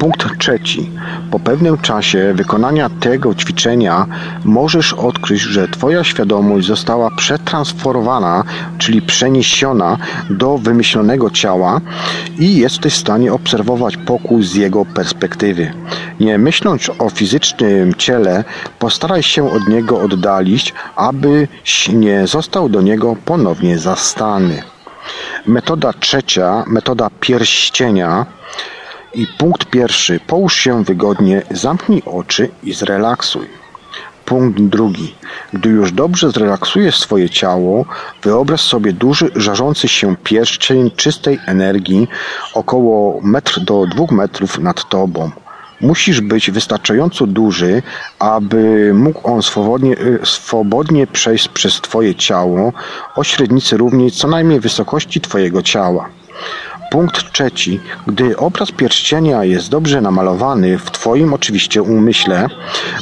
[0.00, 0.90] Punkt trzeci.
[1.30, 4.06] Po pewnym czasie wykonania tego ćwiczenia
[4.44, 8.44] możesz odkryć, że Twoja świadomość została przetransformowana,
[8.78, 9.96] czyli przeniesiona
[10.30, 11.80] do wymyślonego ciała
[12.38, 15.72] i jesteś w stanie obserwować pokój z jego perspektywy.
[16.20, 18.44] Nie myśląc o fizycznym ciele,
[18.78, 24.62] postaraj się od niego oddalić, abyś nie został do niego ponownie zastany.
[25.46, 28.26] Metoda trzecia, metoda pierścienia
[29.14, 30.20] i punkt pierwszy.
[30.26, 33.46] Połóż się wygodnie, zamknij oczy i zrelaksuj.
[34.24, 35.14] Punkt drugi.
[35.52, 37.84] Gdy już dobrze zrelaksujesz swoje ciało,
[38.22, 42.08] wyobraź sobie duży, żarzący się pierścień czystej energii
[42.54, 45.30] około metr do dwóch metrów nad tobą.
[45.80, 47.82] Musisz być wystarczająco duży,
[48.18, 52.72] aby mógł on swobodnie, y, swobodnie przejść przez Twoje ciało
[53.16, 56.08] o średnicy równej co najmniej wysokości Twojego ciała.
[56.90, 57.80] Punkt trzeci.
[58.06, 62.48] Gdy obraz pierścienia jest dobrze namalowany w Twoim oczywiście umyśle,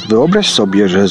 [0.09, 1.07] wyobraź sobie, że,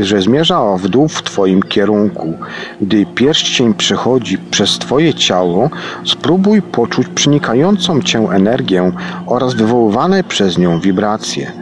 [0.00, 2.38] że zmierza w dół w Twoim kierunku.
[2.80, 5.70] Gdy pierścień przechodzi przez Twoje ciało,
[6.04, 8.92] spróbuj poczuć przenikającą Cię energię
[9.26, 11.52] oraz wywoływane przez nią wibracje.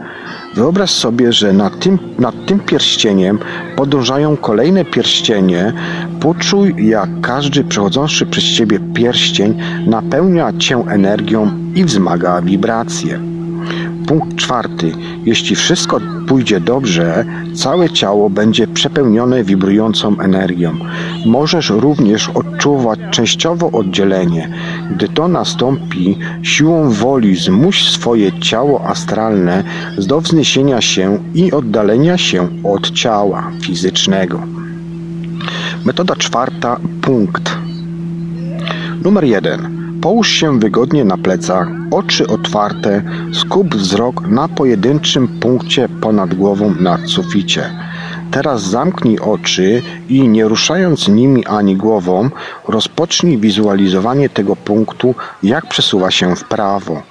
[0.55, 3.39] Wyobraź sobie, że nad tym, nad tym pierścieniem
[3.75, 5.73] podążają kolejne pierścienie.
[6.19, 9.57] Poczuj, jak każdy przechodzący przez ciebie pierścień
[9.87, 13.19] napełnia cię energią i wzmaga wibracje.
[14.07, 14.91] Punkt czwarty.
[15.25, 20.75] Jeśli wszystko pójdzie dobrze, całe ciało będzie przepełnione wibrującą energią.
[21.25, 24.49] Możesz również odczuwać częściowo oddzielenie.
[24.91, 29.63] Gdy to nastąpi, siłą woli zmuś swoje ciało astralne
[30.07, 34.39] do wzniesienia się i oddalenia się od ciała fizycznego.
[35.85, 36.79] Metoda czwarta.
[37.01, 37.57] Punkt.
[39.03, 39.84] Numer jeden.
[40.05, 43.03] Połóż się wygodnie na plecach, oczy otwarte,
[43.33, 47.71] skup wzrok na pojedynczym punkcie ponad głową na suficie.
[48.31, 52.29] Teraz zamknij oczy i nie ruszając nimi ani głową,
[52.67, 57.03] rozpocznij wizualizowanie tego punktu, jak przesuwa się w prawo.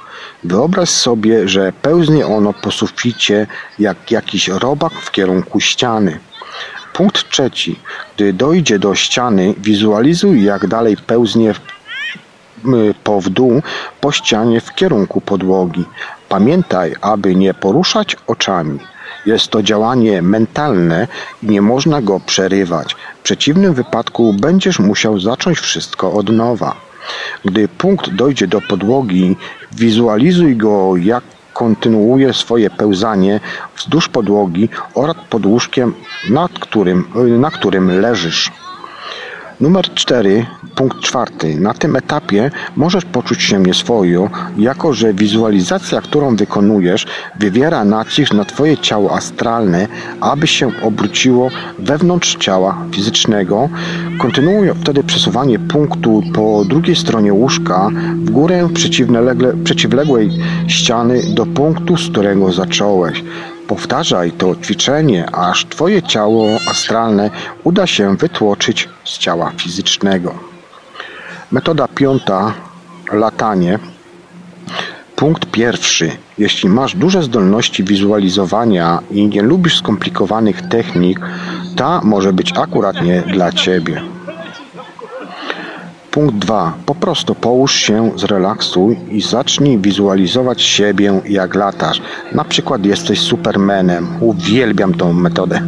[0.44, 3.46] Wyobraź sobie, że pełznie ono po suficie
[3.78, 6.18] jak jakiś robak w kierunku ściany.
[6.92, 7.78] Punkt trzeci.
[8.16, 11.54] Gdy dojdzie do ściany, wizualizuj jak dalej pełznie
[13.04, 13.62] po w dół
[14.00, 15.84] po ścianie w kierunku podłogi.
[16.28, 18.78] Pamiętaj, aby nie poruszać oczami.
[19.26, 21.08] Jest to działanie mentalne
[21.42, 22.96] i nie można go przerywać.
[23.18, 26.76] W przeciwnym wypadku będziesz musiał zacząć wszystko od nowa.
[27.44, 29.36] Gdy punkt dojdzie do podłogi,
[29.72, 33.40] wizualizuj go jak kontynuuje swoje pełzanie
[33.76, 35.94] wzdłuż podłogi oraz pod łóżkiem,
[36.30, 37.04] nad którym,
[37.38, 38.52] na którym leżysz.
[39.60, 41.60] Numer 4, punkt czwarty.
[41.60, 47.06] Na tym etapie możesz poczuć się nieswojo, jako że wizualizacja, którą wykonujesz,
[47.40, 49.88] wywiera nacisk na Twoje ciało astralne,
[50.20, 53.68] aby się obróciło wewnątrz ciała fizycznego.
[54.18, 58.68] Kontynuuj wtedy przesuwanie punktu po drugiej stronie łóżka w górę
[59.64, 60.30] przeciwległej
[60.68, 63.24] ściany do punktu, z którego zacząłeś.
[63.68, 67.30] Powtarzaj to ćwiczenie, aż Twoje ciało astralne
[67.64, 70.34] uda się wytłoczyć z ciała fizycznego.
[71.50, 72.54] Metoda piąta
[73.12, 73.78] latanie.
[75.16, 76.10] Punkt pierwszy.
[76.38, 81.20] Jeśli masz duże zdolności wizualizowania i nie lubisz skomplikowanych technik,
[81.76, 84.13] ta może być akurat nie dla Ciebie.
[86.14, 86.72] Punkt 2.
[86.86, 92.02] Po prostu połóż się, zrelaksuj i zacznij wizualizować siebie jak latasz.
[92.32, 94.06] Na przykład jesteś supermanem.
[94.20, 95.60] Uwielbiam tą metodę.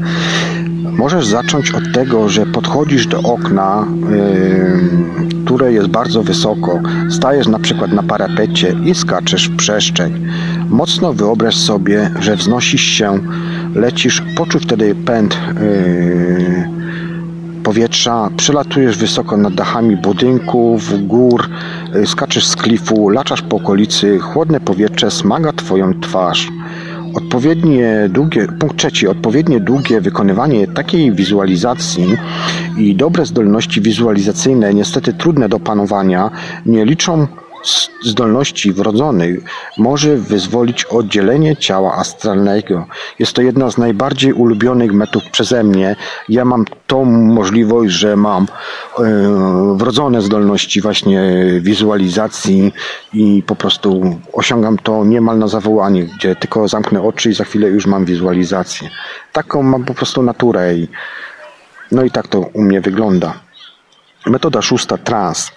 [0.93, 6.81] Możesz zacząć od tego, że podchodzisz do okna, yy, które jest bardzo wysoko.
[7.11, 10.27] Stajesz na przykład na parapecie i skaczesz w przestrzeń.
[10.69, 13.19] Mocno wyobraź sobie, że wznosisz się,
[13.75, 15.39] lecisz, poczuj wtedy pęd.
[15.61, 16.76] Yy,
[17.67, 21.49] powietrza, przelatujesz wysoko nad dachami budynków, gór,
[21.97, 26.49] y, skaczesz z klifu, laczasz po okolicy, chłodne powietrze smaga twoją twarz.
[27.15, 32.17] Odpowiednie długie, punkt trzeci, odpowiednie długie wykonywanie takiej wizualizacji
[32.79, 36.31] i dobre zdolności wizualizacyjne, niestety trudne do panowania,
[36.67, 37.27] nie liczą
[38.03, 39.41] zdolności wrodzonych
[39.79, 42.87] może wyzwolić oddzielenie ciała astralnego.
[43.19, 45.97] Jest to jedna z najbardziej ulubionych metod przeze mnie.
[46.29, 48.47] Ja mam tą możliwość, że mam
[48.99, 52.73] e, wrodzone zdolności właśnie wizualizacji
[53.13, 57.69] i po prostu osiągam to niemal na zawołanie, gdzie tylko zamknę oczy i za chwilę
[57.69, 58.91] już mam wizualizację.
[59.33, 60.89] Taką mam po prostu naturę i
[61.93, 63.35] no i tak to u mnie wygląda.
[64.27, 65.56] Metoda szósta, trans.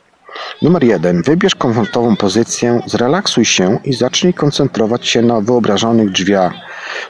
[0.62, 1.22] Numer jeden.
[1.22, 6.54] Wybierz komfortową pozycję, zrelaksuj się i zacznij koncentrować się na wyobrażonych drzwiach.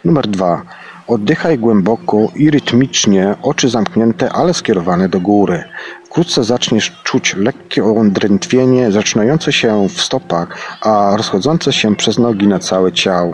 [0.05, 0.61] Numer dwa.
[1.07, 5.63] Oddychaj głęboko i rytmicznie, oczy zamknięte, ale skierowane do góry.
[6.05, 12.59] Wkrótce zaczniesz czuć lekkie drętwienie zaczynające się w stopach, a rozchodzące się przez nogi na
[12.59, 13.33] całe ciało.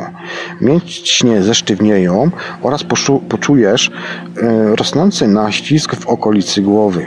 [0.62, 2.32] Mięśnie zesztywnieją
[2.62, 2.84] oraz
[3.30, 7.06] poczujesz e, rosnący naścisk w okolicy głowy.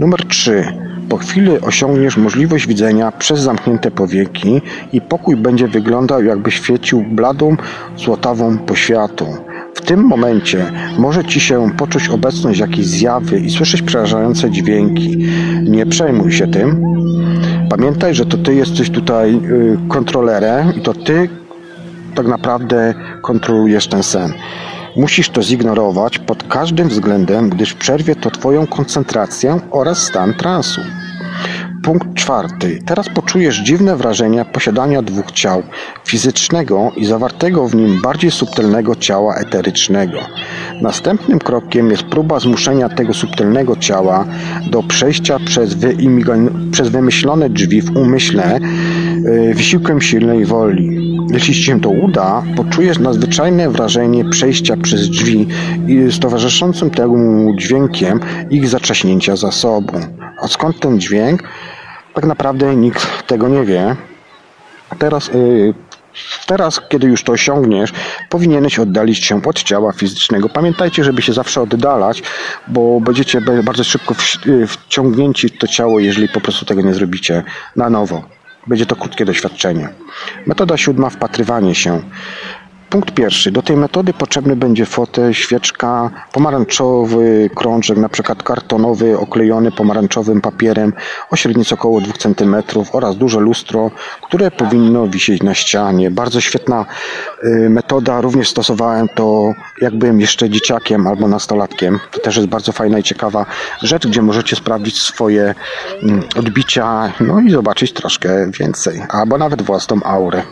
[0.00, 0.86] Numer 3.
[1.08, 4.62] Po chwili osiągniesz możliwość widzenia przez zamknięte powieki
[4.92, 7.56] i pokój będzie wyglądał jakby świecił bladą,
[7.96, 9.36] złotawą poświatą.
[9.74, 15.26] W tym momencie może Ci się poczuć obecność jakiejś zjawy i słyszeć przerażające dźwięki.
[15.62, 16.82] Nie przejmuj się tym.
[17.70, 21.28] Pamiętaj, że to Ty jesteś tutaj y, kontrolerem i to Ty
[22.14, 24.32] tak naprawdę kontrolujesz ten sen.
[24.96, 30.80] Musisz to zignorować pod każdym względem, gdyż przerwie to Twoją koncentrację oraz stan transu.
[31.82, 32.78] Punkt czwarty.
[32.86, 35.62] Teraz poczujesz dziwne wrażenia posiadania dwóch ciał,
[36.04, 40.18] fizycznego i zawartego w nim bardziej subtelnego ciała eterycznego.
[40.82, 44.24] Następnym krokiem jest próba zmuszenia tego subtelnego ciała
[44.70, 45.76] do przejścia przez,
[46.72, 48.58] przez wymyślone drzwi w umyśle
[49.24, 51.15] yy, wysiłkiem silnej woli.
[51.30, 55.48] Jeśli Ci się to uda, poczujesz nadzwyczajne wrażenie przejścia przez drzwi
[55.86, 58.20] i z towarzyszącym temu dźwiękiem
[58.50, 60.00] ich zatrzaśnięcia za sobą.
[60.42, 61.42] A skąd ten dźwięk?
[62.14, 63.96] Tak naprawdę nikt tego nie wie.
[64.98, 65.74] Teraz, yy,
[66.46, 67.92] teraz, kiedy już to osiągniesz,
[68.28, 70.48] powinieneś oddalić się od ciała fizycznego.
[70.48, 72.22] Pamiętajcie, żeby się zawsze oddalać,
[72.68, 74.14] bo będziecie bardzo szybko
[74.46, 77.42] y, wciągnięci w to ciało, jeżeli po prostu tego nie zrobicie
[77.76, 78.35] na nowo.
[78.66, 79.88] Będzie to krótkie doświadczenie.
[80.46, 82.02] Metoda siódma wpatrywanie się.
[82.90, 83.50] Punkt pierwszy.
[83.50, 90.92] Do tej metody potrzebny będzie fotel, świeczka, pomarańczowy krążek, na przykład kartonowy, oklejony pomarańczowym papierem
[91.30, 92.56] o średnicy około 2 cm
[92.92, 93.90] oraz duże lustro,
[94.22, 96.10] które powinno wisieć na ścianie.
[96.10, 96.86] Bardzo świetna
[97.44, 98.20] y, metoda.
[98.20, 101.98] Również stosowałem to jak byłem jeszcze dzieciakiem albo nastolatkiem.
[102.10, 103.46] To też jest bardzo fajna i ciekawa
[103.82, 105.54] rzecz, gdzie możecie sprawdzić swoje
[106.02, 110.42] mm, odbicia, no i zobaczyć troszkę więcej, albo nawet własną aurę.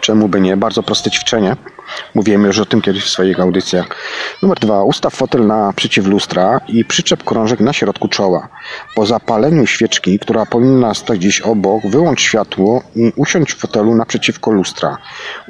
[0.00, 0.56] Czemu by nie?
[0.56, 1.56] Bardzo proste ćwiczenie.
[2.14, 3.86] Mówiłem już o tym kiedyś w swoich audycjach.
[4.42, 4.84] Numer dwa.
[4.84, 8.48] Ustaw fotel naprzeciw lustra i przyczep krążek na środku czoła.
[8.94, 14.50] Po zapaleniu świeczki, która powinna stać gdzieś obok, wyłącz światło i usiądź w fotelu naprzeciwko
[14.50, 14.98] lustra.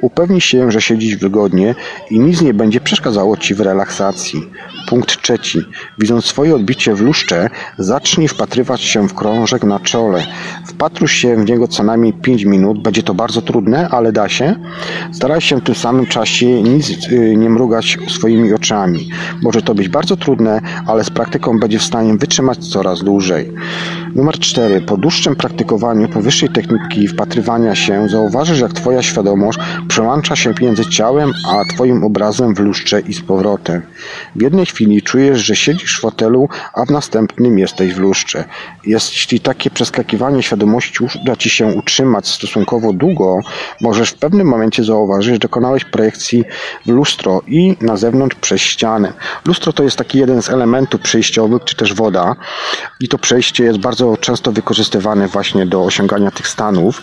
[0.01, 1.75] Upewnij się, że siedzisz wygodnie
[2.09, 4.49] i nic nie będzie przeszkadzało Ci w relaksacji.
[4.87, 5.59] Punkt trzeci.
[5.97, 10.23] Widząc swoje odbicie w lustrze, zacznij wpatrywać się w krążek na czole.
[10.67, 12.83] Wpatruj się w niego co najmniej 5 minut.
[12.83, 14.55] Będzie to bardzo trudne, ale da się.
[15.13, 16.28] Staraj się w tym samym czasie
[16.63, 19.09] nic y, nie mrugać swoimi oczami.
[19.41, 23.51] Może to być bardzo trudne, ale z praktyką będzie w stanie wytrzymać coraz dłużej.
[24.15, 24.81] Numer 4.
[24.81, 31.31] Po dłuższym praktykowaniu powyższej techniki wpatrywania się zauważysz, jak Twoja świadomość przełącza się między ciałem
[31.47, 33.81] a Twoim obrazem w lustrze i z powrotem.
[34.35, 38.43] W jednej chwili czujesz, że siedzisz w fotelu, a w następnym jesteś w lustrze.
[38.85, 43.39] Jeśli takie przeskakiwanie świadomości uda Ci się utrzymać stosunkowo długo,
[43.81, 46.43] możesz w pewnym momencie zauważyć, że dokonałeś projekcji
[46.85, 49.13] w lustro i na zewnątrz przez ścianę.
[49.45, 52.35] Lustro to jest taki jeden z elementów przejściowych, czy też woda
[52.99, 57.01] i to przejście jest bardzo często wykorzystywane właśnie do osiągania tych stanów.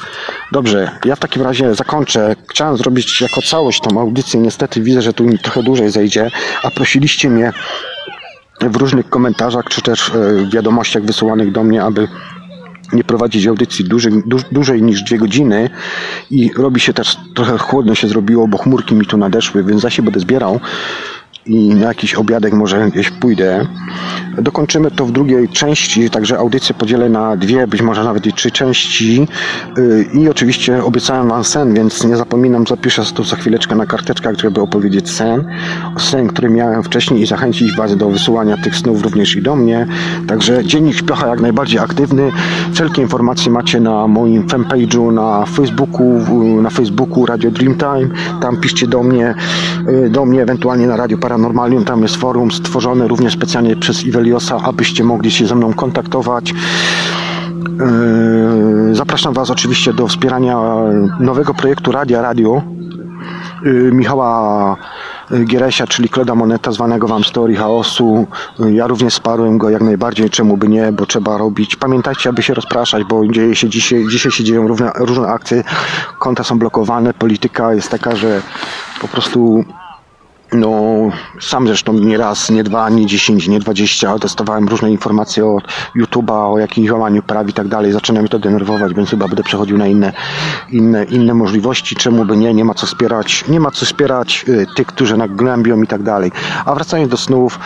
[0.53, 2.37] Dobrze, ja w takim razie zakończę.
[2.51, 6.31] Chciałem zrobić jako całość tą audycję, niestety widzę, że tu mi trochę dłużej zejdzie,
[6.63, 7.53] a prosiliście mnie
[8.61, 12.09] w różnych komentarzach, czy też w wiadomościach wysyłanych do mnie, aby
[12.93, 14.13] nie prowadzić audycji dłużej,
[14.53, 15.71] dłużej niż dwie godziny
[16.31, 19.91] i robi się też trochę chłodno się zrobiło, bo chmurki mi tu nadeszły, więc ja
[19.91, 20.61] się będę zbierał
[21.47, 23.67] i na jakiś obiadek może gdzieś pójdę.
[24.39, 28.51] Dokończymy to w drugiej części, także audycję podzielę na dwie, być może nawet i trzy
[28.51, 29.29] części.
[30.15, 34.61] I oczywiście obiecałem Wam sen, więc nie zapominam, zapiszę tu za chwileczkę na karteczkach, żeby
[34.61, 35.45] opowiedzieć sen.
[35.99, 39.87] Sen, który miałem wcześniej i zachęcić Was do wysyłania tych snów również i do mnie.
[40.29, 42.31] Także dziennik śpiocha jak najbardziej aktywny.
[42.73, 48.09] Wszelkie informacje macie na moim fanpage'u na Facebooku, na Facebooku Radio Dreamtime.
[48.41, 49.35] Tam piszcie do mnie,
[50.11, 51.85] do mnie ewentualnie na Radio Paranormalium.
[51.85, 56.55] Tam jest forum stworzone również specjalnie przez Iweliosa, abyście mogli się ze mną kontaktować.
[58.93, 60.59] Zapraszam Was oczywiście do wspierania
[61.21, 62.63] nowego projektu Radia Radio
[63.93, 64.77] Michała
[65.45, 68.27] Gieresia, czyli Kloda Moneta, zwanego Wam Story Chaosu.
[68.59, 71.77] Ja również sparłem go jak najbardziej, czemu by nie, bo trzeba robić.
[71.77, 75.65] Pamiętajcie, aby się rozpraszać, bo dzieje się dzisiaj, dzisiaj się dzieją różne, różne akcje,
[76.19, 78.43] konta są blokowane, polityka jest taka, że
[79.01, 79.65] po prostu
[80.53, 80.71] no,
[81.41, 85.65] sam zresztą nie raz, nie dwa, nie dziesięć, nie dwadzieścia dostawałem różne informacje od
[85.97, 87.93] YouTube'a o jakimś łamaniu praw i tak dalej.
[87.93, 90.13] Zaczyna mnie to denerwować, więc chyba będę przechodził na inne,
[90.71, 91.97] inne, inne możliwości.
[91.97, 92.55] Czemu by nie?
[92.55, 96.33] Nie ma co wspierać, nie ma co wspierać y, tych, którzy nagnębią i tak dalej.
[96.65, 97.59] A wracając do snów,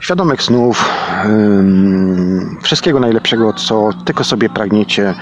[0.00, 0.90] świadomych snów,
[1.24, 5.14] yy, wszystkiego najlepszego, co tylko sobie pragniecie.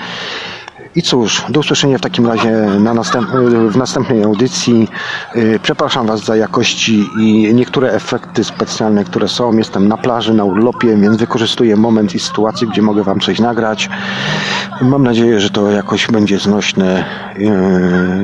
[0.96, 2.50] I cóż, do usłyszenia w takim razie
[2.80, 3.28] na następ,
[3.70, 4.88] w następnej audycji.
[5.62, 9.56] Przepraszam Was za jakości i niektóre efekty specjalne, które są.
[9.56, 13.90] Jestem na plaży, na urlopie, więc wykorzystuję moment i sytuację, gdzie mogę Wam coś nagrać.
[14.82, 17.04] Mam nadzieję, że to jakoś będzie znośne.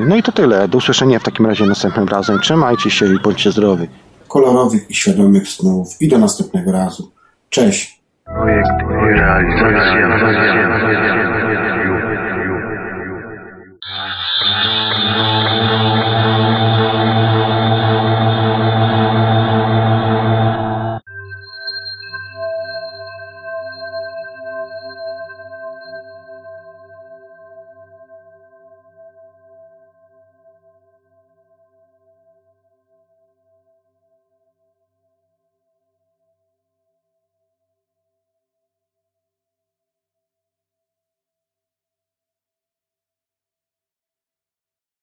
[0.06, 0.68] No i to tyle.
[0.68, 2.40] Do usłyszenia w takim razie następnym razem.
[2.40, 3.88] Trzymajcie się i bądźcie zdrowi.
[4.28, 7.12] Kolorowych i świadomych snów i do następnego razu.
[7.48, 8.00] Cześć.
[8.24, 10.10] Projekt i realizacja.